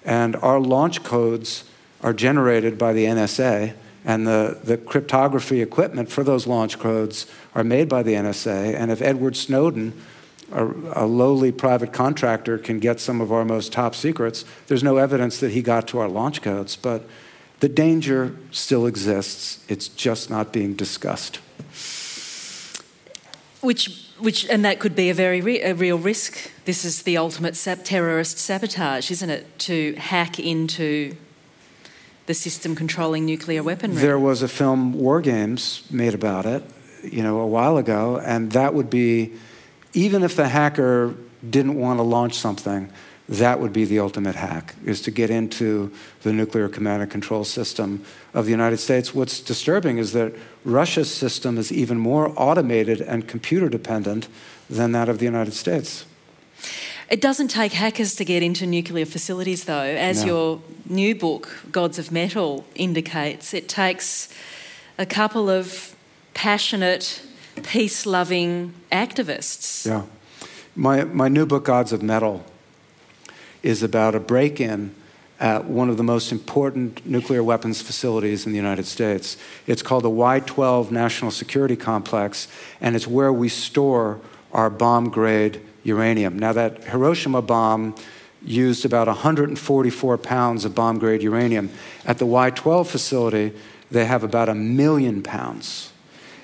And 0.03 0.35
our 0.37 0.59
launch 0.59 1.03
codes 1.03 1.65
are 2.01 2.11
generated 2.11 2.79
by 2.79 2.93
the 2.93 3.05
NSA, 3.05 3.75
And 4.05 4.27
the, 4.27 4.59
the 4.63 4.75
cryptography 4.75 5.61
equipment 5.61 6.09
for 6.09 6.23
those 6.23 6.47
launch 6.47 6.79
codes 6.79 7.27
are 7.53 7.63
made 7.63 7.87
by 7.87 8.01
the 8.01 8.13
NSA. 8.13 8.73
And 8.73 8.91
if 8.91 8.99
Edward 8.99 9.37
Snowden, 9.37 9.93
a, 10.51 10.65
a, 10.65 11.05
lowly 11.05 11.51
private 11.51 11.93
contractor, 11.93 12.57
can 12.57 12.79
get 12.79 12.99
some 12.99 13.21
of 13.21 13.31
our 13.31 13.45
most 13.45 13.71
top 13.71 13.93
secrets, 13.93 14.45
there's 14.65 14.83
no 14.83 14.97
evidence 14.97 15.39
that 15.39 15.51
he 15.51 15.61
got 15.61 15.87
to 15.89 15.99
our 15.99 16.09
launch 16.09 16.41
codes. 16.41 16.75
But 16.75 17.07
the 17.59 17.69
danger 17.69 18.35
still 18.51 18.87
exists, 18.87 19.63
it's 19.69 19.87
just 19.87 20.29
not 20.29 20.51
being 20.51 20.73
discussed. 20.73 21.39
Which, 23.64 24.09
which, 24.20 24.45
and 24.49 24.66
that 24.66 24.80
could 24.80 24.95
be 24.95 25.09
a 25.09 25.14
very 25.14 25.41
re- 25.41 25.61
a 25.61 25.74
real 25.74 25.97
risk. 25.97 26.51
This 26.66 26.84
is 26.84 27.03
the 27.03 27.18
ultimate 27.18 27.55
terrorist 27.84 28.38
sabotage, 28.38 29.09
isn't 29.09 29.30
it? 29.30 29.59
To 29.59 29.95
hack 29.95 30.38
into 30.38 31.16
the 32.26 32.34
system 32.34 32.76
controlling 32.76 33.26
nuclear 33.26 33.64
weaponry. 33.64 34.01
There 34.01 34.20
was 34.20 34.41
a 34.41 34.47
film, 34.47 34.93
War 34.93 35.22
Games, 35.22 35.84
made 35.89 36.14
about 36.14 36.45
it, 36.45 36.64
you 37.03 37.24
know, 37.24 37.39
a 37.39 37.47
while 37.47 37.78
ago, 37.78 38.20
and 38.20 38.51
that 38.51 38.74
would 38.74 38.89
be, 38.89 39.34
even 39.93 40.24
if 40.24 40.36
the 40.36 40.47
hacker 40.47 41.16
didn't 41.49 41.76
want 41.76 41.99
to 41.99 42.03
launch 42.03 42.36
something, 42.36 42.89
that 43.39 43.59
would 43.59 43.73
be 43.73 43.86
the 43.86 43.99
ultimate 43.99 44.36
hack, 44.36 44.75
is 44.86 45.01
to 45.01 45.11
get 45.11 45.29
into 45.29 45.91
the 46.21 46.31
nuclear 46.31 46.69
command 46.69 47.01
and 47.01 47.11
control 47.11 47.43
system 47.43 48.03
of 48.34 48.45
the 48.45 48.51
United 48.51 48.77
States. 48.77 49.13
What's 49.13 49.39
disturbing 49.39 49.97
is 49.97 50.13
that 50.13 50.34
Russia's 50.63 51.13
system 51.13 51.57
is 51.57 51.71
even 51.71 51.97
more 51.97 52.34
automated 52.36 53.01
and 53.01 53.27
computer 53.27 53.69
dependent 53.69 54.27
than 54.69 54.91
that 54.91 55.09
of 55.09 55.17
the 55.17 55.25
United 55.25 55.53
States. 55.53 56.05
It 57.09 57.21
doesn't 57.21 57.49
take 57.49 57.73
hackers 57.73 58.15
to 58.15 58.25
get 58.25 58.43
into 58.43 58.65
nuclear 58.65 59.05
facilities, 59.05 59.65
though. 59.65 59.81
As 59.81 60.21
no. 60.21 60.27
your 60.27 60.61
new 60.88 61.15
book, 61.15 61.63
Gods 61.71 61.99
of 61.99 62.11
Metal, 62.11 62.65
indicates, 62.75 63.53
it 63.53 63.67
takes 63.67 64.29
a 64.97 65.05
couple 65.05 65.49
of 65.49 65.95
passionate, 66.34 67.21
peace 67.63 68.05
loving 68.05 68.73
activists. 68.91 69.86
Yeah. 69.86 70.03
My, 70.75 71.03
my 71.03 71.27
new 71.27 71.45
book, 71.45 71.65
Gods 71.65 71.93
of 71.93 72.01
Metal, 72.01 72.43
is 73.64 73.82
about 73.82 74.14
a 74.14 74.20
break 74.20 74.61
in 74.61 74.93
at 75.39 75.66
one 75.66 75.89
of 75.89 75.97
the 75.97 76.03
most 76.03 76.32
important 76.32 77.05
nuclear 77.05 77.43
weapons 77.43 77.82
facilities 77.82 78.45
in 78.45 78.51
the 78.51 78.57
United 78.57 78.86
States. 78.86 79.38
It's 79.66 79.82
called 79.82 80.03
the 80.03 80.09
Y 80.09 80.39
12 80.41 80.91
National 80.91 81.32
Security 81.32 81.76
Complex, 81.76 82.47
and 82.80 82.95
it's 82.95 83.07
where 83.07 83.34
we 83.34 83.49
store 83.49 84.22
our 84.51 84.70
bomb 84.70 85.09
grade 85.09 85.61
uranium. 85.84 86.38
Now, 86.38 86.53
that 86.53 86.84
Hiroshima 86.84 87.41
bomb 87.41 87.95
used 88.45 88.86
about 88.86 89.07
144 89.07 90.18
pounds 90.18 90.66
of 90.66 90.76
bomb 90.76 90.99
grade 90.99 91.24
uranium. 91.24 91.72
At 92.05 92.18
the 92.18 92.26
Y 92.26 92.49
12 92.49 92.89
facility, 92.89 93.53
they 93.89 94.05
have 94.05 94.24
about 94.24 94.49
a 94.49 94.55
million 94.55 95.24
pounds. 95.24 95.91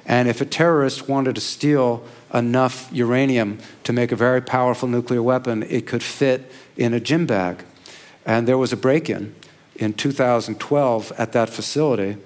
And 0.05 0.28
if 0.28 0.41
a 0.41 0.45
terrorist 0.45 1.07
wanted 1.07 1.36
to 1.36 1.41
steal 1.41 2.03
enough 2.34 2.89
uranium 2.91 3.59
to 3.84 3.93
make 3.93 4.11
a 4.11 4.15
very 4.15 4.41
powerful 4.41 4.88
nuclear 4.88 5.22
weapon, 5.22 5.63
it 5.63 5.86
could 5.88 6.01
fit 6.01 6.51
in 6.80 6.93
a 6.93 6.99
gym 6.99 7.25
bag. 7.25 7.63
And 8.25 8.47
there 8.47 8.57
was 8.57 8.71
a 8.71 8.77
break 8.77 9.09
in 9.09 9.36
in 9.75 9.93
2012 9.93 11.11
at 11.17 11.34
that 11.34 11.49
facility. 11.49 12.17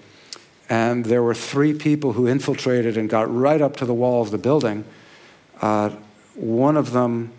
And 0.70 1.06
there 1.06 1.24
were 1.24 1.34
three 1.34 1.74
people 1.74 2.14
who 2.14 2.28
infiltrated 2.28 2.96
and 2.96 3.10
got 3.10 3.34
right 3.34 3.62
up 3.62 3.76
to 3.78 3.86
the 3.86 3.94
wall 3.94 4.22
of 4.22 4.32
the 4.32 4.38
building. 4.38 4.86
Uh, 5.62 5.90
one 6.36 6.78
of 6.78 6.92
them 6.92 7.32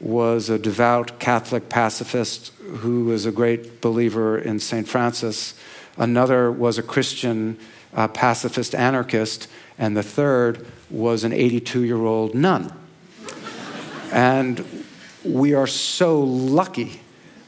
was 0.00 0.48
a 0.48 0.58
devout 0.58 1.18
Catholic 1.18 1.68
pacifist 1.68 2.52
who 2.78 3.04
was 3.04 3.26
a 3.26 3.32
great 3.32 3.80
believer 3.80 4.38
in 4.38 4.58
St. 4.60 4.88
Francis. 4.88 5.54
Another 5.98 6.50
was 6.50 6.78
a 6.78 6.82
Christian 6.82 7.58
uh, 7.94 8.08
pacifist 8.08 8.74
anarchist. 8.74 9.48
And 9.76 9.96
the 9.96 10.02
third 10.02 10.66
was 10.88 11.24
an 11.24 11.32
82 11.32 11.82
year 11.84 12.04
old 12.04 12.34
nun. 12.34 12.72
and 14.12 14.79
we 15.24 15.54
are 15.54 15.66
so 15.66 16.20
lucky 16.20 17.00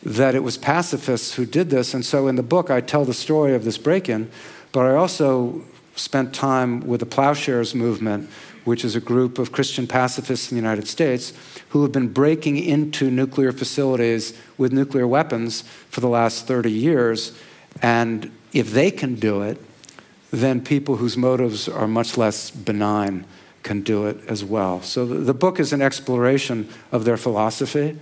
that 0.03 0.35
it 0.35 0.41
was 0.43 0.59
pacifists 0.59 1.35
who 1.35 1.47
did 1.47 1.70
this. 1.70 1.95
And 1.95 2.05
so 2.05 2.29
in 2.29 2.37
the 2.37 2.43
book, 2.43 2.70
I 2.70 2.81
tell 2.81 3.05
the 3.05 3.14
story 3.14 3.55
of 3.55 3.64
this 3.64 3.79
break 3.79 4.09
in, 4.09 4.31
but 4.73 4.87
I 4.87 4.95
also 4.95 5.62
spent 5.95 6.35
time 6.35 6.81
with 6.81 7.01
the 7.01 7.07
Plowshares 7.07 7.75
movement, 7.75 8.29
which 8.64 8.85
is 8.85 8.97
a 8.97 9.01
group 9.01 9.39
of 9.39 9.53
Christian 9.53 9.87
pacifists 9.87 10.51
in 10.51 10.57
the 10.57 10.62
United 10.62 10.89
States 10.89 11.33
who 11.70 11.83
have 11.83 11.93
been 11.93 12.09
breaking 12.09 12.59
into 12.59 13.11
nuclear 13.11 13.53
facilities 13.53 14.37
with 14.59 14.73
nuclear 14.73 15.07
weapons 15.07 15.62
for 15.89 16.01
the 16.01 16.09
last 16.09 16.47
30 16.47 16.70
years. 16.70 17.37
And 17.81 18.31
if 18.53 18.73
they 18.73 18.91
can 18.91 19.16
do 19.16 19.43
it, 19.43 19.59
then 20.31 20.62
people 20.62 20.97
whose 20.97 21.16
motives 21.16 21.68
are 21.68 21.87
much 21.87 22.16
less 22.16 22.51
benign 22.51 23.27
can 23.63 23.83
do 23.83 24.07
it 24.07 24.19
as 24.29 24.45
well. 24.45 24.83
So 24.83 25.07
the, 25.07 25.35
book 25.35 25.61
is 25.61 25.73
an 25.73 25.83
exploration 25.83 26.69
of 26.91 27.05
their 27.05 27.17
philosophy. 27.17 27.99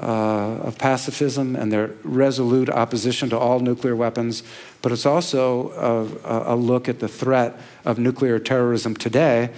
Uh, 0.00 0.58
of 0.64 0.78
pacifism 0.78 1.54
and 1.54 1.70
their 1.70 1.88
resolute 2.02 2.68
opposition 2.68 3.30
to 3.30 3.38
all 3.38 3.60
nuclear 3.60 3.94
weapons, 3.94 4.42
but 4.80 4.90
it's 4.90 5.06
also 5.06 5.70
a, 6.24 6.54
a, 6.54 6.56
look 6.56 6.88
at 6.88 6.98
the 6.98 7.06
threat 7.06 7.54
of 7.84 8.00
nuclear 8.00 8.40
terrorism 8.40 8.96
today 8.96 9.50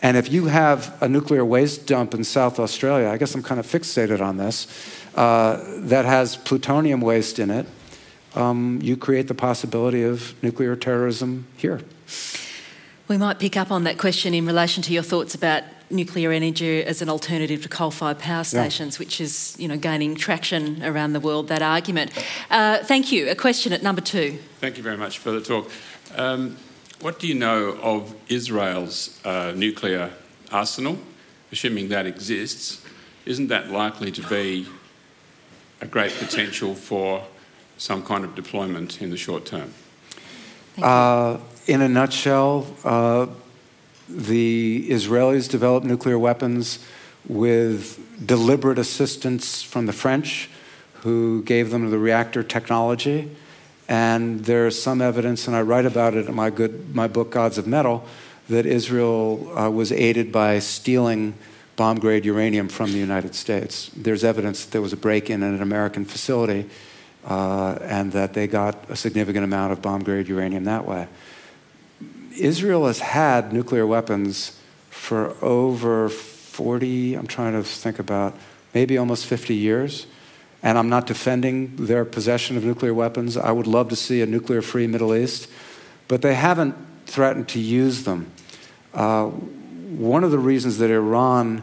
and 0.00 0.16
if 0.16 0.30
you 0.30 0.46
have 0.46 0.96
a 1.02 1.08
nuclear 1.08 1.44
waste 1.44 1.86
dump 1.86 2.12
in 2.12 2.22
South 2.22 2.58
Australia, 2.58 3.08
I 3.08 3.16
guess 3.16 3.34
I'm 3.34 3.42
kind 3.42 3.58
of 3.58 3.66
fixated 3.66 4.20
on 4.20 4.36
this, 4.36 4.66
uh, 5.14 5.62
that 5.78 6.04
has 6.04 6.36
plutonium 6.36 7.00
waste 7.00 7.38
in 7.38 7.50
it, 7.50 7.66
um, 8.34 8.78
you 8.82 8.96
create 8.96 9.28
the 9.28 9.34
possibility 9.34 10.02
of 10.02 10.34
nuclear 10.42 10.76
terrorism 10.76 11.46
here. 11.56 11.80
We 13.08 13.16
might 13.16 13.38
pick 13.38 13.56
up 13.56 13.70
on 13.70 13.84
that 13.84 13.98
question 13.98 14.34
in 14.34 14.46
relation 14.46 14.82
to 14.84 14.92
your 14.92 15.04
thoughts 15.04 15.34
about 15.34 15.62
nuclear 15.90 16.32
energy 16.32 16.82
as 16.82 17.00
an 17.00 17.08
alternative 17.08 17.62
to 17.62 17.68
coal-fired 17.68 18.18
power 18.18 18.42
stations, 18.42 18.96
yeah. 18.96 18.98
which 18.98 19.20
is 19.20 19.54
you 19.60 19.68
know 19.68 19.76
gaining 19.76 20.16
traction 20.16 20.82
around 20.82 21.12
the 21.12 21.20
world. 21.20 21.46
That 21.46 21.62
argument. 21.62 22.10
Uh, 22.50 22.78
thank 22.78 23.12
you. 23.12 23.28
A 23.28 23.36
question 23.36 23.72
at 23.72 23.82
number 23.82 24.00
two. 24.00 24.38
Thank 24.58 24.76
you 24.76 24.82
very 24.82 24.96
much 24.96 25.18
for 25.18 25.30
the 25.30 25.40
talk. 25.40 25.70
Um, 26.16 26.56
what 27.00 27.20
do 27.20 27.28
you 27.28 27.34
know 27.34 27.78
of 27.80 28.12
Israel's 28.28 29.20
uh, 29.24 29.52
nuclear 29.54 30.10
arsenal? 30.50 30.98
Assuming 31.52 31.88
that 31.90 32.06
exists, 32.06 32.84
isn't 33.24 33.46
that 33.48 33.70
likely 33.70 34.10
to 34.10 34.22
be 34.22 34.66
a 35.80 35.86
great 35.86 36.12
potential 36.18 36.74
for 36.74 37.22
some 37.78 38.02
kind 38.02 38.24
of 38.24 38.34
deployment 38.34 39.00
in 39.00 39.10
the 39.10 39.16
short 39.16 39.46
term? 39.46 39.72
In 41.66 41.82
a 41.82 41.88
nutshell, 41.88 42.64
uh, 42.84 43.26
the 44.08 44.86
Israelis 44.88 45.50
developed 45.50 45.84
nuclear 45.84 46.16
weapons 46.16 46.78
with 47.26 47.98
deliberate 48.24 48.78
assistance 48.78 49.64
from 49.64 49.86
the 49.86 49.92
French, 49.92 50.48
who 51.02 51.42
gave 51.42 51.70
them 51.70 51.90
the 51.90 51.98
reactor 51.98 52.44
technology. 52.44 53.28
And 53.88 54.44
there's 54.44 54.80
some 54.80 55.02
evidence, 55.02 55.48
and 55.48 55.56
I 55.56 55.62
write 55.62 55.86
about 55.86 56.14
it 56.14 56.28
in 56.28 56.36
my, 56.36 56.50
good, 56.50 56.94
my 56.94 57.08
book, 57.08 57.32
Gods 57.32 57.58
of 57.58 57.66
Metal, 57.66 58.06
that 58.48 58.64
Israel 58.64 59.58
uh, 59.58 59.68
was 59.68 59.90
aided 59.90 60.30
by 60.30 60.60
stealing 60.60 61.34
bomb 61.74 61.98
grade 61.98 62.24
uranium 62.24 62.68
from 62.68 62.92
the 62.92 62.98
United 62.98 63.34
States. 63.34 63.90
There's 63.96 64.22
evidence 64.22 64.64
that 64.64 64.70
there 64.70 64.82
was 64.82 64.92
a 64.92 64.96
break 64.96 65.30
in 65.30 65.42
at 65.42 65.52
an 65.52 65.62
American 65.62 66.04
facility 66.04 66.70
uh, 67.24 67.76
and 67.82 68.12
that 68.12 68.34
they 68.34 68.46
got 68.46 68.88
a 68.88 68.94
significant 68.94 69.42
amount 69.42 69.72
of 69.72 69.82
bomb 69.82 70.04
grade 70.04 70.28
uranium 70.28 70.62
that 70.64 70.86
way. 70.86 71.08
Israel 72.36 72.86
has 72.86 73.00
had 73.00 73.52
nuclear 73.52 73.86
weapons 73.86 74.60
for 74.90 75.36
over 75.42 76.08
40, 76.08 77.14
I'm 77.14 77.26
trying 77.26 77.52
to 77.52 77.62
think 77.62 77.98
about, 77.98 78.34
maybe 78.74 78.98
almost 78.98 79.26
50 79.26 79.54
years 79.54 80.06
and 80.62 80.78
I'm 80.78 80.88
not 80.88 81.06
defending 81.06 81.76
their 81.76 82.04
possession 82.04 82.56
of 82.56 82.64
nuclear 82.64 82.92
weapons. 82.92 83.36
I 83.36 83.52
would 83.52 83.68
love 83.68 83.88
to 83.90 83.96
see 83.96 84.20
a 84.20 84.26
nuclear 84.26 84.62
free 84.62 84.88
Middle 84.88 85.14
East, 85.14 85.48
but 86.08 86.22
they 86.22 86.34
haven't 86.34 86.74
threatened 87.06 87.48
to 87.50 87.60
use 87.60 88.02
them. 88.02 88.32
Uh, 88.92 89.26
one 89.26 90.24
of 90.24 90.32
the 90.32 90.38
reasons 90.38 90.78
that 90.78 90.90
Iran, 90.90 91.62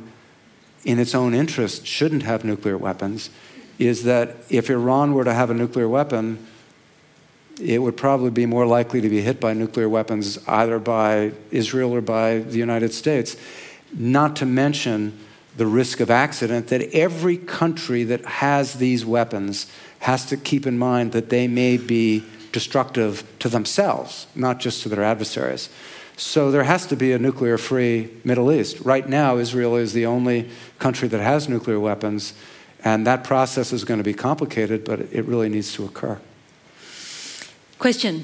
in 0.85 0.99
its 0.99 1.13
own 1.13 1.33
interest, 1.33 1.85
shouldn't 1.85 2.23
have 2.23 2.45
nuclear 2.45 2.77
weapons 2.77 3.29
is 3.77 4.03
that 4.03 4.37
if 4.49 4.69
Iran 4.69 5.13
were 5.13 5.25
to 5.25 5.33
have 5.33 5.49
a 5.49 5.53
nuclear 5.53 5.89
weapon, 5.89 6.45
it 7.61 7.81
would 7.81 7.97
probably 7.97 8.31
be 8.31 8.45
more 8.45 8.65
likely 8.65 9.01
to 9.01 9.09
be 9.09 9.21
hit 9.21 9.39
by 9.39 9.53
nuclear 9.53 9.87
weapons 9.87 10.39
either 10.47 10.79
by 10.79 11.31
Israel 11.51 11.93
or 11.93 12.01
by 12.01 12.39
the 12.39 12.57
United 12.57 12.93
States. 12.93 13.35
Not 13.93 14.35
to 14.37 14.45
mention 14.45 15.19
the 15.55 15.67
risk 15.67 15.99
of 15.99 16.09
accident 16.09 16.67
that 16.67 16.81
every 16.93 17.37
country 17.37 18.03
that 18.05 18.25
has 18.25 18.75
these 18.75 19.05
weapons 19.05 19.67
has 19.99 20.25
to 20.25 20.37
keep 20.37 20.65
in 20.65 20.77
mind 20.77 21.11
that 21.11 21.29
they 21.29 21.47
may 21.47 21.77
be 21.77 22.23
destructive 22.51 23.23
to 23.39 23.49
themselves, 23.49 24.27
not 24.35 24.59
just 24.59 24.83
to 24.83 24.89
their 24.89 25.03
adversaries. 25.03 25.69
So 26.17 26.51
there 26.51 26.63
has 26.63 26.85
to 26.87 26.95
be 26.95 27.11
a 27.11 27.19
nuclear 27.19 27.57
free 27.57 28.09
Middle 28.23 28.51
East. 28.51 28.79
Right 28.81 29.07
now, 29.07 29.37
Israel 29.37 29.75
is 29.75 29.93
the 29.93 30.05
only 30.05 30.49
country 30.79 31.07
that 31.07 31.21
has 31.21 31.49
nuclear 31.49 31.79
weapons, 31.79 32.33
and 32.83 33.05
that 33.07 33.23
process 33.23 33.73
is 33.73 33.83
going 33.83 33.99
to 33.99 34.03
be 34.03 34.13
complicated, 34.13 34.85
but 34.85 34.99
it 34.99 35.25
really 35.25 35.49
needs 35.49 35.73
to 35.73 35.85
occur. 35.85 36.19
Question. 37.83 38.23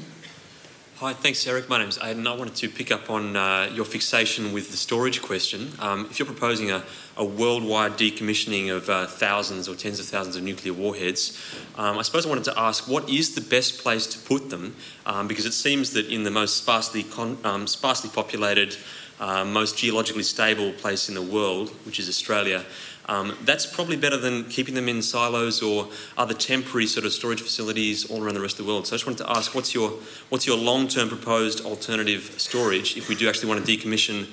Hi, 1.00 1.12
thanks, 1.12 1.46
Eric. 1.46 1.68
My 1.68 1.80
name's 1.80 2.00
Aidan. 2.02 2.26
I 2.26 2.34
wanted 2.34 2.56
to 2.56 2.70
pick 2.70 2.94
up 2.94 3.10
on 3.10 3.36
uh, 3.36 3.70
your 3.74 3.84
fixation 3.84 4.54
with 4.54 4.72
the 4.72 4.78
storage 4.78 5.22
question. 5.22 5.74
Um, 5.80 6.08
if 6.10 6.18
you're 6.18 6.26
proposing 6.26 6.72
a, 6.72 6.82
a 7.18 7.26
worldwide 7.26 7.98
decommissioning 7.98 8.74
of 8.74 8.90
uh, 8.90 9.06
thousands 9.06 9.68
or 9.68 9.76
tens 9.76 10.00
of 10.00 10.06
thousands 10.06 10.38
of 10.38 10.44
nuclear 10.44 10.72
warheads, 10.72 11.38
um, 11.76 11.98
I 11.98 12.04
suppose 12.04 12.26
I 12.26 12.30
wanted 12.30 12.46
to 12.46 12.58
ask 12.58 12.88
what 12.88 13.10
is 13.10 13.36
the 13.36 13.42
best 13.42 13.80
place 13.80 14.08
to 14.08 14.20
put 14.20 14.50
them? 14.50 14.78
Um, 15.06 15.28
because 15.28 15.46
it 15.46 15.52
seems 15.52 15.92
that 15.92 16.06
in 16.06 16.24
the 16.24 16.32
most 16.32 16.56
sparsely, 16.56 17.04
con- 17.04 17.38
um, 17.44 17.68
sparsely 17.68 18.10
populated, 18.12 18.78
uh, 19.20 19.44
most 19.44 19.78
geologically 19.78 20.24
stable 20.24 20.72
place 20.72 21.10
in 21.10 21.16
the 21.16 21.22
world, 21.22 21.72
which 21.86 22.00
is 22.00 22.08
Australia, 22.08 22.64
um, 23.10 23.36
that's 23.44 23.66
probably 23.66 23.98
better 23.98 24.18
than 24.18 24.46
keeping 24.46 24.76
them 24.76 24.88
in 24.88 25.02
silos 25.02 25.62
or 25.62 25.88
other 26.16 26.34
temporary 26.34 26.86
sort 26.86 27.06
of 27.06 27.12
storage 27.12 27.42
facilities 27.42 28.10
all 28.10 28.24
around 28.24 28.36
the 28.36 28.42
rest 28.42 28.60
of 28.60 28.66
the 28.66 28.72
world. 28.72 28.88
So 28.88 28.94
I 28.94 28.98
just 28.98 29.08
wanted 29.08 29.24
to 29.24 29.32
ask, 29.32 29.54
what's 29.54 29.74
your 29.74 29.90
what's 30.30 30.46
your 30.46 30.58
long-term 30.58 31.10
proposed 31.10 31.66
alternative 31.66 32.36
storage 32.38 32.96
if 32.96 33.10
we 33.10 33.16
do 33.16 33.28
actually 33.28 33.50
want 33.50 33.66
to 33.66 33.78
decommission 33.78 34.28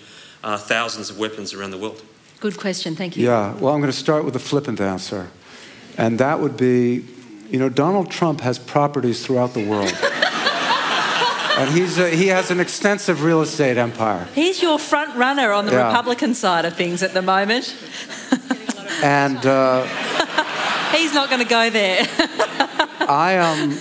uh, 0.45 0.59
thousands 0.59 1.11
of 1.11 1.18
weapons 1.18 1.55
around 1.55 1.70
the 1.72 1.79
world? 1.79 2.03
Good 2.39 2.59
question, 2.59 2.95
thank 2.95 3.16
you. 3.16 3.24
Yeah, 3.27 3.55
well, 3.55 3.72
I'm 3.74 3.81
going 3.81 3.91
to 3.91 3.99
start 3.99 4.24
with 4.24 4.37
a 4.37 4.45
flippant 4.51 4.81
answer. 4.81 5.31
And 5.97 6.20
that 6.20 6.41
would 6.41 6.59
be 6.59 7.07
you 7.51 7.59
know, 7.59 7.68
Donald 7.68 8.11
Trump 8.11 8.41
has 8.41 8.59
properties 8.59 9.24
throughout 9.24 9.55
the 9.55 9.66
world. 9.66 9.93
and 11.59 11.70
he's 11.70 11.99
a, 11.99 12.11
he 12.11 12.29
has 12.29 12.51
an 12.51 12.61
extensive 12.61 13.22
real 13.22 13.41
estate 13.41 13.77
empire. 13.77 14.27
He's 14.35 14.61
your 14.62 14.79
front 14.79 15.16
runner 15.16 15.53
on 15.53 15.66
the 15.66 15.72
Yeah. 15.72 15.87
Republican 15.87 16.35
side 16.35 16.64
of 16.64 16.74
things 16.77 17.03
at 17.03 17.14
the 17.14 17.22
moment. 17.22 17.74
And 19.03 19.44
uh, 19.44 19.86
He's 20.97 21.12
not 21.12 21.28
going 21.28 21.42
to 21.42 21.49
go 21.49 21.68
there. 21.68 22.07
I, 23.09 23.36
um, 23.38 23.78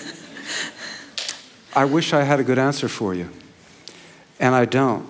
I 1.76 1.86
wish 1.86 2.14
I 2.14 2.24
had 2.24 2.40
a 2.40 2.44
good 2.44 2.58
answer 2.58 2.88
for 2.90 3.14
you, 3.14 3.30
and 4.40 4.54
I 4.54 4.66
don't. 4.66 5.08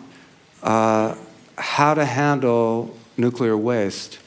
Uh, 0.61 1.15
how 1.57 1.93
to 1.93 2.05
handle 2.05 2.95
nuclear 3.17 3.57
waste 3.57 4.19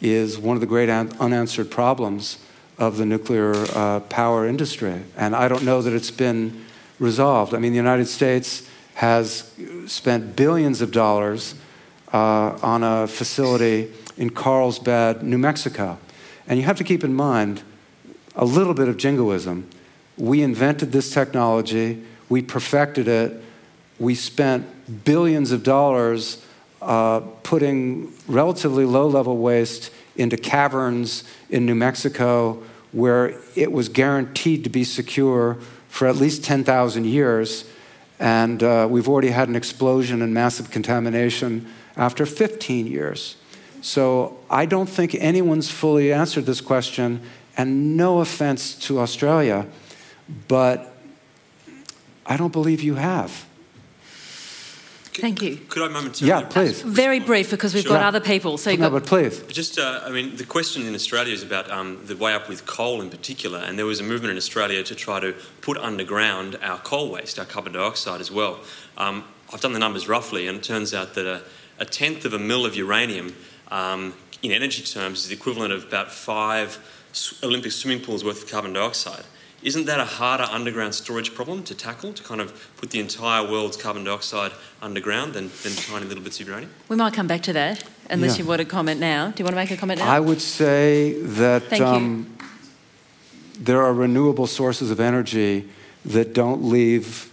is 0.00 0.38
one 0.38 0.56
of 0.56 0.60
the 0.60 0.66
great 0.66 0.88
un- 0.88 1.12
unanswered 1.18 1.70
problems 1.70 2.38
of 2.78 2.98
the 2.98 3.06
nuclear 3.06 3.54
uh, 3.74 4.00
power 4.00 4.46
industry, 4.46 5.02
and 5.16 5.34
I 5.34 5.48
don't 5.48 5.64
know 5.64 5.82
that 5.82 5.92
it's 5.92 6.10
been 6.10 6.64
resolved. 6.98 7.52
I 7.52 7.58
mean, 7.58 7.72
the 7.72 7.76
United 7.76 8.06
States 8.06 8.68
has 8.94 9.52
spent 9.86 10.36
billions 10.36 10.80
of 10.80 10.92
dollars 10.92 11.54
uh, 12.12 12.58
on 12.62 12.84
a 12.84 13.08
facility 13.08 13.92
in 14.16 14.30
Carlsbad, 14.30 15.22
New 15.22 15.38
Mexico, 15.38 15.98
and 16.46 16.58
you 16.58 16.64
have 16.64 16.76
to 16.76 16.84
keep 16.84 17.02
in 17.04 17.14
mind 17.14 17.62
a 18.36 18.44
little 18.44 18.74
bit 18.74 18.88
of 18.88 18.96
jingoism. 18.96 19.68
We 20.16 20.42
invented 20.42 20.92
this 20.92 21.12
technology, 21.12 22.02
we 22.28 22.42
perfected 22.42 23.08
it, 23.08 23.42
we 23.98 24.14
spent 24.14 25.04
billions 25.04 25.52
of 25.52 25.62
dollars 25.62 26.44
uh, 26.82 27.20
putting 27.42 28.12
relatively 28.28 28.84
low 28.84 29.06
level 29.06 29.38
waste 29.38 29.90
into 30.16 30.36
caverns 30.36 31.24
in 31.48 31.66
New 31.66 31.74
Mexico 31.74 32.62
where 32.92 33.40
it 33.56 33.72
was 33.72 33.88
guaranteed 33.88 34.62
to 34.64 34.70
be 34.70 34.84
secure 34.84 35.58
for 35.88 36.06
at 36.06 36.16
least 36.16 36.44
10,000 36.44 37.04
years. 37.04 37.64
And 38.20 38.62
uh, 38.62 38.86
we've 38.88 39.08
already 39.08 39.30
had 39.30 39.48
an 39.48 39.56
explosion 39.56 40.22
and 40.22 40.32
massive 40.32 40.70
contamination 40.70 41.66
after 41.96 42.24
15 42.24 42.86
years. 42.86 43.36
So 43.84 44.38
I 44.48 44.64
don't 44.64 44.88
think 44.88 45.14
anyone's 45.16 45.70
fully 45.70 46.10
answered 46.10 46.46
this 46.46 46.62
question, 46.62 47.20
and 47.54 47.98
no 47.98 48.20
offense 48.20 48.74
to 48.86 48.98
Australia, 48.98 49.66
but 50.48 50.96
I 52.24 52.38
don't 52.38 52.52
believe 52.52 52.80
you 52.80 52.94
have. 52.94 53.44
Thank 55.12 55.42
you. 55.42 55.56
Could 55.68 55.82
I 55.82 55.88
momentarily? 55.88 56.28
Yeah, 56.28 56.48
please. 56.48 56.80
Very 56.80 57.20
brief 57.20 57.50
because 57.50 57.74
we've 57.74 57.84
got 57.84 57.98
Sure. 57.98 58.04
other 58.04 58.20
people. 58.20 58.56
So 58.56 58.70
No, 58.70 58.88
got 58.88 58.92
but 58.92 59.06
please. 59.06 59.42
Just, 59.48 59.78
uh, 59.78 60.00
I 60.02 60.10
mean, 60.10 60.36
the 60.36 60.46
question 60.46 60.86
in 60.86 60.94
Australia 60.94 61.34
is 61.34 61.42
about 61.42 61.70
um, 61.70 62.00
the 62.06 62.16
way 62.16 62.32
up 62.32 62.48
with 62.48 62.64
coal 62.64 63.02
in 63.02 63.10
particular, 63.10 63.58
and 63.58 63.78
there 63.78 63.84
was 63.84 64.00
a 64.00 64.02
movement 64.02 64.30
in 64.30 64.38
Australia 64.38 64.82
to 64.82 64.94
try 64.94 65.20
to 65.20 65.34
put 65.60 65.76
underground 65.76 66.56
our 66.62 66.78
coal 66.78 67.10
waste, 67.10 67.38
our 67.38 67.44
carbon 67.44 67.74
dioxide 67.74 68.22
as 68.22 68.30
well. 68.32 68.60
Um, 68.96 69.24
I've 69.52 69.60
done 69.60 69.74
the 69.74 69.78
numbers 69.78 70.08
roughly, 70.08 70.48
and 70.48 70.56
it 70.56 70.64
turns 70.64 70.94
out 70.94 71.12
that 71.14 71.26
a, 71.26 71.42
a 71.78 71.84
tenth 71.84 72.24
of 72.24 72.32
a 72.32 72.38
mil 72.38 72.64
of 72.64 72.74
uranium, 72.74 73.34
um, 73.74 74.14
in 74.42 74.52
energy 74.52 74.82
terms, 74.82 75.20
is 75.20 75.28
the 75.28 75.34
equivalent 75.34 75.72
of 75.72 75.84
about 75.84 76.12
five 76.12 76.78
Olympic 77.42 77.72
swimming 77.72 78.04
pools 78.04 78.24
worth 78.24 78.44
of 78.44 78.50
carbon 78.50 78.72
dioxide. 78.72 79.24
Isn't 79.62 79.86
that 79.86 79.98
a 79.98 80.04
harder 80.04 80.44
underground 80.44 80.94
storage 80.94 81.34
problem 81.34 81.62
to 81.64 81.74
tackle, 81.74 82.12
to 82.12 82.22
kind 82.22 82.40
of 82.40 82.52
put 82.76 82.90
the 82.90 83.00
entire 83.00 83.42
world's 83.50 83.76
carbon 83.76 84.04
dioxide 84.04 84.52
underground 84.82 85.32
than, 85.32 85.50
than 85.62 85.72
tiny 85.72 86.04
little 86.06 86.22
bits 86.22 86.38
of 86.40 86.46
uranium? 86.48 86.70
we 86.88 86.96
might 86.96 87.14
come 87.14 87.26
back 87.26 87.42
to 87.42 87.52
that 87.54 87.82
unless 88.10 88.36
Yeah. 88.36 88.42
you 88.42 88.48
want 88.48 88.60
to 88.60 88.66
comment 88.66 89.00
now. 89.00 89.30
Do 89.30 89.40
you 89.42 89.44
want 89.44 89.54
to 89.54 89.62
make 89.62 89.70
a 89.70 89.76
comment 89.76 90.00
now? 90.00 90.08
I 90.08 90.20
would 90.20 90.42
say 90.42 91.14
that 91.22 91.80
um, 91.80 92.36
there 93.58 93.82
are 93.82 93.94
renewable 93.94 94.46
sources 94.46 94.90
of 94.90 95.00
energy 95.00 95.68
that 96.04 96.34
don't 96.34 96.62
leave 96.62 97.32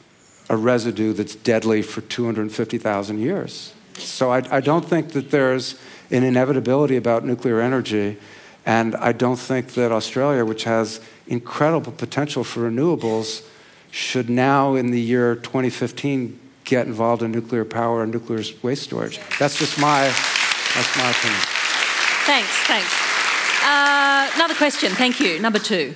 a 0.49 0.55
residue 0.55 1.13
that's 1.13 1.35
deadly 1.35 1.81
for 1.81 2.01
250,000 2.01 3.19
years. 3.19 3.73
So 3.97 4.31
I, 4.31 4.41
I 4.49 4.61
don't 4.61 4.85
think 4.85 5.11
that 5.11 5.31
there's 5.31 5.75
an 6.11 6.23
inevitability 6.23 6.97
about 6.97 7.25
nuclear 7.25 7.61
energy, 7.61 8.17
and 8.65 8.95
I 8.95 9.11
don't 9.11 9.39
think 9.39 9.73
that 9.73 9.91
Australia, 9.91 10.45
which 10.45 10.65
has 10.65 11.01
incredible 11.27 11.91
potential 11.91 12.43
for 12.43 12.69
renewables, 12.69 13.47
should 13.91 14.29
now, 14.29 14.75
in 14.75 14.91
the 14.91 15.01
year 15.01 15.35
2015, 15.35 16.39
get 16.63 16.87
involved 16.87 17.23
in 17.23 17.31
nuclear 17.31 17.65
power 17.65 18.03
and 18.03 18.13
nuclear 18.13 18.43
waste 18.61 18.83
storage. 18.83 19.19
That's 19.39 19.57
just 19.57 19.79
my, 19.79 20.03
that's 20.75 20.97
my 20.97 21.09
opinion. 21.09 21.41
Thanks, 22.25 22.55
thanks. 22.63 23.11
Uh, 23.63 24.31
another 24.35 24.53
question. 24.55 24.91
Thank 24.91 25.19
you. 25.19 25.39
Number 25.39 25.59
two. 25.59 25.95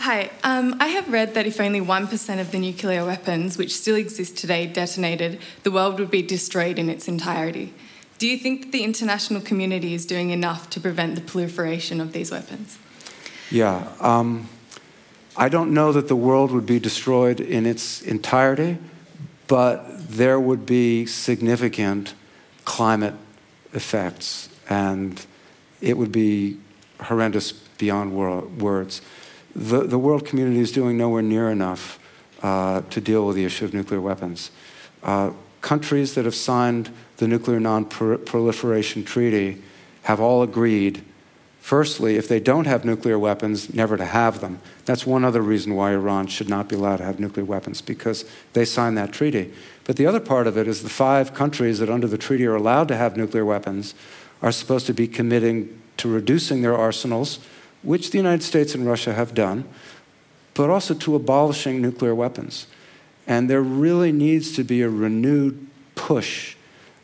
Hi, 0.00 0.30
um, 0.44 0.76
I 0.78 0.88
have 0.88 1.10
read 1.10 1.34
that 1.34 1.46
if 1.46 1.60
only 1.60 1.80
1% 1.80 2.40
of 2.40 2.52
the 2.52 2.58
nuclear 2.58 3.04
weapons 3.04 3.56
which 3.56 3.74
still 3.74 3.96
exist 3.96 4.36
today 4.36 4.66
detonated, 4.66 5.40
the 5.62 5.70
world 5.70 5.98
would 5.98 6.10
be 6.10 6.22
destroyed 6.22 6.78
in 6.78 6.90
its 6.90 7.08
entirety. 7.08 7.72
Do 8.18 8.26
you 8.26 8.38
think 8.38 8.72
the 8.72 8.82
international 8.82 9.42
community 9.42 9.92
is 9.92 10.06
doing 10.06 10.30
enough 10.30 10.70
to 10.70 10.80
prevent 10.80 11.16
the 11.16 11.20
proliferation 11.20 12.00
of 12.00 12.12
these 12.12 12.30
weapons? 12.30 12.78
Yeah. 13.50 13.92
Um, 14.00 14.48
I 15.36 15.50
don't 15.50 15.74
know 15.74 15.92
that 15.92 16.08
the 16.08 16.16
world 16.16 16.50
would 16.50 16.64
be 16.64 16.78
destroyed 16.78 17.40
in 17.40 17.66
its 17.66 18.00
entirety, 18.00 18.78
but 19.48 20.08
there 20.08 20.40
would 20.40 20.64
be 20.64 21.04
significant 21.04 22.14
climate 22.64 23.14
effects, 23.74 24.48
and 24.68 25.24
it 25.82 25.98
would 25.98 26.10
be 26.10 26.58
horrendous 27.02 27.52
beyond 27.52 28.14
words. 28.58 29.02
The, 29.54 29.82
the 29.82 29.98
world 29.98 30.24
community 30.24 30.60
is 30.60 30.72
doing 30.72 30.96
nowhere 30.96 31.22
near 31.22 31.50
enough 31.50 31.98
uh, 32.42 32.80
to 32.90 33.00
deal 33.00 33.26
with 33.26 33.36
the 33.36 33.44
issue 33.44 33.66
of 33.66 33.74
nuclear 33.74 34.00
weapons. 34.00 34.50
Uh, 35.02 35.32
countries 35.60 36.14
that 36.14 36.24
have 36.24 36.34
signed 36.34 36.90
the 37.16 37.28
Nuclear 37.28 37.60
Non 37.60 37.84
Proliferation 37.84 39.04
Treaty 39.04 39.62
have 40.02 40.20
all 40.20 40.42
agreed 40.42 41.04
Firstly, 41.66 42.14
if 42.14 42.28
they 42.28 42.38
don't 42.38 42.68
have 42.68 42.84
nuclear 42.84 43.18
weapons, 43.18 43.74
never 43.74 43.96
to 43.96 44.04
have 44.04 44.40
them. 44.40 44.60
That's 44.84 45.04
one 45.04 45.24
other 45.24 45.42
reason 45.42 45.74
why 45.74 45.94
Iran 45.94 46.28
should 46.28 46.48
not 46.48 46.68
be 46.68 46.76
allowed 46.76 46.98
to 46.98 47.04
have 47.04 47.18
nuclear 47.18 47.44
weapons, 47.44 47.80
because 47.80 48.24
they 48.52 48.64
signed 48.64 48.96
that 48.98 49.12
treaty. 49.12 49.52
But 49.82 49.96
the 49.96 50.06
other 50.06 50.20
part 50.20 50.46
of 50.46 50.56
it 50.56 50.68
is 50.68 50.84
the 50.84 50.88
five 50.88 51.34
countries 51.34 51.80
that 51.80 51.90
under 51.90 52.06
the 52.06 52.18
treaty 52.18 52.46
are 52.46 52.54
allowed 52.54 52.86
to 52.86 52.96
have 52.96 53.16
nuclear 53.16 53.44
weapons 53.44 53.96
are 54.42 54.52
supposed 54.52 54.86
to 54.86 54.94
be 54.94 55.08
committing 55.08 55.82
to 55.96 56.08
reducing 56.08 56.62
their 56.62 56.76
arsenals, 56.76 57.40
which 57.82 58.12
the 58.12 58.18
United 58.18 58.44
States 58.44 58.76
and 58.76 58.86
Russia 58.86 59.14
have 59.14 59.34
done, 59.34 59.64
but 60.54 60.70
also 60.70 60.94
to 60.94 61.16
abolishing 61.16 61.82
nuclear 61.82 62.14
weapons. 62.14 62.68
And 63.26 63.50
there 63.50 63.60
really 63.60 64.12
needs 64.12 64.54
to 64.54 64.62
be 64.62 64.82
a 64.82 64.88
renewed 64.88 65.66
push 65.96 66.55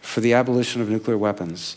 for 0.03 0.21
the 0.21 0.35
abolition 0.35 0.83
of 0.83 0.91
nuclear 0.91 1.17
weapons, 1.17 1.77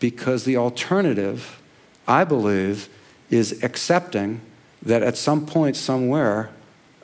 because 0.00 0.44
the 0.44 0.56
alternative 0.56 1.60
I 2.08 2.24
believe, 2.24 2.88
is 3.30 3.62
accepting 3.64 4.40
that 4.82 5.02
at 5.02 5.16
some 5.16 5.44
point, 5.46 5.76
somewhere, 5.76 6.50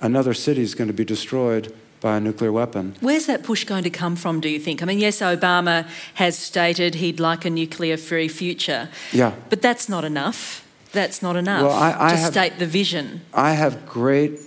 another 0.01 0.33
city 0.35 0.63
is 0.63 0.75
going 0.75 0.89
to 0.89 0.95
be 0.95 1.05
destroyed 1.05 1.75
by 2.01 2.17
a 2.17 2.21
nuclear 2.21 2.53
weapon. 2.53 2.95
Where's 3.01 3.27
that 3.27 3.43
push 3.43 3.65
going 3.65 3.85
to 3.85 3.91
come 3.91 4.17
from, 4.17 4.41
do 4.41 4.49
you 4.49 4.59
think? 4.61 4.83
I 4.83 4.87
mean, 4.87 4.99
yes, 4.99 5.19
Obama 5.21 5.89
has 6.15 6.39
stated 6.39 6.97
he'd 6.97 7.21
like 7.21 7.45
a 7.45 7.51
nuclear 7.51 7.97
free 7.97 8.29
future. 8.29 8.89
Yeah. 9.13 9.33
But 9.51 9.63
that's 9.63 9.89
not 9.89 10.05
enough. 10.05 10.65
That's 10.93 11.23
not 11.23 11.37
enough 11.37 11.63
Well, 11.63 11.73
I- 11.73 11.97
I 11.99 12.11
to 12.13 12.17
have- 12.19 12.33
state 12.33 12.59
the 12.59 12.67
vision. 12.67 13.23
I 13.35 13.55
have 13.55 13.87
great 13.87 14.39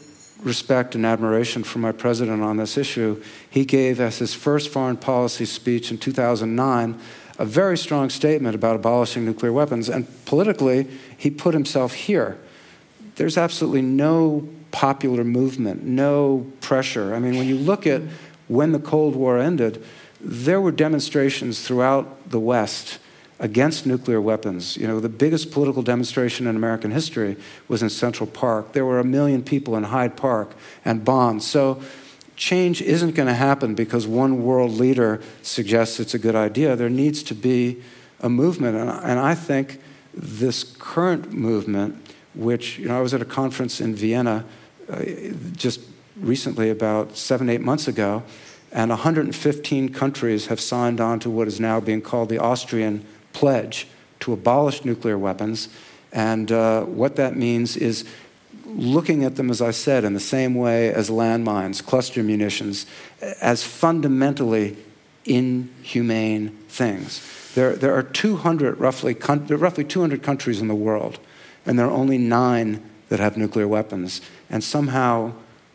respect 0.46 0.96
and 0.96 1.06
admiration 1.06 1.64
for 1.64 1.80
my 1.80 1.92
president 1.92 2.42
on 2.44 2.58
this 2.58 2.78
issue. 2.78 3.22
He 3.50 3.66
gave, 3.66 4.00
as 4.00 4.20
his 4.20 4.34
first 4.34 4.70
foreign 4.70 4.96
policy 4.96 5.46
speech 5.46 5.92
in 5.92 5.98
2009, 5.98 7.00
a 7.38 7.46
very 7.46 7.78
strong 7.78 8.10
statement 8.10 8.56
about 8.56 8.78
abolishing 8.78 9.26
nuclear 9.26 9.52
weapons. 9.52 9.90
And 9.90 10.08
politically, 10.26 10.88
he 11.18 11.30
put 11.30 11.54
himself 11.54 11.94
here. 11.94 12.40
There's 13.16 13.38
absolutely 13.38 13.82
no 13.82 14.48
popular 14.72 15.24
movement, 15.24 15.84
no 15.84 16.46
pressure. 16.62 17.16
I 17.16 17.20
mean, 17.20 17.38
when 17.38 17.48
you 17.48 17.58
look 17.58 17.88
at 17.88 18.04
when 18.48 18.72
the 18.72 18.80
Cold 18.80 19.16
War 19.16 19.40
ended, 19.40 19.84
there 20.22 20.62
were 20.62 20.72
demonstrations 20.72 21.66
throughout 21.66 22.30
the 22.30 22.40
West 22.40 23.00
against 23.40 23.86
nuclear 23.86 24.22
weapons. 24.22 24.78
You 24.78 24.88
know, 24.88 25.00
the 25.00 25.10
biggest 25.10 25.52
political 25.52 25.82
demonstration 25.82 26.48
in 26.48 26.56
American 26.56 26.92
history 26.92 27.36
was 27.68 27.84
in 27.84 27.90
Central 27.90 28.28
Park. 28.28 28.74
There 28.74 28.86
were 28.86 29.00
a 29.00 29.04
million 29.04 29.44
people 29.44 29.76
in 29.76 29.84
Hyde 29.84 30.16
Park 30.16 30.56
and 30.86 31.04
Bonds. 31.04 31.46
So 31.46 31.82
change 32.36 32.82
isn't 32.82 33.16
going 33.16 33.28
to 33.28 33.34
happen 33.34 33.76
because 33.76 34.08
one 34.08 34.44
world 34.44 34.72
leader 34.72 35.22
suggests 35.42 36.00
it's 36.00 36.14
a 36.14 36.20
good 36.20 36.36
idea. 36.36 36.76
There 36.76 36.90
needs 36.90 37.24
to 37.24 37.36
be 37.36 37.82
a 38.22 38.30
movement. 38.30 38.78
And, 38.78 38.90
and 38.90 39.20
I 39.20 39.36
think 39.36 39.82
this 40.14 40.64
current 40.80 41.34
movement, 41.34 42.14
which, 42.34 42.80
you 42.80 42.88
know, 42.88 42.98
I 42.98 43.02
was 43.02 43.14
at 43.14 43.22
a 43.22 43.26
conference 43.26 43.82
in 43.82 43.96
Vienna 43.96 44.46
uh, 44.90 45.04
just 45.56 45.82
recently, 46.18 46.70
about 46.70 47.18
seven, 47.18 47.50
eight 47.50 47.62
months 47.62 47.88
ago, 47.88 48.24
and 48.72 48.90
115 48.90 49.90
countries 49.90 50.48
have 50.48 50.60
signed 50.60 51.02
on 51.02 51.20
to 51.20 51.30
what 51.30 51.48
is 51.48 51.60
now 51.60 51.80
being 51.80 52.02
called 52.02 52.30
the 52.30 52.38
Austrian 52.38 53.06
Pledge 53.36 53.88
to 54.22 54.32
abolish 54.32 54.86
nuclear 54.86 55.18
weapons. 55.18 55.68
And 56.14 56.52
uh, 56.52 56.84
what 56.86 57.18
that 57.18 57.36
means 57.36 57.76
is 57.76 58.06
looking 58.66 59.26
at 59.26 59.36
them, 59.36 59.52
as 59.52 59.62
I 59.62 59.72
said, 59.72 60.06
in 60.06 60.14
the 60.14 60.22
same 60.22 60.56
way 60.56 60.94
as 60.94 61.10
landmines, 61.10 61.86
cluster 61.86 62.24
munitions, 62.24 62.86
as 63.42 63.62
fundamentally 63.62 64.78
inhumane 65.26 66.50
things. 66.70 67.22
There, 67.56 67.76
there 67.76 67.94
are 67.94 68.04
200 68.04 68.80
roughly, 68.80 69.14
there 69.14 69.58
are 69.58 69.60
roughly 69.60 69.84
200 69.84 70.24
countries 70.24 70.62
in 70.62 70.70
the 70.70 70.76
world, 70.76 71.20
and 71.66 71.78
there 71.78 71.88
are 71.88 71.92
only 71.92 72.18
nine 72.18 72.90
that 73.10 73.20
have 73.20 73.36
nuclear 73.36 73.68
weapons. 73.68 74.22
And 74.50 74.64
somehow 74.64 75.34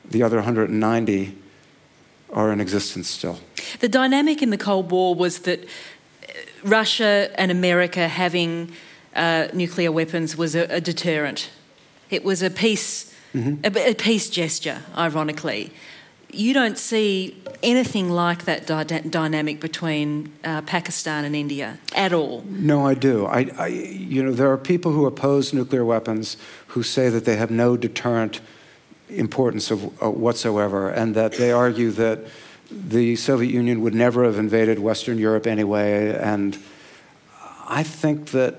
the 0.08 0.22
other 0.22 0.36
190 0.36 1.36
are 2.32 2.52
in 2.52 2.60
existence 2.60 3.08
still. 3.08 3.38
The 3.80 3.88
dynamic 3.88 4.40
in 4.40 4.48
the 4.48 4.58
Cold 4.58 4.90
War 4.90 5.14
was 5.14 5.40
that 5.40 5.68
Russia 6.64 7.30
and 7.36 7.50
America 7.50 8.08
having 8.08 8.72
uh, 9.14 9.48
nuclear 9.52 9.90
weapons 9.90 10.36
was 10.36 10.54
a, 10.54 10.64
a, 10.74 10.80
deterrent. 10.80 11.50
It 12.10 12.24
was 12.24 12.42
a 12.42 12.50
peace, 12.50 13.14
mm-hmm. 13.34 13.64
a, 13.64 13.90
a, 13.90 13.94
peace 13.94 14.30
gesture, 14.30 14.82
ironically. 14.96 15.72
You 16.32 16.54
don't 16.54 16.78
see 16.78 17.42
anything 17.62 18.08
like 18.08 18.44
that 18.44 18.66
dy- 18.66 19.08
dynamic 19.08 19.60
between 19.60 20.32
uh, 20.44 20.62
Pakistan 20.62 21.24
and 21.24 21.34
India 21.34 21.78
at 21.94 22.12
all. 22.12 22.44
No, 22.46 22.86
I 22.86 22.94
do. 22.94 23.26
I, 23.26 23.50
I, 23.58 23.66
you 23.66 24.22
know, 24.22 24.32
there 24.32 24.50
are 24.50 24.58
people 24.58 24.92
who 24.92 25.06
oppose 25.06 25.52
nuclear 25.52 25.84
weapons 25.84 26.36
who 26.68 26.84
say 26.84 27.08
that 27.08 27.24
they 27.24 27.36
have 27.36 27.50
no 27.50 27.76
deterrent 27.76 28.40
importance 29.08 29.72
of, 29.72 29.84
uh, 30.00 30.08
whatsoever, 30.08 30.88
and 30.88 31.16
that 31.16 31.32
they 31.32 31.50
argue 31.50 31.90
that 31.90 32.20
the 32.70 33.16
Soviet 33.16 33.52
Union 33.52 33.80
would 33.82 33.94
never 33.94 34.24
have 34.24 34.38
invaded 34.38 34.78
Western 34.78 35.18
Europe 35.18 35.46
anyway. 35.46 36.16
And 36.16 36.58
I 37.68 37.82
think 37.82 38.30
that 38.30 38.56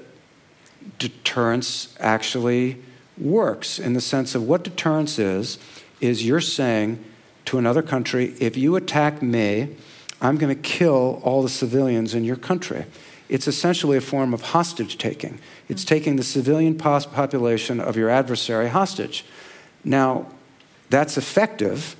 deterrence 0.99 1.95
actually 1.99 2.81
works 3.17 3.79
in 3.79 3.93
the 3.93 4.01
sense 4.01 4.35
of 4.35 4.43
what 4.43 4.63
deterrence 4.63 5.19
is, 5.19 5.57
is 5.99 6.25
you're 6.25 6.41
saying 6.41 7.03
to 7.45 7.57
another 7.57 7.81
country, 7.81 8.35
if 8.39 8.57
you 8.57 8.75
attack 8.75 9.21
me, 9.21 9.75
I'm 10.21 10.37
going 10.37 10.53
to 10.55 10.61
kill 10.61 11.19
all 11.23 11.41
the 11.41 11.49
civilians 11.49 12.13
in 12.13 12.23
your 12.23 12.35
country. 12.35 12.85
It's 13.29 13.47
essentially 13.47 13.97
a 13.97 14.01
form 14.01 14.33
of 14.33 14.41
hostage 14.41 14.97
taking. 14.97 15.39
It's 15.69 15.85
taking 15.85 16.17
the 16.17 16.23
civilian 16.23 16.77
population 16.77 17.79
of 17.79 17.95
your 17.95 18.09
adversary 18.09 18.69
hostage. 18.69 19.23
Now, 19.83 20.27
that's 20.89 21.17
effective 21.17 21.95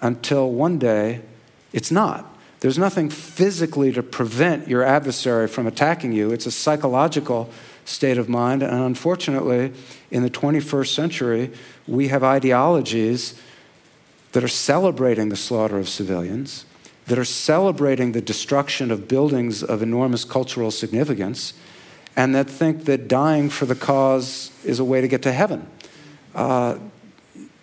until 0.00 0.52
one 0.52 0.78
day 0.78 1.22
it's 1.72 1.90
not. 1.90 2.34
There's 2.60 2.78
nothing 2.78 3.08
physically 3.08 3.92
to 3.92 4.02
prevent 4.02 4.66
your 4.66 4.82
adversary 4.82 5.46
from 5.46 5.66
attacking 5.66 6.12
you, 6.12 6.32
it's 6.32 6.46
a 6.46 6.50
psychological 6.50 7.50
state 7.84 8.18
of 8.18 8.28
mind. 8.28 8.62
And 8.62 8.82
unfortunately, 8.82 9.72
in 10.10 10.22
the 10.22 10.30
21st 10.30 10.88
century, 10.88 11.50
we 11.86 12.08
have 12.08 12.22
ideologies 12.22 13.40
that 14.32 14.44
are 14.44 14.48
celebrating 14.48 15.30
the 15.30 15.36
slaughter 15.36 15.78
of 15.78 15.88
civilians, 15.88 16.66
that 17.06 17.18
are 17.18 17.24
celebrating 17.24 18.12
the 18.12 18.20
destruction 18.20 18.90
of 18.90 19.08
buildings 19.08 19.62
of 19.62 19.82
enormous 19.82 20.24
cultural 20.24 20.70
significance, 20.70 21.54
and 22.14 22.34
that 22.34 22.50
think 22.50 22.84
that 22.84 23.08
dying 23.08 23.48
for 23.48 23.64
the 23.64 23.74
cause 23.74 24.50
is 24.64 24.78
a 24.78 24.84
way 24.84 25.00
to 25.00 25.08
get 25.08 25.22
to 25.22 25.32
heaven. 25.32 25.66
Uh, 26.34 26.78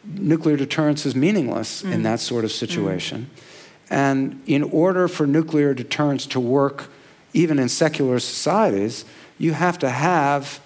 nuclear 0.03 0.57
deterrence 0.57 1.05
is 1.05 1.15
meaningless 1.15 1.83
mm. 1.83 1.91
in 1.91 2.03
that 2.03 2.19
sort 2.19 2.43
of 2.43 2.51
situation. 2.51 3.29
Mm. 3.35 3.41
And 3.89 4.41
in 4.47 4.63
order 4.63 5.07
for 5.07 5.27
nuclear 5.27 5.73
deterrence 5.73 6.25
to 6.27 6.39
work, 6.39 6.89
even 7.33 7.59
in 7.59 7.69
secular 7.69 8.19
societies, 8.19 9.05
you 9.37 9.53
have 9.53 9.77
to 9.79 9.89
have 9.89 10.59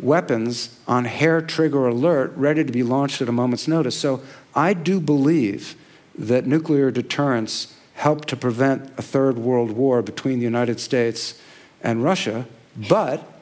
weapons 0.00 0.78
on 0.86 1.04
hair 1.04 1.40
trigger 1.40 1.88
alert 1.88 2.32
ready 2.36 2.64
to 2.64 2.72
be 2.72 2.82
launched 2.82 3.20
at 3.20 3.28
a 3.28 3.32
moment's 3.32 3.66
notice. 3.66 3.98
So 3.98 4.22
I 4.54 4.72
do 4.72 5.00
believe 5.00 5.74
that 6.16 6.46
nuclear 6.46 6.90
deterrence 6.90 7.74
helped 7.94 8.28
to 8.28 8.36
prevent 8.36 8.92
a 8.96 9.02
third 9.02 9.38
world 9.38 9.72
war 9.72 10.02
between 10.02 10.38
the 10.38 10.44
United 10.44 10.78
States 10.78 11.40
and 11.82 12.02
Russia, 12.02 12.46
but 12.76 13.40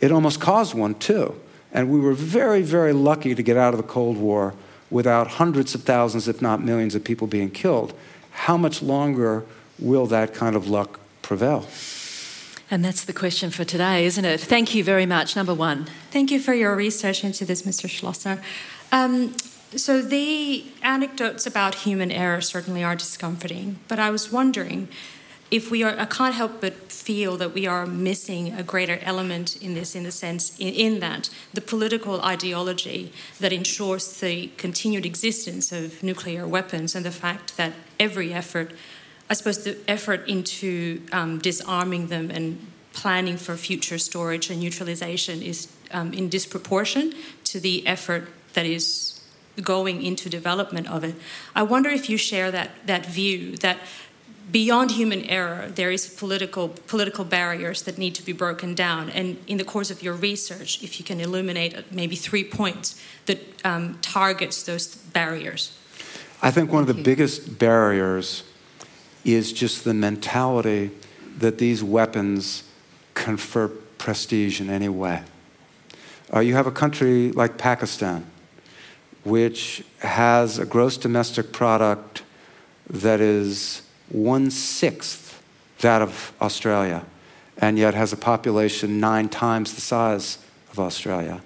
it 0.00 0.10
almost 0.10 0.40
caused 0.40 0.74
one 0.74 0.94
too. 0.96 1.40
And 1.72 1.90
we 1.90 2.00
were 2.00 2.12
very, 2.12 2.62
very 2.62 2.92
lucky 2.92 3.34
to 3.34 3.42
get 3.42 3.56
out 3.56 3.72
of 3.72 3.78
the 3.78 3.86
Cold 3.86 4.16
War 4.16 4.54
without 4.90 5.26
hundreds 5.26 5.74
of 5.74 5.82
thousands, 5.82 6.28
if 6.28 6.40
not 6.40 6.62
millions, 6.62 6.94
of 6.94 7.04
people 7.04 7.26
being 7.26 7.50
killed. 7.50 7.92
How 8.30 8.56
much 8.56 8.82
longer 8.82 9.44
will 9.78 10.06
that 10.06 10.34
kind 10.34 10.56
of 10.56 10.68
luck 10.68 11.00
prevail? 11.22 11.66
And 12.70 12.84
that's 12.84 13.04
the 13.04 13.12
question 13.12 13.50
for 13.50 13.64
today, 13.64 14.06
isn't 14.06 14.24
it? 14.24 14.40
Thank 14.40 14.74
you 14.74 14.82
very 14.82 15.06
much. 15.06 15.36
Number 15.36 15.54
one. 15.54 15.86
Thank 16.10 16.30
you 16.30 16.40
for 16.40 16.52
your 16.52 16.74
research 16.74 17.22
into 17.22 17.44
this, 17.44 17.62
Mr. 17.62 17.88
Schlosser. 17.88 18.42
Um, 18.90 19.36
so, 19.74 20.00
the 20.00 20.64
anecdotes 20.82 21.46
about 21.46 21.74
human 21.74 22.10
error 22.10 22.40
certainly 22.40 22.82
are 22.82 22.96
discomforting, 22.96 23.78
but 23.88 23.98
I 23.98 24.10
was 24.10 24.32
wondering 24.32 24.88
if 25.50 25.70
we 25.70 25.82
are, 25.82 25.98
I 25.98 26.06
can't 26.06 26.34
help 26.34 26.60
but 26.60 26.74
feel 26.90 27.36
that 27.36 27.54
we 27.54 27.66
are 27.66 27.86
missing 27.86 28.52
a 28.52 28.62
greater 28.62 28.98
element 29.02 29.62
in 29.62 29.74
this, 29.74 29.94
in 29.94 30.02
the 30.02 30.10
sense, 30.10 30.58
in, 30.58 30.74
in, 30.74 31.00
that 31.00 31.30
the 31.54 31.60
political 31.60 32.20
ideology 32.22 33.12
that 33.38 33.52
ensures 33.52 34.20
the 34.20 34.48
continued 34.56 35.06
existence 35.06 35.70
of 35.70 36.02
nuclear 36.02 36.46
weapons 36.48 36.94
and 36.96 37.04
the 37.04 37.12
fact 37.12 37.56
that 37.56 37.74
every 38.00 38.32
effort, 38.34 38.72
I 39.30 39.34
suppose, 39.34 39.62
the 39.62 39.76
effort 39.86 40.26
into 40.28 41.02
um, 41.12 41.38
disarming 41.38 42.08
them 42.08 42.30
and 42.30 42.66
planning 42.92 43.36
for 43.36 43.56
future 43.56 43.98
storage 43.98 44.50
and 44.50 44.60
neutralization 44.60 45.42
is 45.42 45.68
um, 45.92 46.12
in 46.12 46.28
disproportion 46.28 47.12
to 47.44 47.60
the 47.60 47.86
effort 47.86 48.28
that 48.54 48.66
is 48.66 49.16
going 49.62 50.02
into 50.02 50.28
development 50.28 50.88
of 50.88 51.04
it. 51.04 51.14
I 51.54 51.62
wonder 51.62 51.88
if 51.90 52.10
you 52.10 52.16
share 52.16 52.50
that, 52.50 52.70
that 52.86 53.06
view 53.06 53.56
that 53.58 53.78
beyond 54.50 54.92
human 54.92 55.24
error, 55.24 55.68
there 55.68 55.90
is 55.90 56.06
political 56.06 56.68
political 56.86 57.24
barriers 57.24 57.82
that 57.82 57.98
need 57.98 58.14
to 58.14 58.24
be 58.24 58.32
broken 58.32 58.74
down. 58.74 59.10
And 59.10 59.38
in 59.46 59.56
the 59.56 59.64
course 59.64 59.90
of 59.90 60.02
your 60.02 60.14
research, 60.14 60.82
if 60.82 60.98
you 60.98 61.04
can 61.04 61.20
illuminate 61.20 61.92
maybe 61.92 62.16
three 62.16 62.44
points 62.44 63.00
that 63.26 63.38
um, 63.64 63.98
targets 64.02 64.62
those 64.62 64.94
barriers. 64.94 65.76
I 66.42 66.50
think 66.50 66.70
one 66.70 66.82
of 66.82 66.86
the 66.86 67.02
biggest 67.02 67.58
barriers 67.58 68.44
is 69.24 69.52
just 69.52 69.84
the 69.84 69.94
mentality 69.94 70.90
that 71.38 71.58
these 71.58 71.82
weapons 71.82 72.62
confer 73.14 73.68
prestige 73.98 74.60
in 74.60 74.70
any 74.70 74.88
way. 74.88 75.22
Uh, 76.32 76.40
you 76.40 76.54
have 76.54 76.66
a 76.66 76.72
country 76.72 77.32
like 77.32 77.56
Pakistan, 77.56 78.26
which 79.24 79.82
has 80.00 80.58
a 80.58 80.66
gross 80.66 80.96
domestic 80.96 81.52
product 81.52 82.22
that 82.88 83.20
is 83.20 83.82
one 84.08 84.50
sixth 84.50 85.42
that 85.80 86.02
of 86.02 86.32
Australia, 86.40 87.04
and 87.58 87.78
yet 87.78 87.94
has 87.94 88.12
a 88.12 88.16
population 88.16 89.00
nine 89.00 89.28
times 89.28 89.74
the 89.74 89.80
size 89.80 90.38
of 90.70 90.80
Australia. 90.80 91.40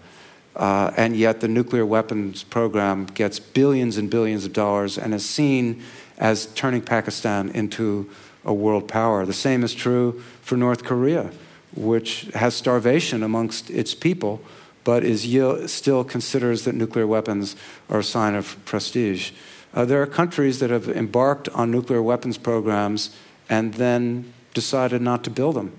Uh, 0.56 0.92
and 0.96 1.16
yet 1.16 1.40
the 1.40 1.48
nuclear 1.48 1.86
weapons 1.86 2.42
program 2.42 3.06
gets 3.06 3.38
billions 3.38 3.96
and 3.96 4.11
billions 4.11 4.44
of 4.44 4.52
dollars 4.52 4.98
and 4.98 5.14
is 5.14 5.28
seen 5.28 5.82
as 6.18 6.46
turning 6.46 6.82
Pakistan 6.82 7.48
into 7.50 8.11
a 8.44 8.52
world 8.52 8.88
power. 8.88 9.24
The 9.24 9.32
same 9.32 9.62
is 9.62 9.74
true 9.74 10.22
for 10.42 10.56
North 10.56 10.84
Korea, 10.84 11.30
which 11.74 12.22
has 12.34 12.54
starvation 12.54 13.22
amongst 13.22 13.70
its 13.70 13.94
people, 13.94 14.42
but 14.84 15.04
is 15.04 15.22
still 15.72 16.04
considers 16.04 16.64
that 16.64 16.74
nuclear 16.74 17.06
weapons 17.06 17.56
are 17.88 18.00
a 18.00 18.04
sign 18.04 18.34
of 18.34 18.62
prestige. 18.64 19.30
Uh, 19.72 19.84
there 19.84 20.02
are 20.02 20.06
countries 20.06 20.58
that 20.58 20.70
have 20.70 20.88
embarked 20.88 21.48
on 21.50 21.70
nuclear 21.70 22.02
weapons 22.02 22.36
programs 22.36 23.14
and 23.48 23.74
then 23.74 24.32
decided 24.54 25.00
not 25.00 25.24
to 25.24 25.30
build 25.30 25.56
them. 25.56 25.76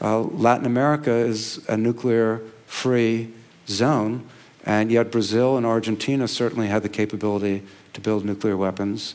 Uh, 0.00 0.20
Latin 0.20 0.66
America 0.66 1.10
is 1.10 1.60
a 1.68 1.76
nuclear 1.76 2.40
free 2.66 3.30
zone, 3.66 4.26
and 4.64 4.90
yet 4.90 5.10
Brazil 5.10 5.56
and 5.56 5.66
Argentina 5.66 6.28
certainly 6.28 6.68
had 6.68 6.82
the 6.82 6.88
capability 6.88 7.62
to 7.92 8.00
build 8.00 8.24
nuclear 8.24 8.56
weapons. 8.56 9.14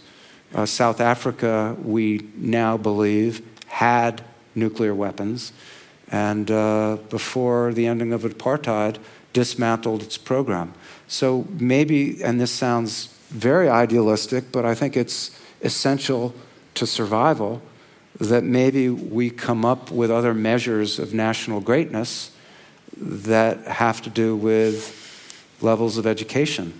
Uh, 0.53 0.65
South 0.65 1.01
Africa, 1.01 1.76
we 1.84 2.28
now 2.36 2.78
believe, 2.78 3.41
had 3.67 4.23
nuclear 4.53 4.93
weapons, 4.93 5.51
and 6.11 6.49
uh, 6.51 6.97
before 7.09 7.73
the 7.73 7.88
ending 7.88 8.13
of 8.13 8.21
apartheid, 8.21 8.97
dismantled 9.34 10.01
its 10.01 10.17
program. 10.17 10.73
So 11.07 11.45
maybe, 11.59 12.23
and 12.23 12.39
this 12.39 12.51
sounds 12.51 13.14
very 13.30 13.69
idealistic, 13.69 14.51
but 14.51 14.65
I 14.65 14.76
think 14.76 14.95
it's 14.95 15.39
essential 15.61 16.34
to 16.76 16.86
survival 16.86 17.61
that 18.19 18.43
maybe 18.43 18.89
we 18.89 19.30
come 19.30 19.65
up 19.65 19.91
with 19.91 20.09
other 20.09 20.34
measures 20.34 20.99
of 20.99 21.13
national 21.13 21.59
greatness 21.59 22.32
that 22.97 23.59
have 23.67 24.01
to 24.03 24.09
do 24.09 24.36
with 24.36 25.01
levels 25.61 25.97
of 25.97 26.07
education, 26.07 26.73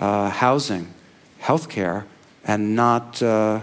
uh, 0.00 0.28
housing, 0.28 0.92
healthcare, 1.40 2.04
and 2.44 2.76
not 2.76 3.22
uh, 3.22 3.60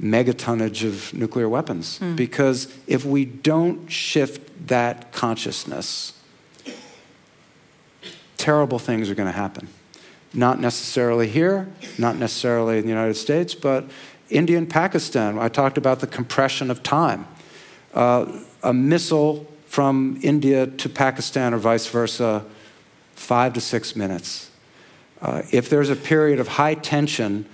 megatonnage 0.00 0.84
of 0.84 1.14
nuclear 1.14 1.48
weapons. 1.48 1.98
Mm. 2.00 2.16
Because 2.16 2.72
if 2.86 3.04
we 3.04 3.24
don't 3.24 3.90
shift 3.90 4.66
that 4.66 5.12
consciousness, 5.12 6.18
terrible 8.36 8.80
things 8.80 9.08
are 9.08 9.14
going 9.14 9.28
to 9.28 9.38
happen. 9.38 9.68
Not 10.34 10.60
necessarily 10.60 11.28
here, 11.28 11.68
not 11.98 12.16
necessarily 12.16 12.78
in 12.78 12.84
the 12.84 12.88
United 12.88 13.14
States, 13.14 13.54
but 13.54 13.84
India 14.30 14.56
and 14.56 14.68
Pakistan. 14.68 15.38
I 15.38 15.48
talked 15.48 15.76
about 15.76 16.00
the 16.00 16.06
compression 16.06 16.70
of 16.70 16.82
time. 16.82 17.26
Uh, 17.92 18.40
a 18.62 18.72
missile 18.72 19.46
from 19.66 20.18
India 20.22 20.66
to 20.66 20.88
Pakistan 20.88 21.52
or 21.52 21.58
vice 21.58 21.86
versa, 21.86 22.44
five 23.14 23.52
to 23.54 23.60
six 23.60 23.94
minutes. 23.94 24.50
Uh, 25.20 25.42
if 25.52 25.68
there's 25.68 25.90
a 25.90 25.96
period 25.96 26.40
of 26.40 26.48
high 26.48 26.74
tension, 26.74 27.44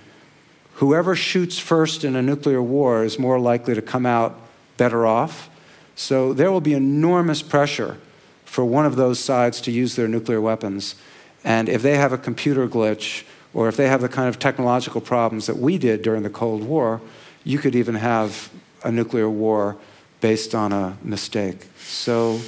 whoever 0.75 1.15
shoots 1.15 1.59
first 1.59 2.03
in 2.03 2.15
a 2.15 2.21
nuclear 2.21 2.61
war 2.61 3.03
is 3.03 3.19
more 3.19 3.39
likely 3.39 3.75
to 3.75 3.81
come 3.81 4.05
out 4.05 4.39
better 4.77 5.05
off. 5.05 5.49
So 5.95 6.33
there 6.33 6.51
will 6.51 6.61
be 6.61 6.73
enormous 6.73 7.41
pressure 7.41 7.97
for 8.45 8.65
one 8.65 8.85
of 8.85 8.95
those 8.95 9.19
sides 9.19 9.61
to 9.61 9.71
use 9.71 9.95
their 9.95 10.07
nuclear 10.07 10.41
weapons. 10.41 10.95
And 11.43 11.69
if 11.69 11.81
they 11.81 11.95
have 11.95 12.13
a 12.13 12.17
computer 12.17 12.67
glitch, 12.67 13.23
or 13.53 13.67
if 13.67 13.77
they 13.77 13.87
have 13.87 14.01
the 14.01 14.09
kind 14.09 14.27
of 14.27 14.39
technological 14.39 15.01
problems 15.01 15.47
that 15.47 15.57
we 15.57 15.77
did 15.77 16.01
during 16.01 16.23
the 16.23 16.29
Cold 16.29 16.63
War, 16.63 17.01
you 17.43 17.57
could 17.57 17.75
even 17.75 17.95
have 17.95 18.49
a 18.83 18.91
nuclear 18.91 19.29
war 19.29 19.77
based 20.21 20.53
on 20.53 20.71
a 20.71 20.97
mistake. 21.03 21.67
So 21.79 22.39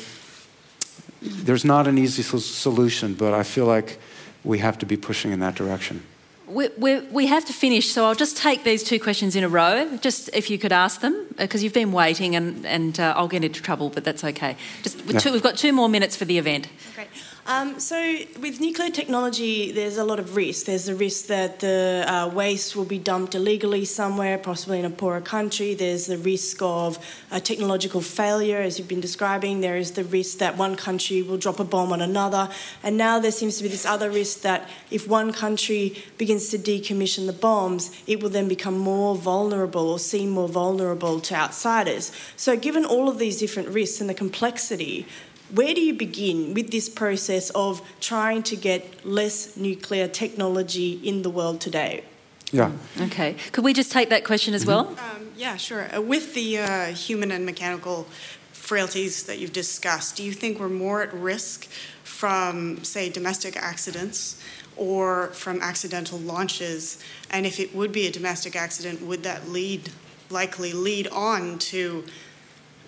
there's 1.22 1.66
not 1.66 1.88
an 1.88 1.98
easy 1.98 2.22
solution, 2.24 3.14
but 3.14 3.34
I 3.34 3.44
feel 3.44 3.66
like 3.66 4.00
we 4.44 4.60
have 4.60 4.78
to 4.80 4.86
be 4.86 4.98
pushing 4.98 5.32
in 5.32 5.40
that 5.40 5.56
direction. 5.56 6.04
We, 6.48 6.68
we, 6.78 7.00
we, 7.00 7.28
have 7.28 7.46
to 7.46 7.54
finish, 7.54 7.92
so 7.92 8.04
I'll 8.04 8.16
just 8.16 8.36
take 8.36 8.66
these 8.66 8.84
two 8.84 9.00
questions 9.00 9.38
in 9.38 9.44
a 9.44 9.48
row, 9.48 9.98
just 10.02 10.30
if 10.34 10.50
you 10.50 10.58
could 10.58 10.74
ask 10.74 11.00
them, 11.00 11.28
because 11.38 11.62
uh, 11.62 11.64
you've 11.64 11.74
been 11.74 11.94
waiting 11.94 12.36
and, 12.36 12.66
and 12.66 13.00
uh, 13.00 13.14
I'll 13.16 13.30
get 13.30 13.46
into 13.46 13.62
trouble, 13.62 13.90
but 13.90 14.04
that's 14.04 14.22
okay. 14.26 14.58
Just 14.84 15.00
yeah. 15.06 15.20
two, 15.20 15.32
we've 15.32 15.42
got 15.42 15.56
two 15.56 15.72
more 15.72 15.88
minutes 15.88 16.18
for 16.18 16.26
the 16.26 16.38
event. 16.38 16.68
Okay. 16.92 17.08
Um, 17.52 17.82
so, 17.82 17.98
with 18.40 18.62
nuclear 18.62 18.90
technology, 18.90 19.74
there's 19.74 19.98
a 19.98 20.06
lot 20.06 20.20
of 20.20 20.38
risk. 20.38 20.68
There's 20.68 20.86
the 20.86 20.96
risk 20.96 21.26
that 21.26 21.60
the 21.60 22.06
uh, 22.08 22.30
waste 22.30 22.78
will 22.78 22.86
be 22.86 22.98
dumped 22.98 23.36
illegally 23.36 23.84
somewhere, 23.84 24.38
possibly 24.38 24.80
in 24.80 24.86
a 24.86 24.90
poorer 24.90 25.20
country. 25.20 25.74
There's 25.74 26.06
the 26.06 26.18
risk 26.18 26.62
of 26.62 26.98
technological 27.44 28.00
failure, 28.00 28.60
as 28.60 28.80
you've 28.80 28.88
been 28.88 29.02
describing. 29.02 29.60
There 29.60 29.76
is 29.76 29.92
the 29.92 30.06
risk 30.06 30.38
that 30.38 30.56
one 30.56 30.78
country 30.78 31.24
will 31.24 31.36
drop 31.36 31.60
a 31.60 31.66
bomb 31.66 31.92
on 31.92 32.00
another. 32.00 32.48
And 32.84 32.96
now 32.96 33.20
there 33.20 33.32
seems 33.32 33.58
to 33.58 33.64
be 33.64 33.70
this 33.70 33.86
other 33.86 34.10
risk 34.10 34.44
that 34.44 34.70
if 34.90 35.06
one 35.10 35.34
country 35.34 36.02
begins 36.18 36.48
to 36.52 36.58
decommission 36.58 37.26
the 37.26 37.34
bombs, 37.34 37.92
it 38.08 38.24
will 38.24 38.30
then 38.30 38.48
become 38.48 38.78
more 38.78 39.14
vulnerable 39.14 39.90
or 39.90 40.00
seem 40.00 40.30
more 40.30 40.48
vulnerable 40.48 41.20
to 41.20 41.36
outsiders. 41.36 42.14
So, 42.38 42.56
given 42.56 42.86
all 42.86 43.10
of 43.10 43.20
these 43.20 43.38
different 43.38 43.68
risks 43.68 44.00
and 44.00 44.10
the 44.10 44.14
complexity, 44.14 45.06
where 45.54 45.74
do 45.74 45.82
you 45.82 45.94
begin 45.94 46.54
with 46.54 46.72
this 46.72 46.90
process 46.90 47.50
of 47.52 47.82
trying 48.00 48.44
to 48.44 48.56
get 48.56 49.06
less 49.06 49.58
nuclear 49.58 50.08
technology 50.08 50.94
in 51.04 51.22
the 51.22 51.30
world 51.30 51.60
today? 51.60 52.04
Yeah. 52.52 52.72
Okay. 53.00 53.36
Could 53.52 53.64
we 53.64 53.74
just 53.74 53.92
take 53.92 54.10
that 54.10 54.26
question 54.26 54.54
as 54.54 54.66
well? 54.66 54.88
Um, 54.90 55.32
yeah, 55.38 55.58
sure. 55.58 55.94
Uh, 55.96 56.02
with 56.02 56.34
the 56.34 56.60
uh, 56.60 56.86
human 56.88 57.32
and 57.32 57.46
mechanical 57.46 58.08
frailties 58.52 59.24
that 59.24 59.40
you've 59.40 59.54
discussed, 59.54 60.18
do 60.18 60.24
you 60.24 60.34
think 60.34 60.60
we're 60.60 60.70
more 60.70 61.02
at 61.02 61.14
risk 61.14 61.68
from, 62.04 62.84
say, 62.84 63.10
domestic 63.10 63.56
accidents 63.56 64.42
or 64.76 65.28
from 65.28 65.62
accidental 65.62 66.20
launches? 66.20 67.02
And 67.30 67.46
if 67.46 67.60
it 67.60 67.74
would 67.74 67.92
be 67.92 68.06
a 68.06 68.12
domestic 68.12 68.56
accident, 68.56 69.02
would 69.02 69.24
that 69.24 69.50
lead, 69.50 69.90
likely 70.30 70.74
lead 70.74 71.08
on 71.08 71.58
to 71.60 72.06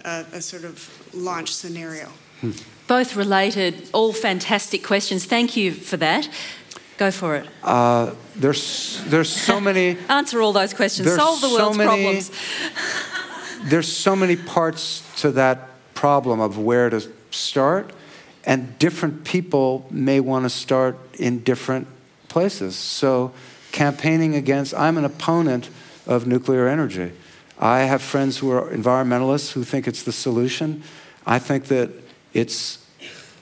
a, 0.04 0.26
a 0.34 0.42
sort 0.42 0.66
of 0.66 0.90
launch 1.14 1.54
scenario? 1.54 2.10
Both 2.88 3.16
related, 3.16 3.90
all 3.94 4.14
fantastic 4.14 4.84
questions. 4.84 5.26
Thank 5.26 5.56
you 5.56 5.72
for 5.72 5.98
that. 5.98 6.30
Go 6.98 7.12
for 7.12 7.36
it. 7.36 7.48
Uh, 7.64 8.14
there's, 8.36 9.04
there's 9.06 9.30
so 9.30 9.60
many. 9.70 9.98
Answer 10.10 10.42
all 10.42 10.54
those 10.54 10.74
questions. 10.74 11.14
Solve 11.14 11.42
the 11.42 11.50
world's 11.50 11.78
so 11.78 11.86
many, 11.86 12.04
problems. 12.04 12.32
there's 13.64 13.92
so 13.92 14.16
many 14.16 14.36
parts 14.36 15.04
to 15.22 15.32
that 15.32 15.70
problem 15.96 16.40
of 16.40 16.58
where 16.58 16.90
to 16.90 17.02
start, 17.32 17.94
and 18.46 18.78
different 18.78 19.24
people 19.24 19.88
may 19.90 20.20
want 20.20 20.46
to 20.46 20.50
start 20.50 20.98
in 21.18 21.40
different 21.40 21.88
places. 22.28 22.76
So, 22.76 23.32
campaigning 23.72 24.36
against, 24.36 24.74
I'm 24.76 24.98
an 24.98 25.06
opponent 25.06 25.70
of 26.06 26.28
nuclear 26.28 26.68
energy. 26.68 27.14
I 27.58 27.82
have 27.82 28.02
friends 28.02 28.40
who 28.40 28.52
are 28.52 28.70
environmentalists 28.70 29.54
who 29.54 29.64
think 29.64 29.88
it's 29.88 30.04
the 30.04 30.12
solution. 30.12 30.84
I 31.26 31.40
think 31.40 31.66
that 31.66 32.03
it's, 32.34 32.86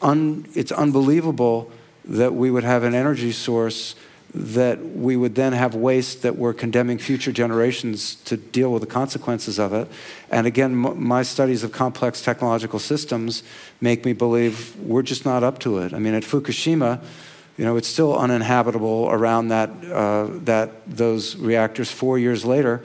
un, 0.02 0.48
it's 0.54 0.72
unbelievable 0.72 1.72
that 2.06 2.34
we 2.34 2.52
would 2.52 2.64
have 2.64 2.84
an 2.84 2.96
energy 2.96 3.32
source 3.32 3.96
that 4.34 4.80
we 4.96 5.18
would 5.18 5.36
then 5.36 5.52
have 5.52 5.76
waste 5.76 6.22
that 6.22 6.38
we're 6.38 6.54
condemning 6.54 6.98
future 6.98 7.32
generations 7.34 8.16
to 8.16 8.38
deal 8.38 8.72
with 8.72 8.82
the 8.82 8.88
consequences 8.88 9.60
of 9.60 9.74
it. 9.74 9.88
And 10.30 10.48
again, 10.48 10.74
my 10.76 11.22
studies 11.24 11.64
of 11.64 11.74
complex 11.74 12.22
technological 12.22 12.80
systems 12.80 13.44
make 13.82 14.06
me 14.06 14.14
believe 14.14 14.76
we're 14.78 15.02
just 15.02 15.26
not 15.26 15.44
up 15.44 15.60
to 15.60 15.80
it. 15.80 15.94
I 15.94 16.00
mean, 16.00 16.14
at 16.14 16.24
Fukushima, 16.24 17.04
you 17.58 17.66
know, 17.66 17.76
it's 17.76 17.90
still 17.90 18.18
uninhabitable 18.18 19.10
around 19.12 19.50
that, 19.50 19.70
uh, 19.92 20.30
that 20.46 20.72
those 20.88 21.36
reactors 21.36 21.92
four 21.92 22.18
years 22.18 22.46
later. 22.46 22.82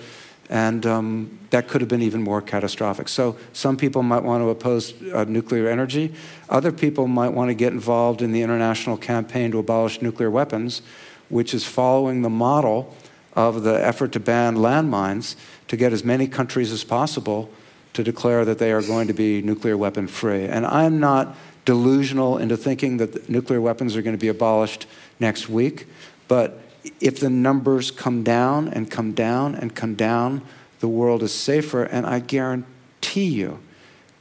And 0.49 0.87
um, 0.87 1.39
that 1.51 1.69
could 1.69 1.81
have 1.81 1.89
been 1.89 2.03
even 2.03 2.23
more 2.23 2.41
catastrophic. 2.41 3.09
So, 3.09 3.37
some 3.53 3.77
people 3.77 4.03
might 4.03 4.23
want 4.23 4.43
to 4.43 4.49
oppose 4.49 4.95
uh, 5.13 5.25
nuclear 5.25 5.69
energy. 5.69 6.15
Other 6.49 6.71
people 6.71 7.09
might 7.09 7.31
want 7.31 7.51
to 7.51 7.55
get 7.55 7.73
involved 7.73 8.23
in 8.23 8.33
the 8.33 8.43
international 8.43 8.97
campaign 8.97 9.51
to 9.51 9.59
abolish 9.59 10.01
nuclear 10.01 10.31
weapons, 10.31 10.83
which 11.29 11.53
is 11.53 11.65
following 11.65 12.23
the 12.23 12.31
model 12.31 12.95
of 13.35 13.63
the 13.65 13.85
effort 13.85 14.13
to 14.13 14.21
ban 14.21 14.57
landmines 14.57 15.37
to 15.69 15.77
get 15.77 15.93
as 15.93 16.05
many 16.05 16.27
countries 16.27 16.73
as 16.73 16.85
possible 16.85 17.51
to 17.93 18.03
declare 18.03 18.45
that 18.45 18.59
they 18.59 18.73
are 18.73 18.83
going 18.83 19.07
to 19.07 19.13
be 19.13 19.43
nuclear 19.43 19.77
weapon 19.77 20.07
free. 20.07 20.45
And 20.45 20.67
I'm 20.67 21.01
not 21.01 21.37
delusional 21.65 22.39
into 22.39 22.57
thinking 22.57 22.99
that 22.99 23.29
nuclear 23.29 23.61
weapons 23.61 23.97
are 23.97 24.03
going 24.03 24.17
to 24.17 24.21
be 24.21 24.29
abolished 24.29 24.87
next 25.19 25.49
week, 25.49 25.87
but 26.29 26.61
if 27.01 27.21
the 27.21 27.31
numbers 27.31 27.91
come 27.91 28.23
down 28.23 28.69
and 28.69 28.91
come 28.91 29.13
down 29.13 29.55
and 29.55 29.75
come 29.75 29.95
down, 29.95 30.43
the 30.81 30.89
world 30.89 31.23
is 31.23 31.33
safer. 31.33 31.85
And 31.85 32.07
I 32.07 32.21
guarantee 32.21 33.27
you, 33.27 33.61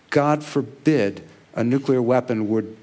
God 0.09 0.43
forbid 0.43 1.23
a 1.55 1.63
nuclear 1.63 2.01
weapon 2.01 2.49
would 2.49 2.75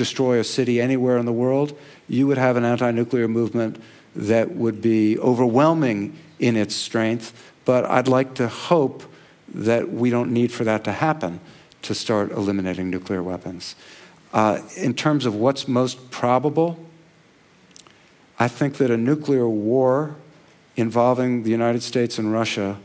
destroy 0.00 0.38
a 0.38 0.44
city 0.44 0.80
anywhere 0.80 1.18
in 1.18 1.26
the 1.26 1.32
world, 1.32 1.78
you 2.08 2.26
would 2.26 2.38
have 2.38 2.56
an 2.56 2.64
anti 2.64 2.90
nuclear 2.90 3.28
movement 3.28 3.80
that 4.16 4.50
would 4.50 4.80
be 4.80 5.18
overwhelming 5.18 6.16
in 6.38 6.56
its 6.56 6.74
strength. 6.74 7.52
But 7.66 7.84
I'd 7.84 8.08
like 8.08 8.34
to 8.36 8.48
hope 8.48 9.02
that 9.54 9.92
we 9.92 10.08
don't 10.08 10.32
need 10.32 10.52
for 10.52 10.64
that 10.64 10.84
to 10.84 10.92
happen 10.92 11.40
to 11.82 11.94
start 11.94 12.32
eliminating 12.32 12.88
nuclear 12.88 13.22
weapons. 13.22 13.74
Uh, 14.32 14.62
in 14.76 14.94
terms 14.94 15.26
of 15.26 15.34
what's 15.34 15.68
most 15.68 16.10
probable, 16.10 16.78
I 18.40 18.48
think 18.48 18.78
that 18.78 18.90
a 18.90 18.96
nuclear 18.96 19.46
war 19.46 20.16
involving 20.74 21.42
the 21.42 21.50
United 21.50 21.82
States 21.82 22.18
and 22.18 22.32
Russia 22.32 22.78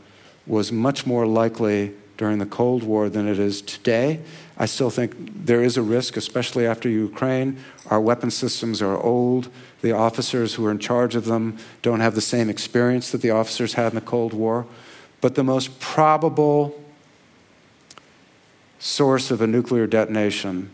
was 0.46 0.70
much 0.70 1.08
more 1.08 1.26
likely 1.26 1.94
during 2.18 2.40
the 2.40 2.46
Cold 2.46 2.84
War 2.84 3.08
than 3.08 3.26
it 3.26 3.40
is 3.40 3.62
today. 3.62 4.20
I 4.58 4.66
still 4.66 4.90
think 4.90 5.14
there 5.46 5.64
is 5.64 5.78
a 5.78 5.82
risk, 5.82 6.18
especially 6.18 6.68
after 6.68 6.90
Ukraine. 6.90 7.58
Our 7.90 8.02
weapon 8.02 8.32
systems 8.32 8.82
are 8.82 8.98
old. 9.02 9.48
The 9.82 9.94
officers 9.94 10.54
who 10.54 10.66
are 10.66 10.72
in 10.72 10.80
charge 10.80 11.16
of 11.16 11.24
them 11.24 11.58
don't 11.82 12.02
have 12.02 12.16
the 12.16 12.22
same 12.22 12.50
experience 12.50 13.12
that 13.12 13.22
the 13.22 13.32
officers 13.32 13.74
had 13.74 13.94
in 13.94 13.96
the 13.96 14.02
Cold 14.02 14.34
War. 14.34 14.66
But 15.22 15.36
the 15.36 15.44
most 15.44 15.80
probable 15.80 16.84
source 18.80 19.32
of 19.32 19.42
a 19.42 19.48
nuclear 19.48 19.88
detonation 19.88 20.72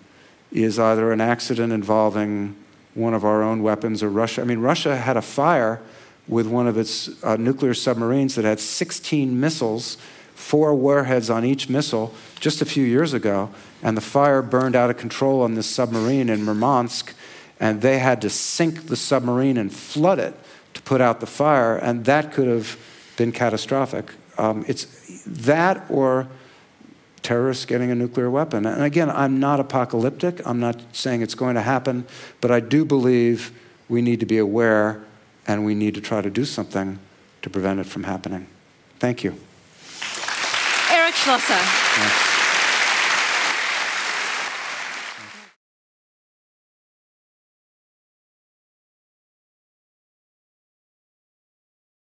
is 0.52 0.80
either 0.80 1.12
an 1.12 1.22
accident 1.22 1.72
involving 1.72 2.56
one 2.94 3.14
of 3.14 3.24
our 3.24 3.44
own 3.44 3.64
weapons 3.64 4.04
or 4.04 4.10
Russia. 4.10 4.42
I 4.42 4.46
mean, 4.46 4.60
Russia 4.60 4.98
had 4.98 5.18
a 5.18 5.22
fire 5.22 5.82
with 6.28 6.48
one 6.48 6.68
of 6.68 6.78
its 6.78 7.24
uh, 7.24 7.36
nuclear 7.36 7.74
submarines 7.74 8.36
that 8.36 8.46
had 8.46 8.60
16 8.60 9.40
missiles, 9.40 9.98
four 10.36 10.76
warheads 10.76 11.30
on 11.30 11.46
each 11.46 11.70
missile, 11.70 12.14
just 12.40 12.62
a 12.62 12.66
few 12.66 12.84
years 12.84 13.14
ago. 13.14 13.50
And 13.82 13.98
the 13.98 14.02
fire 14.02 14.42
burned 14.42 14.76
out 14.76 14.90
of 14.90 14.98
control 14.98 15.42
on 15.42 15.56
this 15.56 15.68
submarine 15.68 16.30
in 16.30 16.44
Murmansk, 16.44 17.14
and 17.60 17.82
they 17.82 18.00
had 18.00 18.22
to 18.22 18.30
sink 18.30 18.88
the 18.88 18.96
submarine 18.96 19.58
and 19.58 19.74
flood 19.74 20.20
it 20.20 20.36
to 20.74 20.82
put 20.82 21.02
out 21.02 21.20
the 21.20 21.28
fire, 21.28 21.78
and 21.78 22.06
that 22.06 22.32
could 22.32 22.48
have 22.48 22.78
been 23.18 23.32
catastrophic. 23.32 24.14
Um, 24.38 24.64
it's 24.68 25.24
that 25.26 25.86
or 25.90 26.28
terrorists 27.24 27.66
getting 27.66 27.92
a 27.92 27.96
nuclear 27.96 28.30
weapon. 28.30 28.66
And 28.66 28.84
again, 28.84 29.10
I'm 29.10 29.40
not 29.40 29.60
apocalyptic. 29.60 30.46
I'm 30.46 30.60
not 30.60 30.82
saying 30.92 31.22
it's 31.22 31.36
going 31.36 31.56
to 31.56 31.62
happen, 31.62 32.06
but 32.40 32.52
I 32.52 32.60
do 32.60 32.86
believe 32.86 33.52
we 33.90 34.02
need 34.02 34.20
to 34.20 34.26
be 34.26 34.38
aware 34.38 35.04
and 35.48 35.66
we 35.66 35.76
need 35.76 35.96
to 35.96 36.02
try 36.02 36.22
to 36.22 36.30
do 36.30 36.46
something 36.46 37.00
to 37.42 37.50
prevent 37.50 37.80
it 37.80 37.86
from 37.86 38.04
happening. 38.04 38.48
Thank 39.00 39.24
you. 39.24 39.36
Eric 40.92 41.16
Schlosser. 41.16 42.31